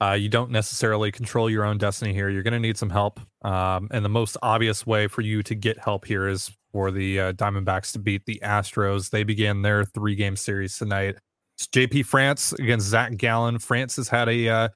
uh, 0.00 0.12
you 0.12 0.28
don't 0.28 0.50
necessarily 0.50 1.10
control 1.10 1.48
your 1.48 1.64
own 1.64 1.78
destiny 1.78 2.12
here. 2.12 2.28
You're 2.28 2.42
going 2.42 2.52
to 2.52 2.60
need 2.60 2.76
some 2.76 2.90
help, 2.90 3.18
um, 3.42 3.88
and 3.90 4.04
the 4.04 4.10
most 4.10 4.36
obvious 4.42 4.86
way 4.86 5.06
for 5.06 5.22
you 5.22 5.42
to 5.44 5.54
get 5.54 5.78
help 5.78 6.04
here 6.04 6.28
is 6.28 6.50
for 6.70 6.90
the 6.90 7.20
uh, 7.20 7.32
Diamondbacks 7.32 7.92
to 7.92 7.98
beat 7.98 8.26
the 8.26 8.40
Astros. 8.44 9.08
They 9.08 9.24
begin 9.24 9.62
their 9.62 9.86
three 9.86 10.14
game 10.14 10.36
series 10.36 10.76
tonight. 10.76 11.16
It's 11.56 11.66
JP 11.68 12.04
France 12.04 12.52
against 12.52 12.86
Zach 12.86 13.16
Gallen. 13.16 13.58
France 13.58 13.96
has 13.96 14.08
had 14.08 14.28
a 14.28 14.48
uh, 14.48 14.68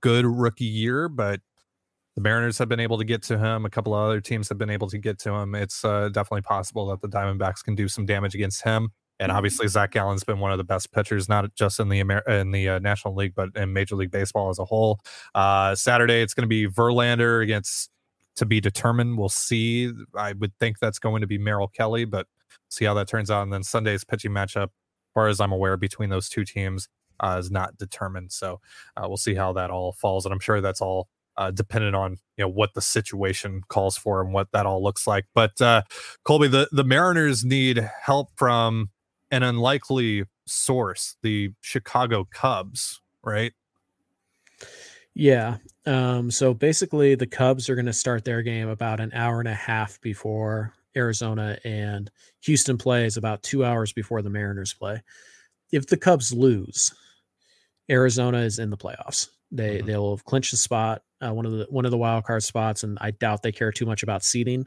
good 0.00 0.24
rookie 0.24 0.64
year, 0.64 1.08
but 1.08 1.40
the 2.14 2.22
Mariners 2.22 2.58
have 2.58 2.68
been 2.68 2.78
able 2.78 2.96
to 2.98 3.04
get 3.04 3.22
to 3.24 3.38
him. 3.38 3.64
A 3.64 3.70
couple 3.70 3.92
of 3.92 4.04
other 4.04 4.20
teams 4.20 4.48
have 4.48 4.58
been 4.58 4.70
able 4.70 4.88
to 4.88 4.98
get 4.98 5.18
to 5.20 5.32
him. 5.32 5.56
It's 5.56 5.84
uh, 5.84 6.10
definitely 6.10 6.42
possible 6.42 6.86
that 6.88 7.00
the 7.00 7.08
Diamondbacks 7.08 7.64
can 7.64 7.74
do 7.74 7.88
some 7.88 8.06
damage 8.06 8.36
against 8.36 8.62
him. 8.62 8.90
And 9.18 9.30
mm-hmm. 9.30 9.36
obviously, 9.36 9.66
Zach 9.66 9.90
Gallen's 9.90 10.22
been 10.22 10.38
one 10.38 10.52
of 10.52 10.58
the 10.58 10.64
best 10.64 10.92
pitchers, 10.92 11.28
not 11.28 11.52
just 11.56 11.80
in 11.80 11.88
the 11.88 11.98
Amer- 12.00 12.28
in 12.28 12.52
the 12.52 12.68
uh, 12.68 12.78
National 12.78 13.16
League, 13.16 13.34
but 13.34 13.48
in 13.56 13.72
Major 13.72 13.96
League 13.96 14.12
Baseball 14.12 14.48
as 14.48 14.60
a 14.60 14.64
whole. 14.64 15.00
Uh, 15.34 15.74
Saturday, 15.74 16.22
it's 16.22 16.34
going 16.34 16.42
to 16.42 16.48
be 16.48 16.68
Verlander 16.68 17.42
against 17.42 17.90
to 18.36 18.46
be 18.46 18.60
determined. 18.60 19.18
We'll 19.18 19.28
see. 19.28 19.92
I 20.16 20.34
would 20.34 20.52
think 20.60 20.78
that's 20.78 21.00
going 21.00 21.20
to 21.22 21.26
be 21.26 21.38
Merrill 21.38 21.66
Kelly, 21.66 22.04
but 22.04 22.28
see 22.68 22.84
how 22.84 22.94
that 22.94 23.08
turns 23.08 23.28
out. 23.28 23.42
And 23.42 23.52
then 23.52 23.64
Sunday's 23.64 24.04
pitching 24.04 24.30
matchup 24.30 24.68
far 25.14 25.28
as 25.28 25.40
I'm 25.40 25.52
aware, 25.52 25.76
between 25.76 26.10
those 26.10 26.28
two 26.28 26.44
teams 26.44 26.88
uh, 27.20 27.36
is 27.38 27.50
not 27.50 27.76
determined. 27.78 28.32
So 28.32 28.60
uh, 28.96 29.04
we'll 29.06 29.16
see 29.16 29.34
how 29.34 29.52
that 29.54 29.70
all 29.70 29.92
falls, 29.92 30.24
and 30.24 30.32
I'm 30.32 30.40
sure 30.40 30.60
that's 30.60 30.80
all 30.80 31.08
uh, 31.36 31.50
dependent 31.52 31.94
on 31.94 32.12
you 32.36 32.44
know 32.44 32.48
what 32.48 32.74
the 32.74 32.82
situation 32.82 33.62
calls 33.68 33.96
for 33.96 34.20
and 34.20 34.32
what 34.32 34.50
that 34.52 34.66
all 34.66 34.82
looks 34.82 35.06
like. 35.06 35.26
But 35.34 35.60
uh, 35.60 35.82
Colby, 36.24 36.48
the 36.48 36.68
the 36.72 36.84
Mariners 36.84 37.44
need 37.44 37.88
help 38.02 38.30
from 38.36 38.90
an 39.30 39.42
unlikely 39.42 40.24
source, 40.46 41.16
the 41.22 41.52
Chicago 41.60 42.26
Cubs, 42.30 43.00
right? 43.22 43.52
Yeah. 45.14 45.56
Um, 45.86 46.30
so 46.30 46.54
basically, 46.54 47.14
the 47.14 47.26
Cubs 47.26 47.68
are 47.68 47.74
going 47.74 47.86
to 47.86 47.92
start 47.92 48.24
their 48.24 48.42
game 48.42 48.68
about 48.68 49.00
an 49.00 49.10
hour 49.12 49.40
and 49.40 49.48
a 49.48 49.54
half 49.54 50.00
before 50.00 50.74
Arizona 50.96 51.58
and 51.64 52.10
Houston 52.42 52.78
plays 52.78 53.16
about 53.16 53.42
two 53.42 53.64
hours 53.64 53.92
before 53.92 54.22
the 54.22 54.30
Mariners 54.30 54.72
play. 54.72 55.02
If 55.72 55.86
the 55.86 55.96
Cubs 55.96 56.32
lose, 56.32 56.94
Arizona 57.90 58.38
is 58.38 58.58
in 58.58 58.70
the 58.70 58.76
playoffs. 58.76 59.28
They 59.50 59.78
mm-hmm. 59.78 59.86
they'll 59.86 60.10
have 60.16 60.24
clinched 60.24 60.50
the 60.50 60.56
spot, 60.56 61.02
uh, 61.20 61.32
one 61.32 61.46
of 61.46 61.52
the 61.52 61.66
one 61.70 61.84
of 61.84 61.90
the 61.90 61.98
wild 61.98 62.24
card 62.24 62.42
spots, 62.42 62.82
and 62.82 62.98
I 63.00 63.12
doubt 63.12 63.42
they 63.42 63.52
care 63.52 63.72
too 63.72 63.86
much 63.86 64.02
about 64.02 64.22
seeding, 64.22 64.66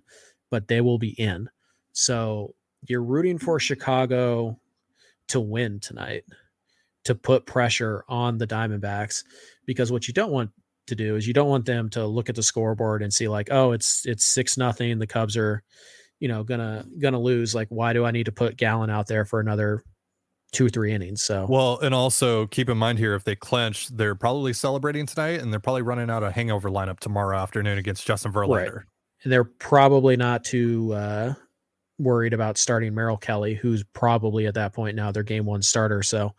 but 0.50 0.68
they 0.68 0.82
will 0.82 0.98
be 0.98 1.20
in. 1.20 1.50
So 1.94 2.56
you're 2.88 3.04
rooting 3.04 3.38
for 3.38 3.60
Chicago 3.60 4.60
to 5.28 5.40
win 5.40 5.80
tonight, 5.80 6.24
to 7.06 7.16
put 7.16 7.46
pressure 7.46 8.04
on 8.08 8.38
the 8.38 8.48
Diamondbacks, 8.48 9.24
because 9.66 9.92
what 9.92 10.08
you 10.08 10.14
don't 10.14 10.32
want 10.32 10.52
to 10.88 10.96
do 10.96 11.16
is 11.16 11.28
you 11.28 11.34
don't 11.34 11.50
want 11.50 11.66
them 11.66 11.90
to 11.92 12.06
look 12.06 12.30
at 12.30 12.36
the 12.36 12.44
scoreboard 12.44 13.04
and 13.04 13.14
see 13.14 13.28
like, 13.28 13.50
oh, 13.52 13.72
it's 13.72 14.06
it's 14.06 14.26
six 14.26 14.58
nothing. 14.58 14.98
The 15.00 15.08
Cubs 15.08 15.38
are 15.38 15.64
you 16.22 16.28
know 16.28 16.44
gonna 16.44 16.86
gonna 17.00 17.20
lose 17.20 17.54
like 17.54 17.68
why 17.70 17.92
do 17.92 18.06
i 18.06 18.12
need 18.12 18.28
to 18.28 18.32
put 18.32 18.56
Gallen 18.56 18.90
out 18.90 19.08
there 19.08 19.26
for 19.26 19.42
another 19.42 19.84
two 20.54 20.68
or 20.68 20.70
three 20.70 20.94
innings? 20.94 21.22
So 21.24 21.48
well 21.50 21.80
and 21.80 21.94
also 21.94 22.46
keep 22.48 22.70
in 22.70 22.78
mind 22.78 23.00
here 23.00 23.16
if 23.16 23.24
they 23.26 23.36
clinch 23.36 23.90
they're 23.90 24.16
probably 24.16 24.54
celebrating 24.54 25.06
tonight 25.06 25.42
and 25.42 25.52
they're 25.52 25.60
probably 25.60 25.82
running 25.82 26.10
out 26.10 26.24
a 26.24 26.32
hangover 26.32 26.70
lineup 26.70 27.00
tomorrow 27.00 27.38
afternoon 27.38 27.78
against 27.78 28.06
justin 28.06 28.32
verlander. 28.32 28.76
Right. 28.76 28.86
and 29.24 29.34
they're 29.34 29.44
probably 29.44 30.16
not 30.16 30.46
too 30.46 30.94
uh 30.94 31.34
worried 31.98 32.34
about 32.34 32.58
starting 32.58 32.94
merrill 32.94 33.18
kelly 33.18 33.56
who's 33.56 33.84
probably 33.94 34.46
at 34.46 34.54
that 34.54 34.74
point 34.74 34.96
now 34.96 35.12
their 35.12 35.24
game 35.24 35.46
one 35.46 35.64
starter. 35.64 36.04
So 36.04 36.36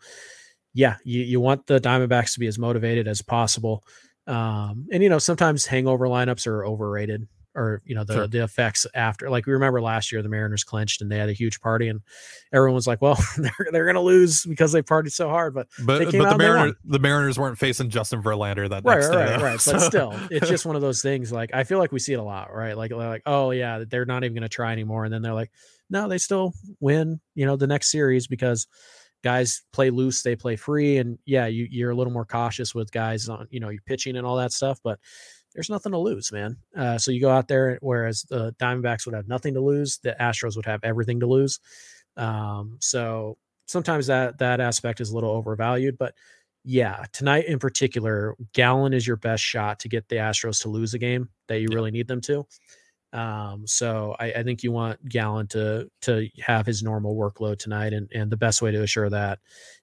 yeah 0.73 0.95
you, 1.03 1.21
you 1.21 1.41
want 1.41 1.67
the 1.67 1.79
diamondbacks 1.79 2.33
to 2.33 2.39
be 2.39 2.47
as 2.47 2.57
motivated 2.57 3.07
as 3.07 3.21
possible. 3.21 3.83
Um 4.27 4.87
and 4.93 5.03
you 5.03 5.09
know 5.09 5.19
sometimes 5.19 5.65
hangover 5.65 6.07
lineups 6.07 6.47
are 6.47 6.65
overrated 6.65 7.27
or 7.55 7.81
you 7.85 7.95
know 7.95 8.03
the 8.03 8.13
sure. 8.13 8.27
the 8.27 8.43
effects 8.43 8.85
after. 8.93 9.29
Like 9.29 9.45
we 9.45 9.53
remember 9.53 9.81
last 9.81 10.11
year, 10.11 10.21
the 10.21 10.29
Mariners 10.29 10.63
clinched 10.63 11.01
and 11.01 11.11
they 11.11 11.17
had 11.17 11.29
a 11.29 11.33
huge 11.33 11.59
party, 11.61 11.87
and 11.87 12.01
everyone 12.51 12.75
was 12.75 12.87
like, 12.87 13.01
"Well, 13.01 13.17
they're 13.37 13.67
they're 13.71 13.85
going 13.85 13.95
to 13.95 14.01
lose 14.01 14.45
because 14.45 14.71
they 14.71 14.81
partied 14.81 15.11
so 15.11 15.29
hard." 15.29 15.53
But 15.53 15.67
but, 15.85 16.01
uh, 16.01 16.11
but 16.11 16.29
the 16.31 16.37
Mariners 16.37 16.75
the 16.83 16.99
Mariners 16.99 17.37
weren't 17.37 17.57
facing 17.57 17.89
Justin 17.89 18.21
Verlander 18.21 18.69
that 18.69 18.83
right 18.83 18.95
next 18.95 19.09
right 19.09 19.25
day, 19.25 19.31
right, 19.33 19.41
right. 19.41 19.61
So. 19.61 19.73
But 19.73 19.79
still, 19.81 20.19
it's 20.29 20.49
just 20.49 20.65
one 20.67 20.75
of 20.75 20.81
those 20.81 21.01
things. 21.01 21.31
Like 21.31 21.53
I 21.53 21.63
feel 21.63 21.79
like 21.79 21.91
we 21.91 21.99
see 21.99 22.13
it 22.13 22.19
a 22.19 22.23
lot, 22.23 22.53
right? 22.53 22.77
Like 22.77 22.91
like 22.91 23.23
oh 23.25 23.51
yeah, 23.51 23.83
they're 23.87 24.05
not 24.05 24.23
even 24.23 24.33
going 24.33 24.43
to 24.43 24.49
try 24.49 24.71
anymore, 24.71 25.05
and 25.05 25.13
then 25.13 25.21
they're 25.21 25.33
like, 25.33 25.51
no, 25.89 26.07
they 26.07 26.17
still 26.17 26.53
win. 26.79 27.19
You 27.35 27.45
know, 27.45 27.55
the 27.55 27.67
next 27.67 27.91
series 27.91 28.27
because 28.27 28.67
guys 29.23 29.63
play 29.71 29.89
loose, 29.89 30.21
they 30.21 30.35
play 30.35 30.55
free, 30.55 30.97
and 30.97 31.17
yeah, 31.25 31.47
you 31.47 31.67
you're 31.69 31.91
a 31.91 31.95
little 31.95 32.13
more 32.13 32.25
cautious 32.25 32.75
with 32.75 32.91
guys 32.91 33.29
on 33.29 33.47
you 33.49 33.59
know 33.59 33.69
your 33.69 33.81
pitching 33.85 34.17
and 34.17 34.25
all 34.25 34.37
that 34.37 34.51
stuff, 34.51 34.79
but 34.83 34.99
there's 35.53 35.69
nothing 35.69 35.91
to 35.91 35.97
lose, 35.97 36.31
man. 36.31 36.57
Uh, 36.75 36.97
so 36.97 37.11
you 37.11 37.21
go 37.21 37.29
out 37.29 37.47
there, 37.47 37.77
whereas 37.81 38.23
the 38.23 38.53
Diamondbacks 38.53 39.05
would 39.05 39.15
have 39.15 39.27
nothing 39.27 39.53
to 39.53 39.61
lose, 39.61 39.99
the 39.99 40.15
Astros 40.19 40.55
would 40.55 40.65
have 40.65 40.83
everything 40.83 41.19
to 41.19 41.27
lose. 41.27 41.59
Um, 42.17 42.77
so 42.81 43.37
sometimes 43.67 44.07
that 44.07 44.39
that 44.39 44.59
aspect 44.59 45.01
is 45.01 45.09
a 45.09 45.15
little 45.15 45.31
overvalued, 45.31 45.97
but 45.97 46.13
yeah, 46.65 47.03
tonight 47.11 47.45
in 47.45 47.59
particular, 47.59 48.35
Gallen 48.53 48.93
is 48.93 49.05
your 49.05 49.17
best 49.17 49.43
shot 49.43 49.79
to 49.81 49.89
get 49.89 50.07
the 50.07 50.15
Astros 50.17 50.61
to 50.61 50.69
lose 50.69 50.93
a 50.93 50.99
game 50.99 51.29
that 51.47 51.59
you 51.59 51.67
really 51.71 51.91
need 51.91 52.07
them 52.07 52.21
to. 52.21 52.45
Um, 53.11 53.67
so 53.67 54.15
I, 54.19 54.31
I, 54.31 54.43
think 54.43 54.63
you 54.63 54.71
want 54.71 55.07
Gallen 55.07 55.45
to 55.49 55.87
to 56.01 56.27
have 56.39 56.65
his 56.65 56.81
normal 56.81 57.15
workload 57.15 57.59
tonight, 57.59 57.93
and 57.93 58.09
and 58.11 58.31
the 58.31 58.37
best 58.37 58.61
way 58.61 58.71
to 58.71 58.81
assure 58.81 59.09
that 59.09 59.37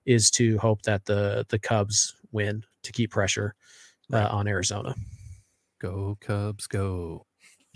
is 0.05 0.33
to 0.33 0.59
hope 0.59 0.83
that 0.83 1.05
the 1.05 1.47
the 1.49 1.59
Cubs 1.59 2.17
win 2.33 2.65
to 2.83 2.91
keep 2.91 3.13
pressure 3.13 3.55
uh, 4.13 4.29
on 4.33 4.49
Arizona. 4.49 4.97
Go 5.81 6.19
Cubs, 6.21 6.67
go. 6.67 7.25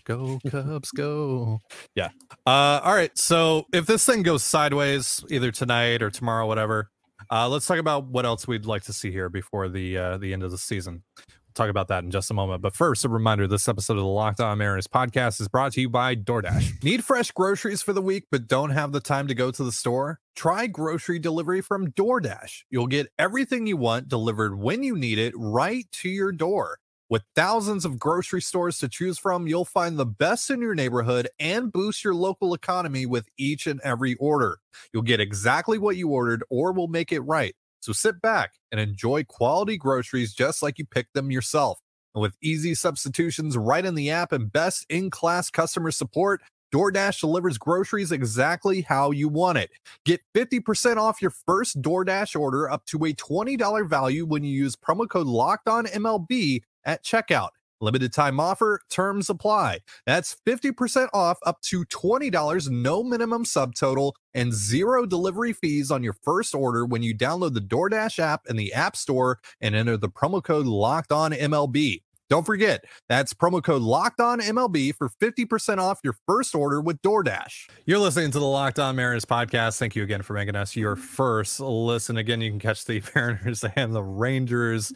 Go 0.04 0.38
Cubs, 0.50 0.90
go. 0.90 1.60
Yeah. 1.94 2.10
Uh, 2.46 2.80
all 2.84 2.94
right. 2.94 3.16
So 3.16 3.64
if 3.72 3.86
this 3.86 4.04
thing 4.04 4.22
goes 4.22 4.44
sideways, 4.44 5.24
either 5.30 5.50
tonight 5.50 6.02
or 6.02 6.10
tomorrow, 6.10 6.46
whatever, 6.46 6.90
uh, 7.30 7.48
let's 7.48 7.66
talk 7.66 7.78
about 7.78 8.06
what 8.06 8.26
else 8.26 8.46
we'd 8.46 8.66
like 8.66 8.82
to 8.84 8.92
see 8.92 9.10
here 9.10 9.30
before 9.30 9.68
the 9.68 9.96
uh, 9.96 10.18
the 10.18 10.32
end 10.32 10.42
of 10.42 10.50
the 10.50 10.58
season. 10.58 11.02
We'll 11.16 11.54
talk 11.54 11.70
about 11.70 11.88
that 11.88 12.04
in 12.04 12.10
just 12.10 12.30
a 12.30 12.34
moment. 12.34 12.60
But 12.60 12.76
first, 12.76 13.06
a 13.06 13.08
reminder: 13.08 13.46
this 13.46 13.68
episode 13.68 13.94
of 13.94 14.02
the 14.02 14.08
Locked 14.08 14.40
On 14.40 14.58
Mariners 14.58 14.86
podcast 14.86 15.40
is 15.40 15.48
brought 15.48 15.72
to 15.72 15.80
you 15.80 15.88
by 15.88 16.14
DoorDash. 16.14 16.82
Need 16.84 17.04
fresh 17.04 17.30
groceries 17.30 17.80
for 17.80 17.94
the 17.94 18.02
week, 18.02 18.26
but 18.30 18.46
don't 18.46 18.70
have 18.70 18.92
the 18.92 19.00
time 19.00 19.28
to 19.28 19.34
go 19.34 19.50
to 19.50 19.64
the 19.64 19.72
store? 19.72 20.20
Try 20.36 20.66
grocery 20.66 21.18
delivery 21.18 21.62
from 21.62 21.92
DoorDash. 21.92 22.64
You'll 22.68 22.88
get 22.88 23.06
everything 23.18 23.66
you 23.66 23.78
want 23.78 24.08
delivered 24.08 24.58
when 24.58 24.82
you 24.82 24.94
need 24.96 25.18
it, 25.18 25.32
right 25.36 25.86
to 26.02 26.10
your 26.10 26.32
door. 26.32 26.78
With 27.10 27.22
thousands 27.36 27.84
of 27.84 27.98
grocery 27.98 28.40
stores 28.40 28.78
to 28.78 28.88
choose 28.88 29.18
from, 29.18 29.46
you'll 29.46 29.66
find 29.66 29.98
the 29.98 30.06
best 30.06 30.48
in 30.48 30.62
your 30.62 30.74
neighborhood 30.74 31.28
and 31.38 31.70
boost 31.70 32.02
your 32.02 32.14
local 32.14 32.54
economy 32.54 33.04
with 33.04 33.28
each 33.36 33.66
and 33.66 33.78
every 33.82 34.14
order. 34.14 34.58
You'll 34.92 35.02
get 35.02 35.20
exactly 35.20 35.76
what 35.76 35.96
you 35.96 36.08
ordered 36.08 36.42
or 36.48 36.72
we'll 36.72 36.86
make 36.86 37.12
it 37.12 37.20
right. 37.20 37.54
So 37.80 37.92
sit 37.92 38.22
back 38.22 38.54
and 38.72 38.80
enjoy 38.80 39.24
quality 39.24 39.76
groceries 39.76 40.32
just 40.32 40.62
like 40.62 40.78
you 40.78 40.86
picked 40.86 41.12
them 41.12 41.30
yourself. 41.30 41.78
And 42.14 42.22
with 42.22 42.36
easy 42.42 42.74
substitutions 42.74 43.58
right 43.58 43.84
in 43.84 43.94
the 43.94 44.10
app 44.10 44.32
and 44.32 44.50
best 44.50 44.86
in 44.88 45.10
class 45.10 45.50
customer 45.50 45.90
support, 45.90 46.40
DoorDash 46.74 47.20
delivers 47.20 47.58
groceries 47.58 48.12
exactly 48.12 48.80
how 48.80 49.10
you 49.10 49.28
want 49.28 49.58
it. 49.58 49.70
Get 50.06 50.22
50% 50.34 50.96
off 50.96 51.20
your 51.20 51.32
first 51.46 51.82
DoorDash 51.82 52.38
order 52.40 52.70
up 52.70 52.86
to 52.86 53.04
a 53.04 53.12
$20 53.12 53.88
value 53.88 54.24
when 54.24 54.42
you 54.42 54.52
use 54.52 54.74
promo 54.74 55.06
code 55.06 55.26
Locked 55.26 55.68
On 55.68 55.84
MLB 55.84 56.62
at 56.84 57.04
checkout. 57.04 57.50
Limited 57.80 58.12
time 58.12 58.40
offer, 58.40 58.80
terms 58.88 59.28
apply. 59.28 59.80
That's 60.06 60.36
50% 60.46 61.08
off 61.12 61.38
up 61.44 61.60
to 61.62 61.84
$20, 61.84 62.70
no 62.70 63.02
minimum 63.02 63.44
subtotal, 63.44 64.12
and 64.32 64.54
zero 64.54 65.04
delivery 65.04 65.52
fees 65.52 65.90
on 65.90 66.02
your 66.02 66.14
first 66.22 66.54
order 66.54 66.86
when 66.86 67.02
you 67.02 67.14
download 67.14 67.52
the 67.54 67.60
DoorDash 67.60 68.18
app 68.18 68.46
in 68.48 68.56
the 68.56 68.72
App 68.72 68.96
Store 68.96 69.38
and 69.60 69.74
enter 69.74 69.96
the 69.96 70.08
promo 70.08 70.42
code 70.42 70.66
Locked 70.66 71.12
On 71.12 71.32
MLB. 71.32 72.00
Don't 72.30 72.46
forget, 72.46 72.84
that's 73.08 73.34
promo 73.34 73.62
code 73.62 73.82
Locked 73.82 74.20
On 74.20 74.40
MLB 74.40 74.94
for 74.94 75.10
50% 75.20 75.78
off 75.78 76.00
your 76.02 76.16
first 76.26 76.54
order 76.54 76.80
with 76.80 77.02
DoorDash. 77.02 77.68
You're 77.84 77.98
listening 77.98 78.30
to 78.30 78.38
the 78.38 78.46
Locked 78.46 78.78
On 78.78 78.96
Mariners 78.96 79.26
podcast. 79.26 79.78
Thank 79.78 79.94
you 79.94 80.02
again 80.02 80.22
for 80.22 80.32
making 80.32 80.56
us 80.56 80.74
your 80.74 80.96
mm-hmm. 80.96 81.04
first 81.04 81.60
listen. 81.60 82.16
Again, 82.16 82.40
you 82.40 82.50
can 82.50 82.60
catch 82.60 82.86
the 82.86 83.02
Mariners 83.14 83.62
and 83.76 83.94
the 83.94 84.02
Rangers 84.02 84.92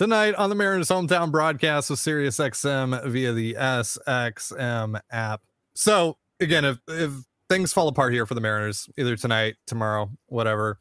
tonight 0.00 0.34
on 0.36 0.48
the 0.48 0.56
Mariners 0.56 0.88
hometown 0.88 1.30
broadcast 1.30 1.90
with 1.90 1.98
SiriusXM 1.98 3.06
via 3.08 3.34
the 3.34 3.52
SXM 3.52 4.98
app. 5.10 5.42
So 5.74 6.16
again, 6.40 6.64
if 6.64 6.78
if 6.88 7.12
things 7.50 7.74
fall 7.74 7.86
apart 7.86 8.14
here 8.14 8.24
for 8.24 8.32
the 8.32 8.40
Mariners, 8.40 8.88
either 8.96 9.14
tonight, 9.14 9.56
tomorrow, 9.66 10.10
whatever. 10.24 10.78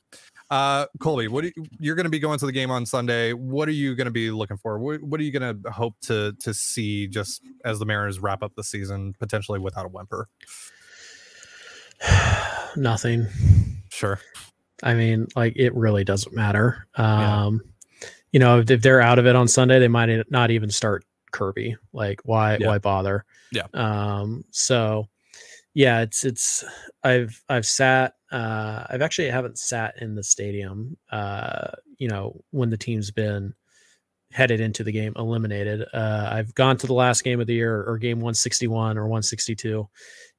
Uh, 0.49 0.85
Colby, 1.01 1.27
what 1.27 1.43
you, 1.43 1.51
you're 1.81 1.95
going 1.95 2.05
to 2.05 2.09
be 2.09 2.19
going 2.19 2.39
to 2.39 2.45
the 2.45 2.53
game 2.53 2.71
on 2.71 2.85
Sunday? 2.85 3.33
What 3.33 3.67
are 3.67 3.73
you 3.73 3.93
going 3.93 4.05
to 4.05 4.11
be 4.11 4.31
looking 4.31 4.55
for? 4.55 4.79
What, 4.79 5.03
what 5.03 5.19
are 5.19 5.23
you 5.23 5.37
going 5.37 5.63
to 5.63 5.69
hope 5.69 5.95
to 6.03 6.31
to 6.39 6.53
see 6.53 7.05
just 7.05 7.41
as 7.65 7.77
the 7.77 7.85
Mariners 7.85 8.21
wrap 8.21 8.41
up 8.41 8.53
the 8.55 8.63
season 8.63 9.15
potentially 9.19 9.59
without 9.59 9.85
a 9.85 9.89
whimper? 9.89 10.29
Nothing. 12.77 13.27
Sure. 13.89 14.21
I 14.81 14.93
mean, 14.93 15.27
like 15.35 15.57
it 15.57 15.75
really 15.75 16.05
doesn't 16.05 16.33
matter. 16.33 16.87
Um, 16.95 17.61
yeah 17.65 17.68
you 18.31 18.39
know, 18.39 18.59
if, 18.59 18.81
they're 18.81 19.01
out 19.01 19.19
of 19.19 19.25
it 19.25 19.35
on 19.35 19.47
Sunday, 19.47 19.79
they 19.79 19.87
might 19.87 20.09
not 20.31 20.51
even 20.51 20.69
start 20.69 21.05
Kirby. 21.31 21.75
Like, 21.93 22.21
why 22.23 22.57
yeah. 22.59 22.67
why 22.67 22.77
bother? 22.77 23.25
Yeah. 23.51 23.67
Um. 23.73 24.43
So, 24.51 25.07
yeah, 25.73 26.01
it's 26.01 26.25
it's 26.25 26.63
I've 27.03 27.41
I've 27.49 27.65
sat. 27.65 28.13
Uh, 28.31 28.85
I've 28.89 29.01
actually 29.01 29.29
haven't 29.29 29.57
sat 29.57 30.01
in 30.01 30.15
the 30.15 30.23
stadium. 30.23 30.97
Uh, 31.11 31.71
you 31.97 32.07
know, 32.07 32.41
when 32.51 32.69
the 32.69 32.77
team's 32.77 33.11
been 33.11 33.53
headed 34.31 34.61
into 34.61 34.83
the 34.83 34.91
game 34.91 35.13
eliminated. 35.15 35.85
Uh, 35.93 36.29
I've 36.31 36.53
gone 36.53 36.77
to 36.77 36.87
the 36.87 36.93
last 36.93 37.23
game 37.23 37.39
of 37.39 37.47
the 37.47 37.55
year 37.55 37.83
or 37.83 37.97
game 37.97 38.17
161 38.17 38.97
or 38.97 39.03
162 39.03 39.89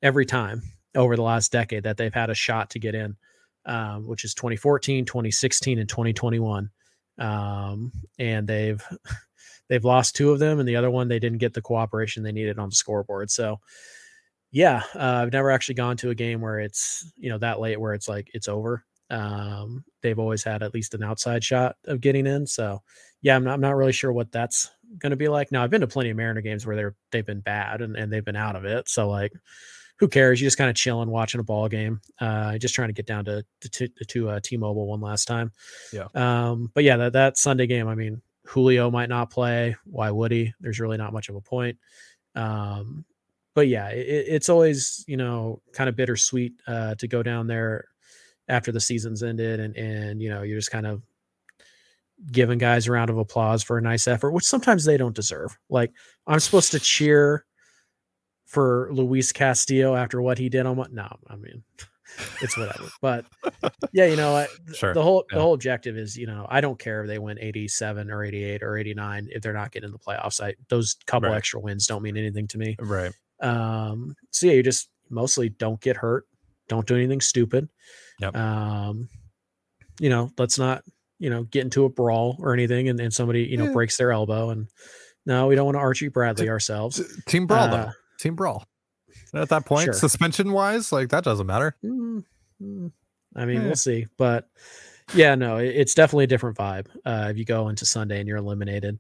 every 0.03 0.27
time 0.27 0.63
over 0.95 1.17
the 1.17 1.23
last 1.23 1.53
decade 1.53 1.85
that 1.85 1.97
they've 1.97 2.15
had 2.15 2.31
a 2.31 2.35
shot 2.35 2.71
to 2.71 2.79
get 2.79 2.95
in, 2.95 3.17
um, 3.67 4.07
which 4.07 4.25
is 4.25 4.35
2014, 4.35 5.05
2016, 5.05 5.79
and 5.79 5.89
2021 5.89 6.71
um, 7.21 7.93
and 8.19 8.49
they've 8.49 8.83
they've 9.69 9.85
lost 9.85 10.17
two 10.17 10.33
of 10.33 10.39
them, 10.41 10.59
and 10.59 10.69
the 10.69 10.77
other 10.77 10.91
one 10.91 11.09
they 11.09 11.21
didn't 11.21 11.39
get 11.39 11.55
the 11.55 11.63
cooperation 11.63 12.23
they 12.23 12.33
needed 12.33 12.59
on 12.59 12.71
the 12.71 12.75
scoreboard. 12.75 13.31
So, 13.31 13.61
yeah, 14.53 14.83
uh, 14.97 15.23
I've 15.23 15.33
never 15.33 15.51
actually 15.51 15.77
gone 15.77 15.97
to 15.99 16.11
a 16.11 16.15
game 16.15 16.41
where 16.41 16.59
it's 16.61 17.11
you 17.17 17.31
know 17.31 17.39
that 17.39 17.61
late 17.61 17.81
where 17.81 17.95
it's 17.95 18.09
like 18.09 18.29
it's 18.35 18.49
over. 18.49 18.85
Um, 19.11 19.85
they've 20.03 20.19
always 20.19 20.45
had 20.45 20.63
at 20.63 20.75
least 20.75 20.95
an 20.95 21.03
outside 21.03 21.43
shot 21.45 21.77
of 21.87 22.01
getting 22.01 22.27
in. 22.27 22.47
So, 22.47 22.81
yeah, 23.23 23.37
I'm 23.37 23.45
not, 23.45 23.55
I'm 23.55 23.61
not 23.61 23.77
really 23.77 23.93
sure 23.93 24.13
what 24.13 24.31
that's 24.33 24.71
going 24.99 25.11
to 25.11 25.17
be 25.17 25.29
like. 25.29 25.51
Now, 25.53 25.65
I've 25.65 25.71
been 25.71 25.81
to 25.81 25.89
plenty 25.89 26.11
of 26.11 26.17
Mariner 26.17 26.41
games 26.43 26.65
where 26.67 26.77
they're 26.77 26.95
they've 27.13 27.27
been 27.27 27.41
bad 27.41 27.83
and, 27.83 27.97
and 27.97 28.13
they've 28.13 28.25
been 28.25 28.37
out 28.37 28.57
of 28.57 28.65
it. 28.65 28.89
So, 28.89 29.09
like, 29.09 29.33
who 30.01 30.09
cares? 30.09 30.41
You 30.41 30.47
just 30.47 30.57
kind 30.57 30.71
of 30.71 30.77
chilling, 30.77 31.11
watching 31.11 31.41
a 31.41 31.45
ball 31.45 31.69
game. 31.69 32.01
Uh, 32.19 32.57
just 32.57 32.75
trying 32.75 32.89
to 32.89 32.95
get 32.95 33.07
down 33.07 33.27
to 33.27 33.45
to, 33.61 33.89
to 33.89 34.31
uh, 34.31 34.41
T-Mobile 34.43 34.87
one 34.87 35.01
last 35.01 35.27
time. 35.27 35.53
Yeah. 35.93 36.09
Um, 36.15 36.71
but 36.75 36.85
yeah, 36.85 36.97
that 36.97 37.13
that 37.13 37.37
Sunday 37.37 37.67
game. 37.67 37.87
I 37.87 37.95
mean, 37.95 38.23
Julio 38.47 38.91
might 38.91 39.11
not 39.11 39.31
play. 39.31 39.77
Why 39.85 40.11
would 40.11 40.33
he? 40.33 40.55
There's 40.59 40.81
really 40.81 40.97
not 40.97 41.13
much 41.13 41.29
of 41.29 41.37
a 41.37 41.41
point. 41.41 41.79
Um, 42.35 43.05
but 43.55 43.69
yeah, 43.69 43.89
it, 43.91 44.27
it's 44.29 44.49
always 44.49 45.05
you 45.07 45.19
know 45.19 45.61
kind 45.75 45.89
of 45.89 45.97
bittersweet 45.97 46.55
uh, 46.67 46.95
to 46.97 47.07
go 47.07 47.23
down 47.23 47.47
there 47.47 47.85
after 48.49 48.73
the 48.73 48.81
season's 48.81 49.23
ended, 49.23 49.61
and 49.61 49.77
and 49.77 50.23
you 50.23 50.31
know 50.31 50.43
you're 50.43 50.59
just 50.59 50.71
kind 50.71 50.87
of 50.87 51.03
giving 52.33 52.59
guys 52.59 52.87
a 52.87 52.93
round 52.93 53.11
of 53.11 53.19
applause 53.19 53.63
for 53.63 53.77
a 53.77 53.83
nice 53.83 54.09
effort, 54.09 54.33
which 54.33 54.45
sometimes 54.47 54.87
they 54.87 54.97
don't 54.97 55.15
deserve. 55.15 55.59
Like 55.69 55.93
I'm 56.27 56.41
supposed 56.41 56.73
to 56.73 56.81
cheer 56.81 57.45
for 58.51 58.89
Luis 58.93 59.31
Castillo 59.31 59.95
after 59.95 60.21
what 60.21 60.37
he 60.37 60.49
did 60.49 60.67
on 60.67 60.75
what? 60.77 60.93
No, 60.93 61.09
I 61.29 61.37
mean, 61.37 61.63
it's 62.43 62.59
whatever. 62.59 62.89
But 63.01 63.25
yeah, 63.93 64.07
you 64.07 64.17
know, 64.17 64.45
sure. 64.75 64.93
the 64.93 65.03
whole 65.03 65.25
yeah. 65.31 65.37
the 65.37 65.43
whole 65.43 65.55
objective 65.55 65.97
is, 65.97 66.17
you 66.17 66.27
know, 66.27 66.47
I 66.51 66.61
don't 66.61 66.79
care 66.79 67.03
if 67.03 67.07
they 67.07 67.21
win 67.21 67.39
87 67.41 68.11
or 68.11 68.25
88 68.25 68.63
or 68.65 68.77
89 68.77 69.29
if 69.31 69.41
they're 69.41 69.53
not 69.53 69.71
getting 69.71 69.87
in 69.87 69.93
the 69.93 69.99
playoffs. 69.99 70.43
I 70.43 70.55
those 70.69 70.97
couple 71.07 71.31
right. 71.31 71.37
extra 71.37 71.61
wins 71.61 71.87
don't 71.87 72.03
mean 72.03 72.17
anything 72.17 72.49
to 72.49 72.59
me. 72.59 72.77
Right. 72.81 73.13
Um. 73.41 74.17
So 74.33 74.47
yeah, 74.47 74.55
you 74.55 74.65
just 74.65 74.89
mostly 75.09 75.49
don't 75.49 75.81
get 75.81 75.97
hurt, 75.97 76.27
don't 76.69 76.87
do 76.87 76.97
anything 76.97 77.21
stupid. 77.21 77.69
Yep. 78.19 78.35
Um. 78.35 79.09
You 80.01 80.09
know, 80.11 80.33
let's 80.39 80.59
not 80.59 80.83
you 81.21 81.31
know 81.31 81.45
get 81.45 81.63
into 81.63 81.85
a 81.85 81.89
brawl 81.89 82.37
or 82.41 82.53
anything, 82.53 82.89
and, 82.89 82.99
and 82.99 83.15
somebody 83.15 83.45
you 83.45 83.59
know 83.59 83.67
yeah. 83.67 83.73
breaks 83.73 83.97
their 83.97 84.11
elbow 84.13 84.51
and. 84.51 84.67
No, 85.27 85.49
we 85.49 85.55
don't 85.55 85.67
want 85.67 85.75
to 85.75 85.81
Archie 85.81 86.09
Bradley 86.09 86.49
ourselves. 86.49 87.03
Team 87.27 87.47
brawl, 87.47 87.65
uh, 87.65 87.69
though 87.69 87.93
team 88.21 88.37
brawl. 88.37 88.67
At 89.35 89.49
that 89.49 89.67
point, 89.67 89.87
sure. 89.87 89.93
suspension 89.93 90.53
wise, 90.53 90.93
like 90.93 91.09
that 91.11 91.25
doesn't 91.25 91.47
matter. 91.47 91.77
Mm-hmm. 91.85 92.89
I 93.37 93.45
mean, 93.45 93.61
yeah. 93.61 93.67
we'll 93.67 93.77
see, 93.77 94.07
but 94.19 94.49
yeah, 95.15 95.35
no, 95.35 95.57
it's 95.57 95.95
definitely 95.95 96.25
a 96.25 96.29
different 96.29 96.57
vibe. 96.57 96.87
Uh, 97.05 97.29
if 97.31 97.39
you 97.39 97.45
go 97.45 97.69
into 97.69 97.87
Sunday 97.87 98.19
and 98.19 98.29
you're 98.29 98.39
eliminated, 98.39 98.99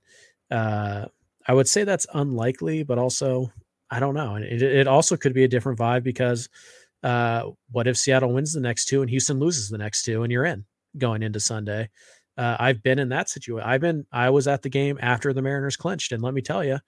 uh, 0.50 1.06
I 1.46 1.54
would 1.54 1.68
say 1.68 1.84
that's 1.84 2.06
unlikely, 2.14 2.82
but 2.82 2.98
also 2.98 3.52
I 3.90 4.00
don't 4.00 4.14
know. 4.14 4.36
And 4.36 4.44
it, 4.44 4.62
it 4.62 4.86
also 4.86 5.16
could 5.16 5.34
be 5.34 5.44
a 5.44 5.48
different 5.48 5.78
vibe 5.78 6.04
because 6.04 6.48
uh, 7.02 7.50
what 7.70 7.86
if 7.86 7.96
Seattle 7.96 8.32
wins 8.32 8.52
the 8.52 8.60
next 8.60 8.86
two 8.86 9.00
and 9.02 9.10
Houston 9.10 9.38
loses 9.38 9.68
the 9.68 9.78
next 9.78 10.02
two 10.02 10.22
and 10.22 10.32
you're 10.32 10.44
in 10.44 10.64
going 10.96 11.22
into 11.22 11.40
Sunday? 11.40 11.88
Uh, 12.36 12.56
I've 12.58 12.82
been 12.82 12.98
in 12.98 13.08
that 13.10 13.28
situation. 13.28 13.68
I've 13.68 13.80
been, 13.80 14.06
I 14.12 14.30
was 14.30 14.46
at 14.46 14.62
the 14.62 14.68
game 14.68 14.98
after 15.02 15.32
the 15.32 15.42
Mariners 15.42 15.76
clinched, 15.76 16.12
and 16.12 16.22
let 16.22 16.32
me 16.32 16.40
tell 16.40 16.64
you, 16.64 16.78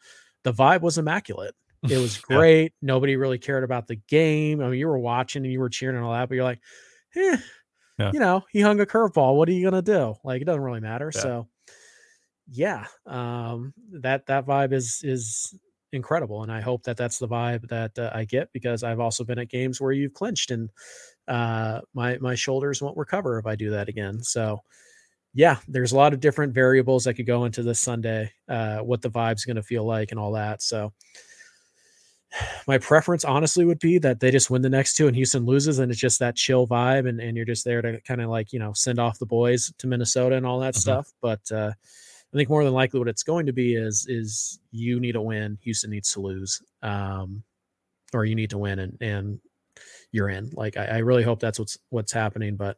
the 0.44 0.52
vibe 0.52 0.80
was 0.80 0.96
immaculate. 0.96 1.54
It 1.88 1.98
was 1.98 2.18
great. 2.18 2.62
yeah. 2.62 2.68
Nobody 2.82 3.16
really 3.16 3.38
cared 3.38 3.64
about 3.64 3.86
the 3.86 3.96
game. 3.96 4.60
I 4.60 4.68
mean, 4.68 4.78
you 4.78 4.88
were 4.88 4.98
watching 4.98 5.44
and 5.44 5.52
you 5.52 5.60
were 5.60 5.68
cheering 5.68 5.96
and 5.96 6.04
all 6.04 6.12
that, 6.12 6.28
but 6.28 6.34
you're 6.34 6.44
like, 6.44 6.60
eh, 7.16 7.36
yeah. 7.98 8.10
you 8.12 8.20
know, 8.20 8.42
he 8.50 8.60
hung 8.60 8.80
a 8.80 8.86
curveball. 8.86 9.36
What 9.36 9.48
are 9.48 9.52
you 9.52 9.68
gonna 9.68 9.82
do? 9.82 10.14
Like, 10.24 10.42
it 10.42 10.44
doesn't 10.44 10.62
really 10.62 10.80
matter. 10.80 11.10
Yeah. 11.14 11.20
So, 11.20 11.48
yeah, 12.50 12.86
um, 13.06 13.72
that 14.00 14.26
that 14.26 14.46
vibe 14.46 14.72
is 14.72 15.00
is 15.02 15.54
incredible, 15.92 16.42
and 16.42 16.50
I 16.50 16.60
hope 16.60 16.82
that 16.84 16.96
that's 16.96 17.18
the 17.18 17.28
vibe 17.28 17.68
that 17.68 17.98
uh, 17.98 18.10
I 18.12 18.24
get 18.24 18.52
because 18.52 18.82
I've 18.82 19.00
also 19.00 19.24
been 19.24 19.38
at 19.38 19.50
games 19.50 19.80
where 19.80 19.92
you've 19.92 20.14
clinched 20.14 20.50
and 20.50 20.70
uh, 21.28 21.80
my 21.94 22.18
my 22.18 22.34
shoulders 22.34 22.82
won't 22.82 22.96
recover 22.96 23.38
if 23.38 23.46
I 23.46 23.56
do 23.56 23.70
that 23.70 23.88
again. 23.88 24.22
So, 24.22 24.60
yeah, 25.34 25.58
there's 25.68 25.92
a 25.92 25.96
lot 25.96 26.12
of 26.12 26.20
different 26.20 26.52
variables 26.52 27.04
that 27.04 27.14
could 27.14 27.26
go 27.26 27.44
into 27.44 27.62
this 27.62 27.80
Sunday, 27.80 28.32
uh, 28.48 28.78
what 28.78 29.02
the 29.02 29.10
vibe's 29.10 29.44
going 29.44 29.56
to 29.56 29.62
feel 29.62 29.84
like 29.84 30.10
and 30.10 30.20
all 30.20 30.32
that. 30.32 30.62
So, 30.62 30.92
my 32.66 32.78
preference 32.78 33.24
honestly 33.24 33.64
would 33.64 33.78
be 33.78 33.98
that 33.98 34.20
they 34.20 34.30
just 34.30 34.50
win 34.50 34.62
the 34.62 34.68
next 34.70 34.94
two 34.94 35.06
and 35.06 35.16
Houston 35.16 35.44
loses 35.44 35.78
and 35.78 35.90
it's 35.90 36.00
just 36.00 36.18
that 36.18 36.36
chill 36.36 36.66
vibe 36.66 37.08
and, 37.08 37.20
and 37.20 37.36
you're 37.36 37.46
just 37.46 37.64
there 37.64 37.82
to 37.82 38.00
kind 38.02 38.20
of 38.20 38.30
like, 38.30 38.52
you 38.52 38.58
know, 38.58 38.72
send 38.72 38.98
off 38.98 39.18
the 39.18 39.26
boys 39.26 39.72
to 39.78 39.86
Minnesota 39.86 40.36
and 40.36 40.46
all 40.46 40.60
that 40.60 40.74
mm-hmm. 40.74 40.80
stuff. 40.80 41.12
But 41.20 41.40
uh, 41.52 41.72
I 41.72 42.36
think 42.36 42.48
more 42.48 42.64
than 42.64 42.72
likely 42.72 42.98
what 42.98 43.08
it's 43.08 43.22
going 43.22 43.46
to 43.46 43.52
be 43.52 43.74
is 43.74 44.06
is 44.08 44.60
you 44.70 45.00
need 45.00 45.12
to 45.12 45.22
win, 45.22 45.58
Houston 45.62 45.90
needs 45.90 46.12
to 46.12 46.20
lose. 46.20 46.62
Um, 46.82 47.44
or 48.14 48.24
you 48.24 48.34
need 48.34 48.50
to 48.50 48.58
win 48.58 48.78
and 48.78 48.96
and 49.00 49.40
you're 50.10 50.28
in. 50.28 50.50
Like 50.54 50.76
I, 50.76 50.84
I 50.84 50.98
really 50.98 51.22
hope 51.22 51.40
that's 51.40 51.58
what's 51.58 51.78
what's 51.90 52.12
happening. 52.12 52.56
But 52.56 52.76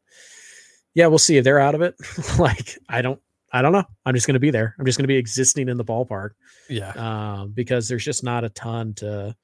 yeah, 0.95 1.09
we'll 1.09 1.19
see 1.19 1.37
if 1.37 1.45
they're 1.45 1.61
out 1.61 1.75
of 1.75 1.83
it. 1.83 1.97
like 2.39 2.79
I 2.89 3.03
don't 3.03 3.21
I 3.55 3.63
don't 3.63 3.71
know. 3.71 3.85
I'm 4.05 4.15
just 4.17 4.27
going 4.27 4.35
to 4.35 4.41
be 4.41 4.51
there. 4.51 4.75
I'm 4.81 4.85
just 4.85 4.99
going 4.99 5.05
to 5.05 5.09
be 5.09 5.17
existing 5.17 5.69
in 5.69 5.77
the 5.77 5.85
ballpark. 5.85 6.31
Yeah. 6.69 6.91
Um, 6.91 7.53
because 7.53 7.87
there's 7.87 8.05
just 8.05 8.25
not 8.25 8.43
a 8.43 8.49
ton 8.49 8.95
to. 8.95 9.37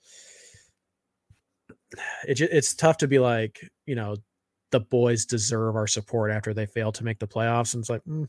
It, 2.27 2.41
it's 2.41 2.75
tough 2.75 2.99
to 2.99 3.09
be 3.09 3.21
like, 3.21 3.61
you 3.87 3.95
know, 3.95 4.17
the 4.73 4.81
boys 4.81 5.27
deserve 5.27 5.77
our 5.77 5.87
support 5.87 6.33
after 6.33 6.53
they 6.53 6.67
fail 6.67 6.91
to 6.91 7.05
make 7.05 7.21
the 7.21 7.29
playoffs. 7.29 7.75
And 7.75 7.83
it's 7.83 7.91
like, 7.91 8.03
mm, 8.03 8.29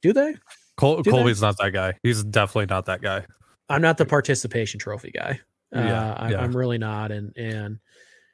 do 0.00 0.14
they? 0.14 0.36
Col- 0.78 1.02
do 1.02 1.10
Colby's 1.10 1.40
they? 1.40 1.46
not 1.48 1.58
that 1.58 1.72
guy. 1.72 1.92
He's 2.02 2.24
definitely 2.24 2.66
not 2.66 2.86
that 2.86 3.02
guy. 3.02 3.26
I'm 3.68 3.82
not 3.82 3.98
the 3.98 4.06
participation 4.06 4.80
trophy 4.80 5.10
guy. 5.10 5.40
Yeah, 5.70 6.12
uh, 6.12 6.14
I, 6.18 6.30
yeah. 6.30 6.40
I'm 6.40 6.56
really 6.56 6.78
not. 6.78 7.12
And, 7.12 7.36
and, 7.36 7.78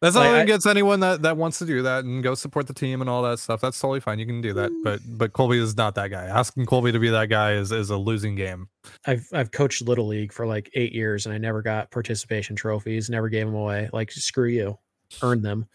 That's 0.01 0.15
Like, 0.15 0.31
I- 0.31 0.43
against 0.43 0.67
anyone 0.67 1.01
that 1.01 1.23
that 1.23 1.37
wants 1.37 1.59
to 1.59 1.67
do 1.67 1.83
that 1.83 2.05
and 2.05 2.23
go 2.23 2.35
support 2.35 2.69
the 2.69 2.73
team 2.75 3.01
and 3.01 3.11
all 3.11 3.23
that 3.25 3.39
stuff. 3.41 3.61
That's 3.61 3.81
totally 3.81 3.99
fine. 4.01 4.19
You 4.21 4.27
can 4.27 4.41
do 4.41 4.53
that. 4.53 4.71
But 4.85 5.01
but 5.07 5.33
Colby 5.33 5.59
is 5.59 5.77
not 5.77 5.97
that 5.97 6.09
guy. 6.11 6.25
Asking 6.27 6.67
Colby 6.67 6.93
to 6.93 6.99
be 7.01 7.09
that 7.11 7.27
guy 7.29 7.55
is 7.55 7.73
is 7.73 7.91
a 7.91 7.97
losing 7.97 8.37
game. 8.37 8.69
I've 9.07 9.27
I've 9.33 9.51
coached 9.51 9.83
little 9.83 10.07
league 10.07 10.33
for 10.33 10.47
like 10.47 10.71
eight 10.75 10.93
years 10.93 11.27
and 11.27 11.35
I 11.35 11.39
never 11.39 11.63
got 11.63 11.91
participation 11.91 12.55
trophies. 12.55 13.11
Never 13.11 13.29
gave 13.29 13.47
them 13.47 13.57
away. 13.57 13.91
Like 13.93 14.13
screw 14.13 14.49
you, 14.49 14.79
Earn 15.21 15.43
them. 15.43 15.67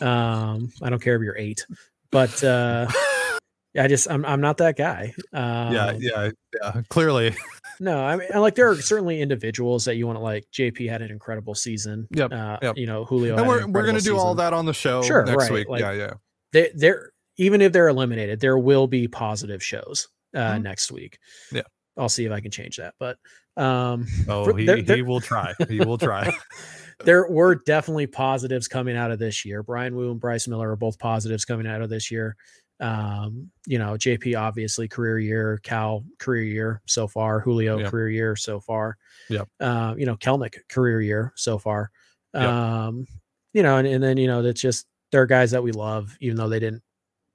Um, 0.00 0.70
I 0.82 0.88
don't 0.90 1.02
care 1.02 1.16
if 1.16 1.22
you're 1.22 1.36
eight, 1.36 1.66
but 2.12 2.44
uh, 2.44 2.86
I 3.76 3.88
just 3.88 4.08
I'm 4.08 4.24
I'm 4.24 4.40
not 4.40 4.58
that 4.58 4.76
guy. 4.76 5.12
Um, 5.32 5.72
yeah, 5.74 5.92
yeah, 5.98 6.30
yeah. 6.62 6.82
Clearly. 6.90 7.34
No, 7.80 8.04
I 8.04 8.16
mean, 8.16 8.28
like 8.34 8.54
there 8.54 8.68
are 8.70 8.76
certainly 8.76 9.20
individuals 9.20 9.84
that 9.86 9.96
you 9.96 10.06
want 10.06 10.18
to 10.18 10.22
like. 10.22 10.44
JP 10.52 10.88
had 10.88 11.02
an 11.02 11.10
incredible 11.10 11.54
season. 11.54 12.06
Yep, 12.10 12.32
Uh, 12.32 12.58
yep. 12.62 12.76
You 12.76 12.86
know, 12.86 13.04
Julio. 13.04 13.36
and 13.36 13.46
we're 13.46 13.66
we're 13.66 13.82
gonna 13.84 13.98
incredible 13.98 14.00
do 14.00 14.18
all 14.18 14.34
that 14.36 14.52
on 14.52 14.66
the 14.66 14.74
show 14.74 15.02
Sure, 15.02 15.24
next 15.24 15.44
right, 15.44 15.52
week. 15.52 15.68
like- 15.68 15.80
yeah, 15.80 15.92
yeah. 15.92 16.12
They 16.52 16.70
they're 16.74 17.10
even 17.36 17.60
if 17.60 17.72
they're 17.72 17.88
eliminated, 17.88 18.40
there 18.40 18.58
will 18.58 18.86
be 18.86 19.08
positive 19.08 19.62
shows 19.62 20.08
uh, 20.34 20.54
Mhm. 20.54 20.62
next 20.62 20.92
week. 20.92 21.18
Yeah. 21.52 21.62
I'll 21.96 22.08
see 22.08 22.24
if 22.24 22.32
I 22.32 22.40
can 22.40 22.50
change 22.50 22.76
that. 22.76 22.94
But 23.00 23.16
um, 23.56 24.06
Oh, 24.28 24.44
for- 24.44 24.56
he, 24.56 24.64
there- 24.66 24.76
he 24.96 25.02
will 25.02 25.20
try. 25.20 25.52
He 25.68 25.78
will 25.80 25.98
try. 25.98 26.32
there 27.04 27.26
were 27.28 27.56
definitely 27.66 28.06
positives 28.06 28.66
coming 28.68 28.96
out 28.96 29.10
of 29.10 29.18
this 29.18 29.44
year. 29.44 29.62
Bryan 29.62 29.94
Woo 29.96 30.10
and 30.12 30.20
Bryce 30.20 30.46
Miller 30.48 30.70
are 30.70 30.76
both 30.76 30.98
positives 30.98 31.44
coming 31.44 31.66
out 31.66 31.82
of 31.82 31.90
this 31.90 32.10
year. 32.10 32.36
Um, 32.80 33.50
you 33.66 33.78
know, 33.78 33.92
JP 33.94 34.38
obviously 34.38 34.88
career 34.88 35.18
year, 35.18 35.60
Cal 35.62 36.04
career 36.18 36.42
year 36.42 36.82
so 36.86 37.06
far, 37.06 37.40
Julio 37.40 37.78
Yep. 37.78 37.90
career 37.90 38.08
year 38.10 38.36
so 38.36 38.60
far. 38.60 38.96
Yep. 39.30 39.48
Uh, 39.60 39.94
you 39.96 40.06
know, 40.06 40.16
Kelenic 40.16 40.56
career 40.68 41.00
year 41.00 41.32
so 41.36 41.58
far. 41.58 41.90
Yep. 42.34 42.42
Um, 42.42 43.06
you 43.52 43.62
know, 43.62 43.76
and, 43.76 43.86
and 43.86 44.02
then 44.02 44.16
you 44.16 44.26
know 44.26 44.42
that's 44.42 44.60
just 44.60 44.86
they're 45.12 45.26
guys 45.26 45.52
that 45.52 45.62
we 45.62 45.70
love, 45.72 46.16
even 46.20 46.36
though 46.36 46.48
they 46.48 46.58
didn't 46.58 46.82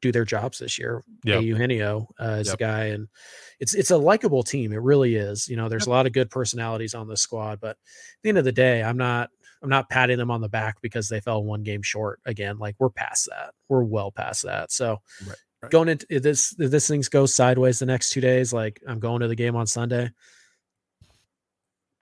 do 0.01 0.11
their 0.11 0.25
jobs 0.25 0.59
this 0.59 0.77
year. 0.77 1.03
Yeah, 1.23 1.39
Eugenio 1.39 2.07
uh, 2.21 2.37
is 2.41 2.47
Yep. 2.47 2.55
a 2.55 2.57
guy, 2.57 2.83
and 2.87 3.07
it's 3.61 3.73
it's 3.73 3.91
a 3.91 3.97
likable 3.97 4.43
team. 4.43 4.73
It 4.73 4.81
really 4.81 5.15
is. 5.15 5.47
You 5.47 5.55
know, 5.55 5.69
there's 5.69 5.87
a 5.87 5.89
lot 5.89 6.05
of 6.05 6.11
good 6.13 6.29
personalities 6.29 6.93
on 6.93 7.07
this 7.07 7.21
squad, 7.21 7.59
but 7.61 7.71
at 7.71 7.77
the 8.23 8.29
end 8.29 8.37
of 8.37 8.45
the 8.45 8.51
day, 8.51 8.83
I'm 8.83 8.97
not 8.97 9.29
I'm 9.61 9.69
not 9.69 9.89
patting 9.89 10.17
them 10.17 10.31
on 10.31 10.41
the 10.41 10.49
back 10.49 10.81
because 10.81 11.09
they 11.09 11.19
fell 11.19 11.43
one 11.43 11.63
game 11.63 11.81
short 11.81 12.19
again. 12.25 12.57
Like 12.59 12.75
we're 12.79 12.89
past 12.89 13.27
that. 13.29 13.53
We're 13.67 13.83
well 13.83 14.11
past 14.11 14.43
that. 14.43 14.71
So 14.71 14.99
Right, 15.27 15.35
right. 15.63 15.71
going 15.71 15.89
into 15.89 16.05
if 16.09 16.23
this 16.23 16.55
if 16.59 16.71
this 16.71 16.87
things 16.87 17.09
go 17.09 17.25
sideways 17.25 17.79
the 17.79 17.85
next 17.85 18.11
two 18.11 18.21
days, 18.21 18.53
like 18.53 18.81
I'm 18.87 18.99
going 18.99 19.19
to 19.21 19.27
the 19.27 19.35
game 19.35 19.55
on 19.55 19.67
Sunday. 19.67 20.11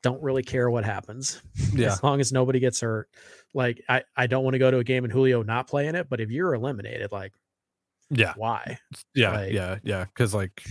Don't 0.04 0.22
really 0.22 0.44
care 0.44 0.70
what 0.70 0.86
happens 0.86 1.42
Yeah. 1.74 1.92
as 1.94 2.04
long 2.04 2.20
as 2.20 2.32
nobody 2.32 2.60
gets 2.60 2.80
hurt. 2.82 3.10
Like 3.54 3.82
I, 3.90 4.04
I 4.16 4.28
don't 4.28 4.44
want 4.44 4.54
to 4.54 4.60
go 4.60 4.70
to 4.70 4.78
a 4.78 4.84
game 4.84 5.04
and 5.04 5.12
Julio 5.12 5.42
not 5.42 5.68
playing 5.68 5.96
it, 5.96 6.08
but 6.10 6.20
if 6.22 6.30
you're 6.30 6.54
eliminated, 6.54 7.12
like 7.12 7.34
Yeah. 8.12 8.34
why? 8.38 8.78
Yeah. 9.16 9.32
Like- 9.32 9.54
yeah. 9.54 9.78
Yeah. 9.84 10.06
Because 10.06 10.34
like 10.36 10.64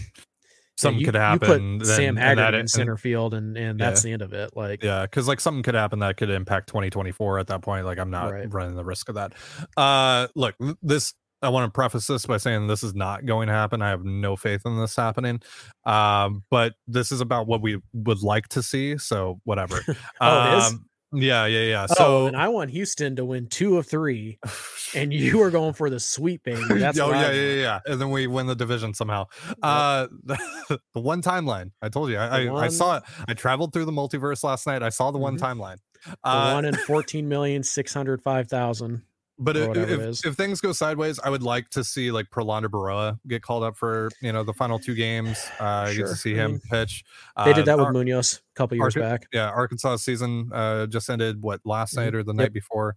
something 0.77 1.01
you- 1.01 1.07
could 1.07 1.15
You 1.15 1.21
happen. 1.21 1.79
put 1.79 1.87
then- 1.87 1.97
Sam 1.97 2.17
Haggerty 2.17 2.43
that- 2.53 2.55
in 2.55 2.69
center 2.69 2.97
field, 2.97 3.35
and 3.35 3.57
and 3.57 3.79
Yeah. 3.81 3.87
that's 3.87 4.03
the 4.03 4.13
end 4.13 4.23
of 4.23 4.33
it. 4.33 4.51
Like 4.57 4.83
Yeah, 4.83 5.03
because 5.03 5.27
like 5.29 5.41
something 5.41 5.63
could 5.63 5.75
happen 5.75 5.99
that 6.01 6.17
could 6.17 6.31
impact 6.31 6.69
2024 6.69 7.39
at 7.39 7.47
that 7.49 7.63
point. 7.63 7.85
Like 7.87 7.99
I'm 7.99 8.11
not 8.11 8.33
Right. 8.33 8.53
running 8.53 8.77
the 8.77 8.85
risk 8.85 9.09
of 9.09 9.15
that. 9.17 9.33
Uh 9.77 10.29
look, 10.35 10.55
this 10.83 11.15
I 11.43 11.51
want 11.51 11.67
to 11.69 11.71
preface 11.77 12.07
this 12.07 12.25
by 12.25 12.39
saying 12.39 12.67
this 12.67 12.83
is 12.83 12.95
not 12.95 13.27
going 13.27 13.49
to 13.49 13.53
happen. 13.53 13.83
I 13.83 13.91
have 13.91 14.05
no 14.05 14.37
faith 14.37 14.63
in 14.65 14.81
this 14.81 14.97
happening. 14.97 15.43
Um, 15.85 16.45
but 16.51 16.73
this 16.89 17.13
is 17.13 17.21
about 17.21 17.47
what 17.47 17.61
we 17.61 17.79
would 17.93 18.23
like 18.23 18.49
to 18.49 18.63
see. 18.63 18.97
So 18.97 19.41
whatever. 19.45 19.81
Oh? 20.21 20.61
Um, 20.69 20.87
Yeah, 21.17 21.47
yeah, 21.47 21.61
yeah. 21.63 21.87
oh, 21.91 21.95
So 21.95 22.27
and 22.27 22.37
I 22.37 22.49
want 22.49 22.71
Houston 22.71 23.17
to 23.17 23.25
win 23.25 23.47
two 23.47 23.79
of 23.79 23.87
three, 23.87 24.39
and 24.95 25.13
you 25.13 25.41
are 25.43 25.51
going 25.51 25.73
for 25.73 25.89
the 25.91 25.99
sweep, 26.01 26.43
baby. 26.45 26.63
That's 26.79 26.99
oh 26.99 27.09
what 27.09 27.17
yeah, 27.17 27.31
yeah, 27.33 27.53
yeah. 27.55 27.81
And 27.87 28.01
then 28.01 28.11
we 28.11 28.27
win 28.27 28.47
the 28.47 28.55
division 28.57 28.93
somehow. 28.95 29.27
Uh 29.63 30.09
the 30.25 30.79
one 31.01 31.23
timeline. 31.23 31.71
I 31.81 31.89
told 31.89 32.11
you. 32.11 32.19
I, 32.19 32.45
I, 32.47 32.55
I 32.65 32.69
saw 32.69 32.97
it. 32.99 33.03
I 33.29 33.35
traveled 33.35 33.73
through 33.73 33.87
the 33.87 33.93
multiverse 33.93 34.45
last 34.45 34.67
night. 34.67 34.83
I 34.83 34.91
saw 34.91 35.11
the 35.11 35.19
one 35.19 35.37
Mhm. 35.37 35.41
timeline. 35.41 35.77
The 36.05 36.15
Uh, 36.29 36.53
one 36.53 36.65
in 36.65 36.75
fourteen 36.87 37.29
million 37.29 37.63
six 37.63 37.93
hundred 37.95 38.23
five 38.23 38.49
thousand. 38.49 39.03
But 39.39 39.57
if, 39.59 39.77
if, 39.77 40.25
if 40.25 40.35
things 40.35 40.63
go 40.63 40.73
sideways, 40.73 41.19
I 41.19 41.29
would 41.29 41.43
like 41.43 41.69
to 41.71 41.85
see 41.85 42.11
like 42.11 42.31
Prelander 42.31 42.69
Berroa 42.69 43.19
get 43.29 43.43
called 43.43 43.65
up 43.65 43.77
for 43.77 44.09
you 44.23 44.33
know 44.33 44.43
the 44.43 44.55
final 44.55 44.79
two 44.79 44.95
games. 44.95 45.39
Uh, 45.61 45.65
I 45.89 45.95
get 45.95 46.07
to 46.07 46.17
see 46.17 46.33
I 46.35 46.45
him 46.45 46.51
mean, 46.53 46.61
pitch. 46.71 47.05
They 47.45 47.53
did 47.53 47.63
Uh, 47.63 47.65
that 47.67 47.77
with 47.79 47.87
Ar- 47.89 47.93
Munoz 47.93 48.41
a 48.55 48.55
couple 48.55 48.77
years 48.79 48.97
Arca- 48.97 49.01
back. 49.01 49.27
yeah, 49.35 49.51
Arkansas 49.51 49.97
season 49.97 50.51
uh, 50.55 50.87
just 50.87 51.11
ended 51.11 51.43
what 51.43 51.61
last 51.67 51.95
Mhm. 51.95 51.97
night 52.05 52.15
or 52.15 52.23
the 52.23 52.33
Yep. 52.33 52.37
night 52.37 52.53
before. 52.55 52.97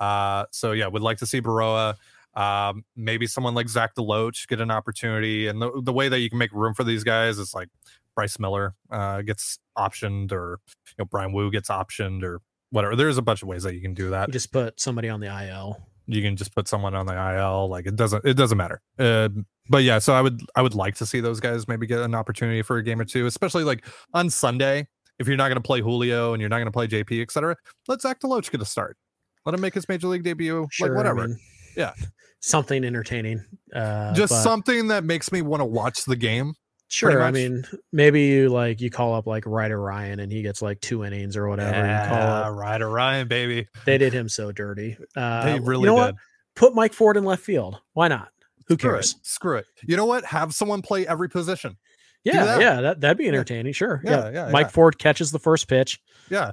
Uh, 0.00 0.46
so 0.50 0.72
yeah, 0.72 0.86
would 0.88 1.02
like 1.02 1.18
to 1.18 1.26
see 1.26 1.40
Berroa. 1.40 1.94
Um, 2.34 2.84
maybe 2.96 3.26
someone 3.26 3.54
like 3.54 3.68
Zach 3.68 3.94
DeLoach 3.94 4.48
get 4.48 4.60
an 4.60 4.70
opportunity, 4.70 5.46
and 5.46 5.62
the, 5.62 5.70
the 5.82 5.92
way 5.92 6.08
that 6.08 6.18
you 6.18 6.28
can 6.28 6.38
make 6.38 6.52
room 6.52 6.74
for 6.74 6.82
these 6.84 7.04
guys 7.04 7.38
is 7.38 7.54
like 7.54 7.68
Bryce 8.14 8.38
Miller 8.38 8.74
uh, 8.90 9.22
gets 9.22 9.58
optioned, 9.78 10.32
or 10.32 10.58
you 10.88 10.94
know 10.98 11.04
Bryan 11.04 11.32
Woo 11.32 11.50
gets 11.50 11.68
optioned, 11.70 12.22
or 12.24 12.40
whatever. 12.70 12.96
There's 12.96 13.18
a 13.18 13.22
bunch 13.22 13.42
of 13.42 13.48
ways 13.48 13.62
that 13.64 13.74
you 13.74 13.80
can 13.80 13.94
do 13.94 14.10
that 14.10 14.28
You 14.28 14.32
just 14.32 14.52
put 14.52 14.80
somebody 14.80 15.08
on 15.08 15.20
the 15.20 15.26
IL. 15.26 15.76
you 16.06 16.22
can 16.22 16.36
just 16.36 16.54
put 16.54 16.68
someone 16.68 16.94
on 16.94 17.06
the 17.06 17.14
IL. 17.14 17.68
Like 17.68 17.86
it 17.86 17.96
doesn't 17.96 18.24
it 18.24 18.34
doesn't 18.34 18.58
matter. 18.58 18.80
Uh, 18.98 19.28
but 19.68 19.82
yeah, 19.82 19.98
so 19.98 20.14
I 20.14 20.20
would 20.20 20.40
I 20.54 20.62
would 20.62 20.74
like 20.74 20.94
to 20.96 21.06
see 21.06 21.20
those 21.20 21.40
guys 21.40 21.66
maybe 21.68 21.86
get 21.86 22.00
an 22.00 22.14
opportunity 22.14 22.62
for 22.62 22.76
a 22.76 22.82
game 22.82 23.00
or 23.00 23.04
two, 23.04 23.26
especially 23.26 23.64
like 23.64 23.84
on 24.14 24.30
Sunday. 24.30 24.86
If 25.18 25.26
you're 25.26 25.36
not 25.38 25.48
going 25.48 25.56
to 25.56 25.62
play 25.62 25.80
Julio 25.80 26.34
and 26.34 26.40
you're 26.42 26.50
not 26.50 26.58
going 26.58 26.66
to 26.66 26.70
play 26.72 26.86
JP, 26.86 27.22
etc., 27.22 27.56
let 27.88 28.02
Zach 28.02 28.20
DeLoach 28.20 28.50
get 28.50 28.60
a 28.60 28.66
start. 28.66 28.98
Let 29.46 29.54
him 29.54 29.62
make 29.62 29.72
his 29.72 29.88
major 29.88 30.08
league 30.08 30.24
debut. 30.24 30.68
Sure, 30.70 30.88
like 30.88 30.96
whatever, 30.96 31.28
mean, 31.28 31.38
Yeah. 31.74 31.92
something 32.40 32.84
entertaining. 32.84 33.42
Uh, 33.74 34.12
just 34.12 34.30
but- 34.30 34.42
something 34.42 34.88
that 34.88 35.04
makes 35.04 35.32
me 35.32 35.40
want 35.40 35.62
to 35.62 35.64
watch 35.64 36.04
the 36.04 36.16
game. 36.16 36.52
Sure. 36.88 37.20
I 37.22 37.30
mean, 37.32 37.64
maybe 37.92 38.22
you 38.26 38.48
like 38.48 38.80
you 38.80 38.90
call 38.90 39.14
up 39.14 39.26
like 39.26 39.44
Ryder 39.46 39.80
Ryan 39.80 40.20
and 40.20 40.30
he 40.30 40.42
gets 40.42 40.62
like 40.62 40.80
two 40.80 41.04
innings 41.04 41.36
or 41.36 41.48
whatever. 41.48 41.76
You 41.76 42.08
call 42.08 42.18
Yeah, 42.18 42.40
up, 42.48 42.56
Ryder 42.56 42.88
Ryan, 42.88 43.26
baby. 43.28 43.66
they 43.84 43.98
did 43.98 44.12
him 44.12 44.28
so 44.28 44.52
dirty. 44.52 44.96
Uh, 45.16 45.44
They 45.44 45.54
you 45.56 45.62
really 45.62 45.86
know 45.86 45.96
did. 45.96 46.00
what? 46.00 46.14
Put 46.54 46.74
Mike 46.74 46.92
Ford 46.92 47.16
in 47.16 47.24
left 47.24 47.42
field. 47.42 47.80
Why 47.92 48.08
not? 48.08 48.28
Who 48.68 48.74
Screw 48.74 48.90
cares? 48.92 49.12
it. 49.12 49.26
Screw 49.26 49.56
it. 49.56 49.66
You 49.84 49.96
know 49.96 50.06
what? 50.06 50.24
Have 50.26 50.54
someone 50.54 50.80
play 50.82 51.06
every 51.06 51.28
position. 51.28 51.76
Yeah, 52.24 52.44
that. 52.44 52.60
yeah, 52.60 52.80
that 52.80 53.00
that'd 53.00 53.18
be 53.18 53.28
entertaining. 53.28 53.72
Sure. 53.72 54.00
Yeah, 54.04 54.30
Yeah, 54.30 54.30
yeah, 54.46 54.50
Mike 54.50 54.66
yeah. 54.66 54.70
Ford 54.70 54.98
catches 54.98 55.30
the 55.30 55.38
first 55.38 55.68
pitch. 55.68 56.00
Yeah, 56.28 56.52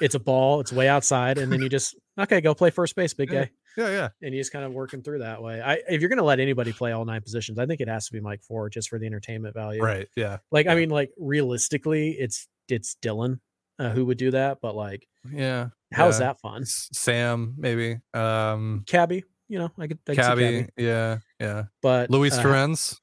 It's 0.00 0.16
a 0.16 0.20
ball. 0.20 0.58
It's 0.60 0.72
way 0.72 0.88
outside, 0.88 1.38
and 1.38 1.52
then 1.52 1.60
you 1.62 1.68
just 1.68 1.94
okay, 2.18 2.40
go 2.40 2.54
play 2.54 2.70
first 2.70 2.96
base, 2.96 3.14
big 3.14 3.30
Yeah. 3.32 3.44
guy, 3.44 3.50
yeah, 3.76 3.88
yeah. 3.88 4.08
and 4.22 4.34
he's 4.34 4.50
kind 4.50 4.64
of 4.64 4.72
working 4.72 5.02
through 5.02 5.20
that 5.20 5.42
way. 5.42 5.60
I 5.60 5.80
if 5.88 6.00
you're 6.00 6.10
gonna 6.10 6.22
let 6.22 6.40
anybody 6.40 6.72
play 6.72 6.92
all 6.92 7.04
nine 7.04 7.22
positions, 7.22 7.58
I 7.58 7.66
think 7.66 7.80
it 7.80 7.88
has 7.88 8.06
to 8.06 8.12
be 8.12 8.20
Mike 8.20 8.42
Ford 8.42 8.72
just 8.72 8.88
for 8.88 8.98
the 8.98 9.06
entertainment 9.06 9.54
value. 9.54 9.82
Right. 9.82 10.08
Yeah. 10.16 10.38
Like 10.50 10.66
I 10.66 10.74
mean, 10.74 10.90
like 10.90 11.10
realistically, 11.18 12.10
it's 12.12 12.48
it's 12.68 12.96
Dylan 13.02 13.40
uh, 13.78 13.90
who 13.90 14.04
would 14.06 14.18
do 14.18 14.30
that, 14.32 14.58
but 14.60 14.74
like, 14.74 15.06
Yeah. 15.30 15.68
how's 15.92 16.20
yeah. 16.20 16.26
that 16.26 16.40
fun? 16.40 16.64
Sam, 16.66 17.54
maybe. 17.56 17.98
Um, 18.14 18.84
Cabby, 18.86 19.24
you 19.48 19.58
know, 19.58 19.70
I 19.78 19.86
could, 19.88 19.98
I 20.08 20.14
could 20.14 20.16
Cabby. 20.24 20.42
Cabby, 20.42 20.68
Yeah. 20.76 21.18
Yeah. 21.40 21.64
but 21.82 22.10
Luis 22.10 22.36
uh, 22.38 22.42
Torrens. 22.42 23.00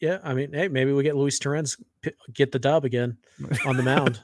Yeah, 0.00 0.18
I 0.22 0.34
mean, 0.34 0.52
hey, 0.52 0.68
maybe 0.68 0.92
we 0.92 1.02
get 1.02 1.16
Luis 1.16 1.38
Torrens 1.38 1.78
p- 2.02 2.12
get 2.32 2.52
the 2.52 2.58
dub 2.58 2.84
again 2.84 3.16
on 3.64 3.76
the 3.76 3.82
mound. 3.82 4.20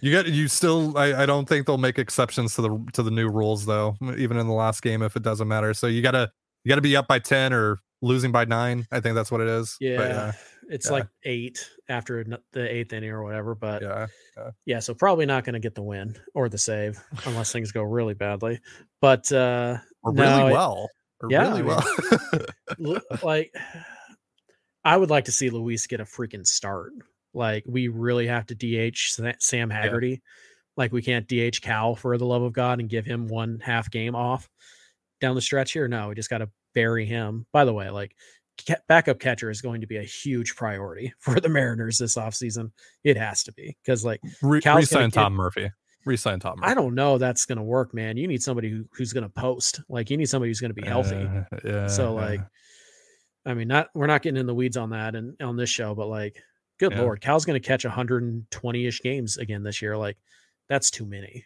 You 0.00 0.12
got 0.12 0.26
you 0.26 0.48
still. 0.48 0.96
I, 0.96 1.22
I 1.22 1.26
don't 1.26 1.48
think 1.48 1.66
they'll 1.66 1.78
make 1.78 1.98
exceptions 1.98 2.54
to 2.56 2.62
the 2.62 2.86
to 2.94 3.02
the 3.02 3.10
new 3.10 3.28
rules 3.28 3.66
though. 3.66 3.96
Even 4.16 4.36
in 4.36 4.46
the 4.46 4.52
last 4.54 4.82
game, 4.82 5.02
if 5.02 5.16
it 5.16 5.22
doesn't 5.22 5.48
matter. 5.48 5.74
So 5.74 5.86
you 5.86 6.02
gotta 6.02 6.30
you 6.64 6.68
gotta 6.68 6.80
be 6.82 6.96
up 6.96 7.06
by 7.08 7.18
ten 7.18 7.52
or 7.52 7.78
losing 8.00 8.32
by 8.32 8.44
nine. 8.44 8.86
I 8.90 9.00
think 9.00 9.14
that's 9.14 9.30
what 9.30 9.40
it 9.40 9.48
is. 9.48 9.76
Yeah, 9.80 9.96
But 9.96 10.34
it's 10.72 10.86
yeah. 10.86 10.92
like 10.92 11.06
eight 11.24 11.68
after 11.88 12.24
the 12.52 12.72
eighth 12.72 12.92
inning 12.92 13.10
or 13.10 13.22
whatever. 13.22 13.54
But 13.54 13.82
yeah. 13.82 14.06
yeah, 14.36 14.50
Yeah. 14.66 14.78
so 14.80 14.92
probably 14.94 15.24
not 15.26 15.44
going 15.44 15.52
to 15.54 15.60
get 15.60 15.74
the 15.76 15.82
win 15.82 16.16
or 16.34 16.48
the 16.48 16.58
save 16.58 16.98
unless 17.26 17.52
things 17.52 17.70
go 17.70 17.82
really 17.82 18.14
badly. 18.14 18.60
But 19.00 19.30
uh, 19.32 19.78
Or 20.02 20.12
No, 20.12 20.22
really 20.38 20.50
it- 20.50 20.54
well. 20.54 20.88
Or 21.20 21.28
yeah, 21.30 21.48
really 21.50 21.62
well. 21.62 21.84
Like, 23.22 23.54
I 24.84 24.96
would 24.96 25.10
like 25.10 25.26
to 25.26 25.32
see 25.32 25.50
Luis 25.50 25.86
get 25.86 26.00
a 26.00 26.04
freaking 26.04 26.44
start. 26.46 26.92
Like, 27.34 27.64
we 27.66 27.88
really 27.88 28.26
have 28.26 28.46
to 28.46 28.54
DH 28.54 28.96
Sam 29.40 29.70
Haggerty. 29.70 30.22
Like, 30.76 30.92
we 30.92 31.02
can't 31.02 31.28
DH 31.28 31.60
Cal 31.60 31.94
for 31.94 32.16
the 32.18 32.26
love 32.26 32.42
of 32.42 32.52
God 32.52 32.80
and 32.80 32.88
give 32.88 33.04
him 33.04 33.26
one 33.26 33.58
half 33.62 33.90
game 33.90 34.14
off 34.14 34.48
down 35.20 35.34
the 35.34 35.40
stretch 35.40 35.72
here. 35.72 35.88
No, 35.88 36.08
we 36.08 36.14
just 36.14 36.30
got 36.30 36.38
to 36.38 36.50
bury 36.74 37.06
him. 37.06 37.46
By 37.52 37.64
the 37.64 37.72
way, 37.72 37.90
like, 37.90 38.14
backup 38.88 39.18
catcher 39.18 39.50
is 39.50 39.62
going 39.62 39.80
to 39.80 39.86
be 39.86 39.96
a 39.96 40.02
huge 40.02 40.54
priority 40.56 41.12
for 41.20 41.40
the 41.40 41.48
Mariners 41.48 41.98
this 41.98 42.16
offseason. 42.16 42.70
It 43.04 43.16
has 43.16 43.42
to 43.44 43.52
be 43.52 43.76
because, 43.84 44.04
like, 44.04 44.20
Re- 44.42 44.60
Cal's 44.60 44.82
resign 44.82 45.10
get- 45.10 45.14
Tom 45.14 45.34
Murphy. 45.34 45.70
Resign 46.04 46.40
Tom. 46.40 46.58
Murphy. 46.58 46.70
I 46.70 46.74
don't 46.74 46.94
know 46.94 47.16
that's 47.16 47.46
going 47.46 47.58
to 47.58 47.62
work, 47.62 47.94
man. 47.94 48.16
You 48.16 48.26
need 48.26 48.42
somebody 48.42 48.68
who, 48.70 48.84
who's 48.92 49.12
going 49.12 49.22
to 49.22 49.28
post. 49.30 49.80
Like, 49.88 50.10
you 50.10 50.16
need 50.16 50.28
somebody 50.28 50.50
who's 50.50 50.60
going 50.60 50.74
to 50.74 50.80
be 50.80 50.86
healthy. 50.86 51.16
Uh, 51.16 51.44
yeah. 51.64 51.86
So 51.86 52.18
yeah. 52.18 52.24
like, 52.26 52.40
I 53.46 53.54
mean, 53.54 53.68
not 53.68 53.88
we're 53.94 54.06
not 54.06 54.22
getting 54.22 54.40
in 54.40 54.46
the 54.46 54.54
weeds 54.54 54.76
on 54.76 54.90
that 54.90 55.14
and 55.14 55.40
on 55.42 55.56
this 55.56 55.70
show, 55.70 55.94
but 55.94 56.08
like, 56.08 56.42
good 56.82 56.96
Yeah. 56.96 57.02
lord, 57.02 57.20
Cal's 57.20 57.44
going 57.44 57.60
to 57.60 57.66
catch 57.66 57.84
120 57.84 58.86
ish 58.86 59.00
games 59.02 59.36
again 59.36 59.62
this 59.62 59.80
year. 59.80 59.96
Like, 59.96 60.16
that's 60.68 60.90
too 60.90 61.06
many. 61.06 61.44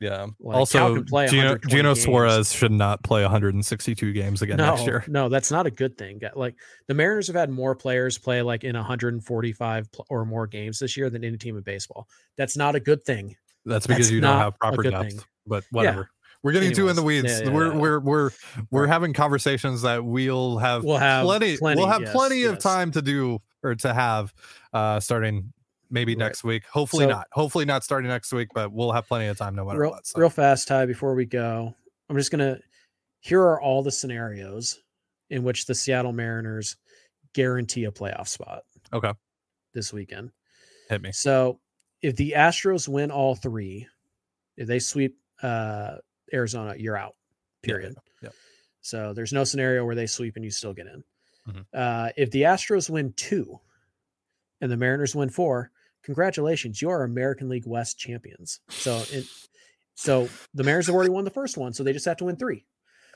Yeah. 0.00 0.26
Like, 0.38 0.56
also, 0.56 1.02
Gino, 1.02 1.56
Gino. 1.56 1.94
Suarez 1.94 2.52
should 2.52 2.72
not 2.72 3.02
play 3.02 3.22
162 3.22 4.12
games 4.12 4.42
again 4.42 4.58
no, 4.58 4.74
next 4.74 4.84
year. 4.86 5.02
no, 5.08 5.30
that's 5.30 5.50
not 5.50 5.64
a 5.66 5.70
good 5.70 5.96
thing. 5.96 6.20
Like 6.34 6.54
the 6.86 6.92
Mariners 6.92 7.28
have 7.28 7.36
had 7.36 7.48
more 7.48 7.74
players 7.74 8.18
play 8.18 8.42
like 8.42 8.62
in 8.62 8.76
145 8.76 9.92
pl- 9.92 10.06
or 10.10 10.26
more 10.26 10.46
games 10.46 10.78
this 10.78 10.98
year 10.98 11.08
than 11.08 11.24
any 11.24 11.38
team 11.38 11.56
in 11.56 11.62
baseball. 11.62 12.08
That's 12.36 12.58
not 12.58 12.74
a 12.74 12.80
good 12.80 13.06
thing. 13.06 13.36
That's 13.64 13.86
because 13.86 14.08
That's 14.08 14.10
you 14.12 14.20
don't 14.20 14.36
have 14.38 14.58
proper 14.58 14.82
depth. 14.82 15.08
thing. 15.12 15.20
But 15.46 15.64
whatever. 15.70 16.10
We're 16.42 16.52
getting 16.52 16.72
too 16.74 16.88
in 16.88 16.96
the 16.96 17.02
weeds. 17.02 17.40
yeah, 17.40 17.46
yeah, 17.46 17.50
we're 17.50 17.72
yeah. 17.72 17.78
we're 17.78 18.00
we're 18.00 18.30
we're 18.70 18.86
having 18.86 19.14
conversations 19.14 19.80
that 19.82 20.04
we'll 20.04 20.58
have 20.58 20.84
We'll 20.84 20.98
have 20.98 21.24
plenty, 21.24 21.56
plenty, 21.56 21.80
we'll 21.80 21.90
have 21.90 22.02
yes, 22.02 22.12
plenty 22.12 22.44
of 22.44 22.54
yes. 22.56 22.62
time 22.62 22.92
to 22.92 23.00
do 23.02 23.40
or 23.66 23.74
to 23.74 23.92
have 23.92 24.32
uh 24.72 25.00
starting 25.00 25.52
maybe 25.90 26.12
Right. 26.14 26.18
next 26.18 26.42
week. 26.44 26.64
Hopefully 26.66 27.04
So- 27.04 27.10
not. 27.10 27.28
Hopefully 27.32 27.64
not 27.64 27.84
starting 27.84 28.08
next 28.08 28.32
week, 28.32 28.48
but 28.54 28.72
we'll 28.72 28.92
have 28.92 29.06
plenty 29.06 29.26
of 29.26 29.36
time 29.38 29.54
no 29.54 29.64
matter 29.64 29.78
real, 29.80 29.90
what. 29.90 30.06
So. 30.06 30.18
real 30.20 30.30
fast, 30.30 30.66
Ty, 30.68 30.86
before 30.86 31.14
we 31.14 31.24
go, 31.26 31.74
I'm 32.08 32.16
just 32.16 32.30
gonna. 32.30 32.58
Here 33.20 33.40
are 33.40 33.60
all 33.60 33.82
the 33.82 33.90
scenarios 33.92 34.82
in 35.30 35.42
which 35.42 35.66
the 35.66 35.74
Seattle 35.74 36.12
Mariners 36.12 36.76
guarantee 37.34 37.84
a 37.84 37.90
playoff 37.90 38.28
spot 38.28 38.62
Okay. 38.92 39.12
this 39.74 39.92
weekend. 39.92 40.30
Hit 40.88 41.02
me. 41.02 41.10
So, 41.12 41.60
if 42.02 42.14
the 42.16 42.34
Astros 42.36 42.86
win 42.88 43.10
all 43.10 43.34
three, 43.34 43.86
if 44.56 44.66
they 44.68 44.78
sweep 44.78 45.18
uh, 45.42 45.96
Arizona, 46.32 46.74
you're 46.76 46.96
out. 46.96 47.14
Yeah, 47.62 47.66
Period. 47.68 47.94
yeah. 48.22 48.28
So 48.80 49.12
there's 49.12 49.32
no 49.32 49.42
scenario 49.44 49.84
where 49.84 49.96
they 49.96 50.06
sweep 50.06 50.36
and 50.36 50.44
you 50.44 50.50
still 50.50 50.72
get 50.72 50.86
in. 50.86 51.02
Mhm. 51.48 51.64
Uh, 51.72 52.10
if 52.16 52.30
the 52.30 52.42
Astros 52.42 52.90
win 52.90 53.12
two 53.16 53.60
and 54.60 54.70
the 54.70 54.76
Mariners 54.76 55.14
win 55.14 55.28
four, 55.28 55.70
congratulations, 56.02 56.80
you 56.80 56.90
are 56.90 57.04
American 57.04 57.48
League 57.48 57.66
West 57.66 57.98
champions. 57.98 58.60
So, 58.68 59.02
in, 59.12 59.24
so 59.94 60.28
the 60.54 60.64
Mariners 60.64 60.86
have 60.86 60.94
already 60.94 61.10
won 61.10 61.24
the 61.24 61.30
first 61.30 61.56
one, 61.56 61.72
so 61.72 61.82
they 61.82 61.92
just 61.92 62.06
have 62.06 62.18
to 62.18 62.24
win 62.24 62.36
three. 62.36 62.64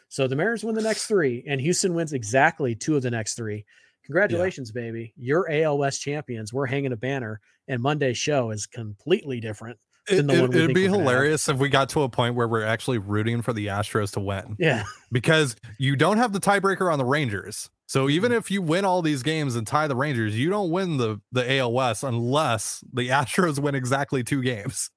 So 0.08 0.26
the 0.26 0.36
Mariners 0.36 0.64
win 0.64 0.74
the 0.74 0.82
next 0.82 1.06
three, 1.06 1.44
and 1.46 1.60
Houston 1.60 1.94
wins 1.94 2.12
exactly 2.12 2.74
two 2.74 2.96
of 2.96 3.02
the 3.02 3.10
next 3.10 3.34
three. 3.34 3.64
Congratulations, 4.04 4.72
baby! 4.72 5.12
You're 5.16 5.48
AL 5.48 5.78
West 5.78 6.02
champions. 6.02 6.52
We're 6.52 6.66
hanging 6.66 6.90
a 6.90 6.96
banner, 6.96 7.40
and 7.68 7.80
Monday's 7.80 8.18
show 8.18 8.50
is 8.50 8.66
completely 8.66 9.40
different. 9.40 9.78
It, 10.08 10.16
than 10.16 10.26
the 10.26 10.32
one 10.32 10.44
it, 10.44 10.54
we 10.54 10.60
would 10.62 10.74
be 10.74 10.82
we're 10.82 10.88
gonna 10.88 10.98
have. 10.98 11.06
hilarious 11.06 11.48
if 11.48 11.58
we 11.58 11.68
got 11.68 11.90
to 11.90 12.02
a 12.02 12.08
point 12.08 12.34
where 12.34 12.48
we're 12.48 12.64
actually 12.64 12.98
rooting 12.98 13.42
for 13.42 13.52
the 13.52 13.68
Astros 13.68 14.12
to 14.14 14.20
win 14.20 14.56
Yeah, 14.58 14.84
because 15.12 15.54
you 15.78 15.94
don't 15.94 16.16
have 16.16 16.32
the 16.32 16.40
tiebreaker 16.40 16.92
on 16.92 16.98
the 16.98 17.04
Rangers. 17.04 17.70
So 17.90 18.08
even 18.08 18.30
if 18.30 18.52
you 18.52 18.62
win 18.62 18.84
all 18.84 19.02
these 19.02 19.24
games 19.24 19.56
and 19.56 19.66
tie 19.66 19.88
the 19.88 19.96
Rangers, 19.96 20.38
you 20.38 20.48
don't 20.48 20.70
win 20.70 20.96
the 20.96 21.20
the 21.32 21.58
AL 21.58 21.72
West 21.72 22.04
unless 22.04 22.84
the 22.92 23.08
Astros 23.20 23.58
win 23.58 23.74
exactly 23.74 24.22
two 24.22 24.42
games. 24.42 24.90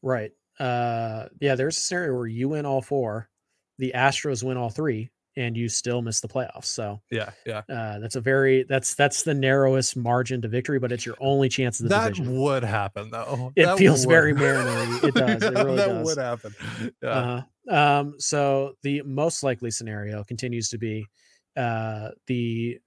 right. 0.00 0.30
Uh, 0.60 1.26
yeah, 1.40 1.56
there's 1.56 1.76
a 1.76 1.80
scenario 1.80 2.14
where 2.16 2.28
you 2.28 2.48
win 2.50 2.64
all 2.64 2.80
four, 2.80 3.28
the 3.78 3.90
Astros 3.96 4.44
win 4.44 4.56
all 4.56 4.70
three, 4.70 5.10
and 5.36 5.56
you 5.56 5.68
still 5.68 6.02
miss 6.02 6.20
the 6.20 6.28
playoffs. 6.28 6.66
So 6.66 7.00
Yeah, 7.10 7.30
yeah. 7.44 7.62
uh, 7.68 7.98
that's 7.98 8.14
a 8.14 8.20
very 8.20 8.64
that's 8.68 8.94
that's 8.94 9.24
the 9.24 9.34
narrowest 9.34 9.96
margin 9.96 10.40
to 10.42 10.48
victory, 10.48 10.78
but 10.78 10.92
it's 10.92 11.04
your 11.04 11.16
only 11.18 11.48
chance 11.48 11.80
of 11.80 11.84
the 11.84 11.88
That 11.96 12.14
division. 12.14 12.38
would 12.40 12.62
happen 12.62 13.10
though. 13.10 13.52
It 13.56 13.64
That 13.66 13.76
feels 13.76 14.06
would- 14.06 14.12
very 14.12 14.32
Mariners. 14.44 15.02
It 15.02 15.14
does. 15.16 15.42
It 15.42 15.52
really 15.54 15.76
that 15.78 15.88
does. 15.88 16.06
would 16.06 16.18
happen. 16.18 16.54
Yeah. 17.02 17.08
Uh-huh. 17.10 18.00
Um, 18.00 18.14
so 18.18 18.74
the 18.84 19.02
most 19.02 19.42
likely 19.42 19.72
scenario 19.72 20.22
continues 20.22 20.68
to 20.68 20.78
be 20.78 21.04
uh, 21.56 22.10
the 22.26 22.78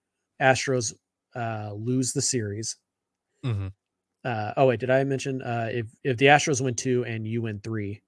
Astros 0.42 0.94
uh, 1.36 1.74
lose 1.74 2.14
the 2.14 2.22
series. 2.22 2.78
Mhm. 3.46 3.72
Uh, 4.24 4.54
oh 4.58 4.68
wait, 4.68 4.80
did 4.80 4.90
I 4.90 5.04
mention 5.04 5.42
uh, 5.42 5.70
if 5.72 5.88
if 6.04 6.18
the 6.18 6.26
Astros 6.28 6.62
win 6.62 6.76
two 6.76 7.06
and 7.06 7.28
you 7.28 7.42
win 7.42 7.60
three, 7.60 8.02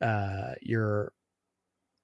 uh, 0.00 0.54
you're 0.60 1.12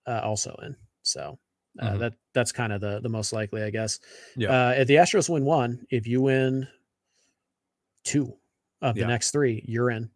uh, 0.06 0.20
also 0.22 0.54
in. 0.62 0.76
So 1.02 1.38
uh, 1.80 1.92
Mhm. 1.92 1.98
that 2.00 2.14
that's 2.32 2.52
kind 2.52 2.72
of 2.72 2.80
the 2.80 3.00
the 3.00 3.08
most 3.08 3.32
likely, 3.32 3.62
I 3.62 3.70
guess. 3.70 3.98
Yeah. 4.36 4.48
Uh, 4.50 4.70
if 4.72 4.88
the 4.88 4.94
Astros 4.96 5.28
win 5.28 5.44
one, 5.44 5.86
if 5.90 6.06
you 6.06 6.22
win 6.22 6.68
two 8.04 8.38
of 8.82 8.96
Yeah. 8.96 9.04
the 9.04 9.08
next 9.08 9.30
three, 9.32 9.62
you're 9.66 9.90
in. 9.90 10.10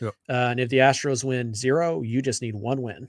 Yep. 0.00 0.14
Uh, 0.28 0.32
and 0.50 0.60
if 0.60 0.68
the 0.68 0.78
Astros 0.78 1.24
win 1.24 1.54
zero, 1.54 2.02
you 2.02 2.20
just 2.20 2.42
need 2.42 2.54
one 2.54 2.82
win. 2.82 3.08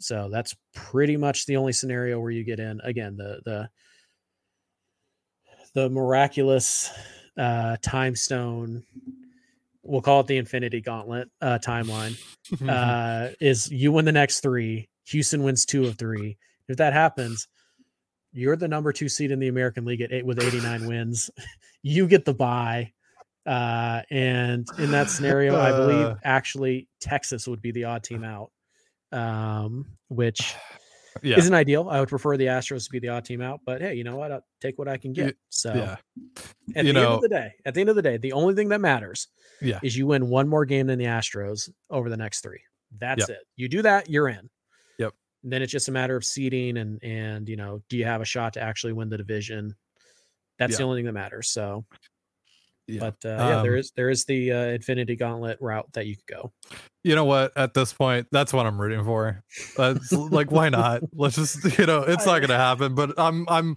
So 0.00 0.28
that's 0.30 0.54
pretty 0.74 1.16
much 1.16 1.46
the 1.46 1.56
only 1.56 1.72
scenario 1.72 2.20
where 2.20 2.30
you 2.30 2.44
get 2.44 2.60
in. 2.60 2.80
Again, 2.82 3.16
the 3.16 3.40
the 3.44 3.68
the 5.74 5.90
miraculous 5.90 6.90
uh 7.36 7.76
time 7.82 8.16
stone 8.16 8.82
we'll 9.82 10.00
call 10.00 10.20
it 10.20 10.26
the 10.26 10.36
infinity 10.36 10.80
gauntlet 10.80 11.28
uh 11.40 11.58
timeline 11.62 12.18
uh 12.68 13.28
is 13.40 13.70
you 13.70 13.92
win 13.92 14.04
the 14.04 14.12
next 14.12 14.40
three 14.40 14.88
houston 15.04 15.42
wins 15.42 15.64
two 15.64 15.86
of 15.86 15.96
three. 15.96 16.36
If 16.68 16.78
that 16.78 16.92
happens 16.92 17.48
you're 18.32 18.56
the 18.56 18.66
number 18.68 18.92
two 18.92 19.08
seed 19.08 19.30
in 19.30 19.38
the 19.38 19.48
american 19.48 19.84
league 19.84 20.00
at 20.00 20.12
eight 20.12 20.26
with 20.26 20.42
89 20.42 20.86
wins. 20.86 21.30
You 21.82 22.08
get 22.08 22.24
the 22.24 22.34
bye 22.34 22.92
uh 23.46 24.02
and 24.10 24.66
in 24.78 24.90
that 24.90 25.10
scenario 25.10 25.56
i 25.56 25.70
believe 25.70 26.16
actually 26.24 26.88
texas 27.00 27.46
would 27.46 27.62
be 27.62 27.70
the 27.70 27.84
odd 27.84 28.02
team 28.02 28.24
out 28.24 28.50
um 29.12 29.86
which 30.08 30.54
yeah. 31.22 31.36
isn't 31.38 31.54
ideal 31.54 31.88
i 31.90 31.98
would 32.00 32.08
prefer 32.08 32.36
the 32.36 32.46
astros 32.46 32.84
to 32.84 32.90
be 32.90 32.98
the 32.98 33.08
odd 33.08 33.24
team 33.24 33.40
out 33.40 33.60
but 33.64 33.80
hey 33.80 33.94
you 33.94 34.04
know 34.04 34.16
what 34.16 34.30
i'll 34.30 34.44
take 34.60 34.78
what 34.78 34.88
i 34.88 34.96
can 34.96 35.12
get 35.12 35.36
so 35.48 35.72
yeah. 35.74 35.96
at 36.76 36.84
You 36.84 36.92
the 36.92 36.98
end 37.00 37.08
of 37.08 37.20
the 37.22 37.28
day, 37.28 37.52
at 37.64 37.74
the 37.74 37.80
end 37.80 37.90
of 37.90 37.96
the 37.96 38.02
day, 38.02 38.18
the 38.18 38.32
only 38.32 38.54
thing 38.54 38.68
that 38.68 38.80
matters 38.80 39.28
Yeah. 39.62 39.80
is 39.82 39.96
you 39.96 40.06
win 40.06 40.28
one 40.28 40.48
more 40.48 40.64
game 40.64 40.86
than 40.86 40.98
the 40.98 41.06
Astros 41.06 41.70
over 41.90 42.10
the 42.10 42.16
next 42.16 42.42
three. 42.42 42.60
That's 42.98 43.20
Yep. 43.28 43.30
it. 43.30 43.44
You 43.56 43.68
do 43.68 43.82
that, 43.82 44.08
you're 44.10 44.28
in. 44.28 44.48
Yep. 44.98 45.14
And 45.42 45.52
then 45.52 45.62
it's 45.62 45.72
just 45.72 45.88
a 45.88 45.92
matter 45.92 46.14
of 46.14 46.24
seeding 46.24 46.76
and 46.76 47.02
and 47.02 47.48
you 47.48 47.56
know, 47.56 47.82
do 47.88 47.96
you 47.96 48.04
have 48.04 48.20
a 48.20 48.24
shot 48.26 48.52
to 48.54 48.62
actually 48.62 48.92
win 48.92 49.08
the 49.08 49.16
division? 49.16 49.74
That's 50.58 50.76
the 50.76 50.82
only 50.84 50.98
thing 50.98 51.06
that 51.06 51.12
matters. 51.12 51.48
So, 51.48 51.84
Yeah. 52.88 53.00
but 53.00 53.28
uh, 53.28 53.36
yeah, 53.38 53.62
there 53.62 53.74
Um, 53.74 53.78
is 53.78 53.92
there 53.96 54.08
is 54.10 54.24
the 54.24 54.50
uh, 54.52 54.56
Infinity 54.68 55.14
Gauntlet 55.16 55.58
route 55.60 55.92
that 55.92 56.06
you 56.06 56.16
could 56.16 56.26
go. 56.26 56.52
You 57.04 57.14
know 57.14 57.26
what? 57.26 57.52
At 57.56 57.74
this 57.74 57.92
point, 57.92 58.26
that's 58.32 58.52
what 58.52 58.66
I'm 58.66 58.80
rooting 58.80 59.04
for. 59.04 59.44
That's 59.76 60.10
like, 60.12 60.50
why 60.50 60.68
not? 60.70 61.02
Let's 61.14 61.36
just, 61.36 61.78
you 61.78 61.86
know, 61.86 62.02
it's 62.02 62.26
not 62.26 62.40
gonna 62.40 62.56
happen. 62.56 62.94
But 62.94 63.12
I'm, 63.18 63.46
I'm. 63.48 63.76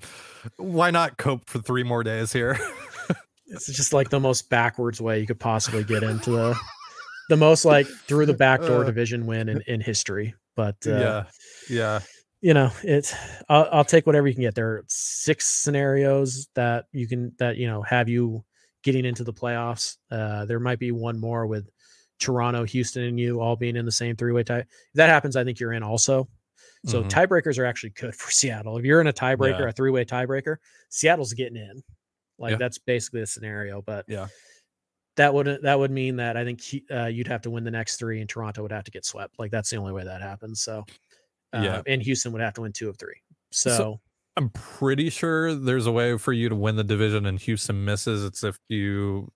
Why 0.58 0.92
not 0.92 1.18
cope 1.18 1.50
for 1.50 1.60
three 1.60 1.84
more 1.84 2.04
days 2.04 2.32
here? 2.34 2.58
It's 3.54 3.66
just 3.68 3.92
like 3.92 4.10
the 4.10 4.20
most 4.20 4.50
backwards 4.50 5.02
way 5.02 5.20
you 5.20 5.28
could 5.28 5.40
possibly 5.40 5.84
get 5.84 6.04
into 6.04 6.32
the 6.32 6.58
the 7.28 7.36
most 7.36 7.66
like 7.66 7.86
through 7.86 8.26
the 8.26 8.34
backdoor 8.34 8.84
Uh, 8.84 8.86
division 8.86 9.26
win 9.26 9.50
in, 9.50 9.62
in 9.68 9.82
history. 9.82 10.36
But 10.56 10.78
uh, 10.88 10.92
yeah, 10.92 11.24
yeah, 11.70 12.00
you 12.40 12.54
know 12.54 12.72
it's 12.82 13.14
I'll, 13.50 13.68
I'll 13.74 13.84
take 13.84 14.08
whatever 14.08 14.30
you 14.30 14.34
can 14.36 14.44
get 14.44 14.56
there 14.56 14.70
are 14.70 14.86
six 14.88 15.48
scenarios 15.48 16.48
that 16.56 16.86
you 16.94 17.10
can 17.10 17.34
that 17.40 17.58
you 17.58 17.68
know 17.68 17.82
have 17.82 18.08
you 18.08 18.46
getting 18.84 19.06
into 19.06 19.24
the 19.24 19.34
playoffs 19.34 19.98
uh 20.12 20.46
there 20.46 20.60
might 20.60 20.80
be 20.80 20.92
one 20.92 21.20
more 21.20 21.46
with 21.48 21.70
toronto 22.20 22.64
houston 22.64 23.04
and 23.04 23.20
you 23.20 23.40
all 23.42 23.56
being 23.56 23.76
in 23.76 23.86
the 23.86 23.92
same 23.92 24.16
three-way 24.16 24.44
tie 24.44 24.60
if 24.60 24.68
that 24.96 25.10
happens 25.10 25.36
i 25.36 25.44
think 25.44 25.60
you're 25.60 25.74
in 25.74 25.84
also 25.84 26.28
so 26.86 27.04
Mhm. 27.04 27.10
tiebreakers 27.10 27.58
are 27.60 27.66
actually 27.66 27.92
good 27.92 28.16
for 28.22 28.32
seattle 28.32 28.78
if 28.78 28.86
you're 28.86 29.02
in 29.02 29.08
a 29.08 29.14
tiebreaker 29.14 29.60
Yeah. 29.62 29.70
a 29.70 29.72
three-way 29.72 30.06
tiebreaker 30.06 30.58
seattle's 30.90 31.34
getting 31.34 31.58
in 31.58 31.84
like 32.38 32.52
Yeah. 32.52 32.58
that's 32.58 32.78
basically 32.78 33.22
the 33.22 33.28
scenario 33.28 33.82
but 33.82 34.06
Yeah. 34.08 34.28
that 35.18 35.34
would 35.34 35.60
that 35.64 35.78
would 35.80 35.92
mean 35.92 36.16
that 36.18 36.38
i 36.38 36.44
think 36.44 36.62
he- 36.62 36.86
uh, 36.92 37.06
you'd 37.08 37.28
have 37.28 37.42
to 37.44 37.50
win 37.50 37.64
the 37.64 37.72
next 37.72 37.98
three 37.98 38.20
and 38.22 38.30
toronto 38.30 38.62
would 38.62 38.72
have 38.72 38.84
to 38.86 38.92
get 38.92 39.06
swept 39.06 39.38
like 39.40 39.52
that's 39.52 39.70
the 39.70 39.78
only 39.78 39.92
way 39.94 40.04
that 40.04 40.22
happens 40.22 40.62
so 40.62 40.86
uh, 41.54 41.62
Yeah. 41.62 41.82
and 41.86 42.02
Houston 42.02 42.32
would 42.32 42.42
have 42.42 42.54
to 42.54 42.62
win 42.62 42.72
two 42.72 42.88
of 42.88 42.98
three. 42.98 43.18
So, 43.52 43.70
So- 43.76 44.02
I'm 44.38 44.50
pretty 44.50 45.10
sure 45.10 45.54
there's 45.54 45.86
a 45.86 45.92
way 45.92 46.18
for 46.18 46.32
you 46.32 46.48
to 46.48 46.56
win 46.56 46.78
the 46.78 46.86
division 46.86 47.26
and 47.26 47.38
Houston 47.40 47.84
misses. 47.84 48.24
It's 48.24 48.44
if 48.46 48.58
you 48.70 49.30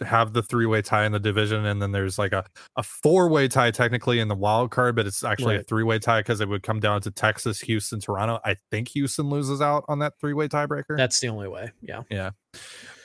have 0.00 0.32
the 0.32 0.42
three 0.42 0.66
way 0.66 0.82
tie 0.82 1.04
in 1.04 1.12
the 1.12 1.20
division, 1.20 1.64
and 1.66 1.80
then 1.80 1.92
there's 1.92 2.18
like 2.18 2.32
a, 2.32 2.44
a 2.76 2.82
four 2.82 3.28
way 3.28 3.46
tie 3.46 3.70
technically 3.70 4.18
in 4.18 4.26
the 4.26 4.34
wild 4.34 4.72
card, 4.72 4.96
but 4.96 5.06
it's 5.06 5.22
actually 5.22 5.54
a 5.56 5.62
three 5.62 5.84
way 5.84 6.00
tie 6.00 6.20
because 6.20 6.40
it 6.40 6.48
would 6.48 6.64
come 6.64 6.80
down 6.80 7.00
to 7.02 7.12
Texas, 7.12 7.60
Houston, 7.60 8.00
Toronto. 8.00 8.40
I 8.44 8.56
think 8.72 8.88
Houston 8.88 9.30
loses 9.30 9.60
out 9.60 9.84
on 9.86 10.00
that 10.00 10.14
three 10.20 10.34
way 10.34 10.48
tiebreaker. 10.48 10.96
that's 10.96 11.20
the 11.20 11.28
only 11.28 11.46
way. 11.46 11.70
Yeah. 11.80 12.30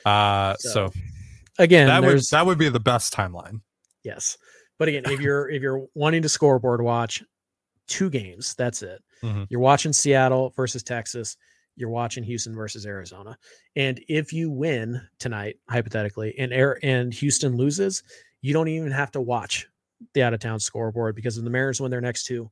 uh, 0.04 0.56
so, 0.58 0.88
So, 0.88 0.92
Again, 1.58 1.86
that 1.86 2.02
would 2.02 2.22
that 2.32 2.44
would 2.44 2.58
be 2.58 2.68
the 2.68 2.80
best 2.80 3.14
timeline. 3.14 3.60
yes. 4.02 4.36
But 4.78 4.88
again, 4.88 5.04
if 5.06 5.20
you're 5.20 5.48
if 5.48 5.62
you're 5.62 5.86
wanting 5.94 6.22
to 6.22 6.28
scoreboard 6.28 6.82
watch 6.82 7.22
two 7.88 8.10
games, 8.10 8.54
that's 8.54 8.82
it. 8.82 9.02
Mhm. 9.22 9.46
You're 9.50 9.60
watching 9.60 9.92
Seattle 9.92 10.50
versus 10.56 10.82
Texas. 10.82 11.36
You're 11.76 11.90
watching 11.90 12.24
Houston 12.24 12.54
versus 12.54 12.86
Arizona. 12.86 13.36
And 13.76 14.02
if 14.08 14.32
you 14.32 14.50
win 14.50 15.00
tonight, 15.18 15.56
hypothetically, 15.68 16.34
and 16.38 16.52
Air 16.52 16.78
and 16.82 17.12
Houston 17.14 17.56
loses, 17.56 18.02
you 18.40 18.52
don't 18.54 18.68
even 18.68 18.90
have 18.92 19.10
to 19.12 19.20
watch 19.20 19.66
the 20.14 20.22
out 20.22 20.32
of 20.34 20.40
town 20.40 20.60
scoreboard 20.60 21.14
because 21.16 21.36
if 21.38 21.44
the 21.44 21.50
Mariners 21.50 21.80
win 21.80 21.90
their 21.90 22.00
next 22.00 22.24
two, 22.24 22.50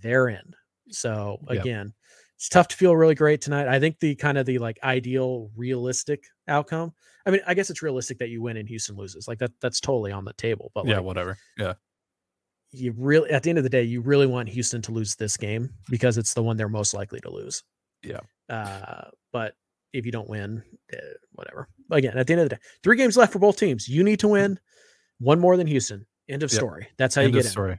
they're 0.00 0.28
in. 0.28 0.54
So 0.90 1.38
Yep. 1.50 1.60
again, 1.60 1.94
it's 2.36 2.48
tough 2.48 2.68
to 2.68 2.76
feel 2.76 2.96
really 2.96 3.14
great 3.14 3.40
tonight. 3.40 3.68
I 3.68 3.78
think 3.80 4.00
the 4.00 4.14
kind 4.16 4.38
of 4.38 4.46
the 4.46 4.58
like 4.58 4.78
ideal 4.82 5.50
realistic 5.56 6.24
outcome. 6.48 6.92
I 7.26 7.30
mean, 7.30 7.40
I 7.46 7.54
guess 7.54 7.70
it's 7.70 7.82
realistic 7.82 8.18
that 8.18 8.28
you 8.28 8.42
win 8.42 8.56
and 8.58 8.68
Houston 8.68 8.96
loses. 8.96 9.26
Like 9.28 9.38
that 9.38 9.52
that's 9.60 9.80
totally 9.80 10.12
on 10.12 10.24
the 10.24 10.32
table. 10.34 10.70
But 10.74 10.86
yeah, 10.86 10.98
whatever. 10.98 11.38
Yeah, 11.58 11.74
you 12.74 12.92
really 12.96 13.30
at 13.30 13.42
the 13.42 13.50
end 13.50 13.58
of 13.58 13.64
the 13.64 13.70
day, 13.70 13.82
you 13.82 14.00
really 14.00 14.26
want 14.26 14.48
Houston 14.48 14.82
to 14.82 14.92
lose 14.92 15.14
this 15.16 15.36
game 15.36 15.70
because 15.88 16.18
it's 16.18 16.34
the 16.34 16.42
one 16.42 16.56
they're 16.56 16.68
most 16.68 16.94
likely 16.94 17.20
to 17.20 17.30
lose. 17.30 17.62
Yeah. 18.02 18.20
Uh, 18.48 19.08
but 19.32 19.54
if 19.92 20.04
you 20.04 20.12
don't 20.12 20.28
win, 20.28 20.62
uh, 20.92 20.96
whatever. 21.32 21.68
Again, 21.90 22.18
at 22.18 22.26
the 22.26 22.32
end 22.32 22.42
of 22.42 22.48
the 22.48 22.56
day, 22.56 22.60
three 22.82 22.96
games 22.96 23.16
left 23.16 23.32
for 23.32 23.38
both 23.38 23.56
teams. 23.56 23.88
You 23.88 24.02
need 24.02 24.20
to 24.20 24.28
win 24.28 24.58
one 25.18 25.38
more 25.40 25.56
than 25.56 25.66
Houston. 25.66 26.06
End 26.28 26.42
of 26.42 26.50
Yep. 26.52 26.58
story. 26.58 26.88
That's 26.96 27.14
how 27.14 27.22
End 27.22 27.32
you 27.32 27.38
of 27.40 27.44
get 27.44 27.56
in. 27.56 27.78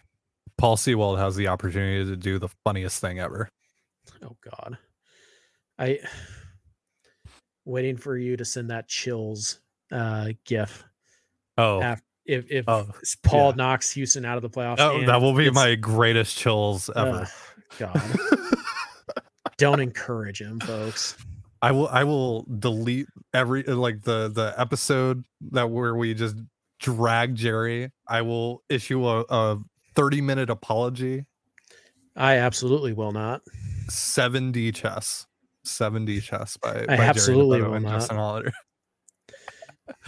Paul 0.57 0.77
Sewald 0.77 1.19
has 1.19 1.35
the 1.35 1.47
opportunity 1.47 2.05
to 2.09 2.15
do 2.15 2.39
the 2.39 2.47
funniest 2.63 3.01
thing 3.01 3.19
ever. 3.19 3.49
Oh 4.23 4.37
God, 4.49 4.77
I 5.77 5.99
waiting 7.65 7.97
for 7.97 8.17
you 8.17 8.37
to 8.37 8.45
send 8.45 8.69
that 8.69 8.87
chills 8.87 9.59
uh 9.91 10.29
gif. 10.45 10.83
Oh, 11.57 11.81
af- 11.81 12.01
if 12.25 12.49
if 12.49 12.65
oh, 12.67 12.87
Paul 13.23 13.49
yeah. 13.49 13.55
knocks 13.55 13.91
Houston 13.91 14.25
out 14.25 14.37
of 14.37 14.43
the 14.43 14.49
playoffs, 14.49 14.79
oh, 14.79 15.05
that 15.05 15.21
will 15.21 15.35
be 15.35 15.49
my 15.51 15.75
greatest 15.75 16.37
chills 16.37 16.89
ever. 16.95 17.27
Ugh, 17.79 17.91
God, 17.93 18.19
don't 19.57 19.79
encourage 19.79 20.41
him, 20.41 20.59
folks. 20.59 21.15
I 21.61 21.71
will 21.71 21.87
I 21.87 22.03
will 22.03 22.45
delete 22.59 23.07
every 23.33 23.67
uh, 23.67 23.75
like 23.75 24.01
the 24.01 24.29
the 24.29 24.53
episode 24.57 25.23
that 25.51 25.69
where 25.69 25.95
we 25.95 26.13
just 26.13 26.35
drag 26.79 27.35
Jerry. 27.35 27.91
I 28.07 28.21
will 28.21 28.63
issue 28.69 29.07
a, 29.07 29.25
a 29.29 29.57
30 29.95 30.21
minute 30.21 30.49
apology. 30.49 31.25
I 32.15 32.35
absolutely 32.37 32.93
will 32.93 33.11
not. 33.11 33.41
7D 33.89 34.73
chess. 34.73 35.25
7D 35.65 36.21
chess 36.21 36.57
by, 36.57 36.85
by 36.85 36.95
Jerry 36.95 37.07
absolutely 37.07 37.59
Dipoto 37.59 37.65
will 37.65 37.73
and 37.73 37.85
not. 37.85 37.91
Justin 37.91 38.17
Hollander. 38.17 38.53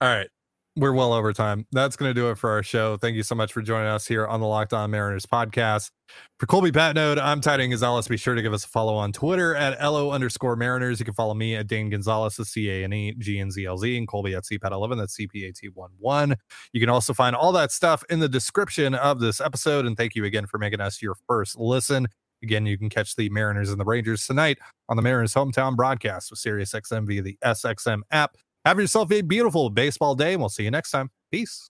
All 0.00 0.08
right. 0.08 0.28
We're 0.76 0.92
well 0.92 1.12
over 1.12 1.32
time. 1.32 1.68
That's 1.70 1.94
going 1.94 2.10
to 2.10 2.14
do 2.14 2.30
it 2.30 2.34
for 2.38 2.50
our 2.50 2.64
show. 2.64 2.96
Thank 2.96 3.14
you 3.14 3.22
so 3.22 3.36
much 3.36 3.52
for 3.52 3.62
joining 3.62 3.86
us 3.86 4.08
here 4.08 4.26
on 4.26 4.40
the 4.40 4.46
Locked 4.46 4.72
On 4.72 4.90
Mariners 4.90 5.24
podcast. 5.24 5.92
For 6.40 6.46
Colby 6.46 6.72
Patnode, 6.72 7.16
I'm 7.16 7.40
Ty 7.40 7.58
Dane 7.58 7.70
Gonzalez. 7.70 8.08
Be 8.08 8.16
sure 8.16 8.34
to 8.34 8.42
give 8.42 8.52
us 8.52 8.64
a 8.64 8.68
follow 8.68 8.96
on 8.96 9.12
Twitter 9.12 9.54
at 9.54 9.80
LO 9.80 10.10
underscore 10.10 10.56
Mariners. 10.56 10.98
You 10.98 11.04
can 11.04 11.14
follow 11.14 11.32
me 11.32 11.54
at 11.54 11.68
Dane 11.68 11.90
Gonzalez, 11.90 12.36
D 12.52 12.68
A 12.72 12.82
N 12.82 12.92
E 12.92 13.14
G 13.18 13.38
N 13.38 13.52
Z 13.52 13.64
L 13.64 13.78
Z, 13.78 13.96
and 13.96 14.08
Colby 14.08 14.34
at 14.34 14.42
CPAT11, 14.42 14.98
that's 14.98 15.16
CPAT11. 15.16 16.34
You 16.72 16.80
can 16.80 16.88
also 16.90 17.14
find 17.14 17.36
all 17.36 17.52
that 17.52 17.70
stuff 17.70 18.02
in 18.10 18.18
the 18.18 18.28
description 18.28 18.96
of 18.96 19.20
this 19.20 19.40
episode. 19.40 19.86
And 19.86 19.96
thank 19.96 20.16
you 20.16 20.24
again 20.24 20.46
for 20.46 20.58
making 20.58 20.80
us 20.80 21.00
your 21.00 21.14
first 21.28 21.56
listen. 21.56 22.08
Again, 22.42 22.66
you 22.66 22.76
can 22.76 22.90
catch 22.90 23.14
the 23.14 23.28
Mariners 23.30 23.70
and 23.70 23.78
the 23.78 23.84
Rangers 23.84 24.26
tonight 24.26 24.58
on 24.88 24.96
the 24.96 25.02
Mariners 25.02 25.34
hometown 25.34 25.76
broadcast 25.76 26.32
with 26.32 26.40
SiriusXM 26.40 27.06
via 27.06 27.22
the 27.22 27.38
SXM 27.44 28.00
app. 28.10 28.36
Have 28.64 28.80
yourself 28.80 29.12
a 29.12 29.20
beautiful 29.20 29.70
baseball 29.70 30.14
day, 30.14 30.32
and 30.32 30.40
we'll 30.40 30.48
see 30.48 30.64
you 30.64 30.70
next 30.70 30.90
time. 30.90 31.10
Peace. 31.30 31.70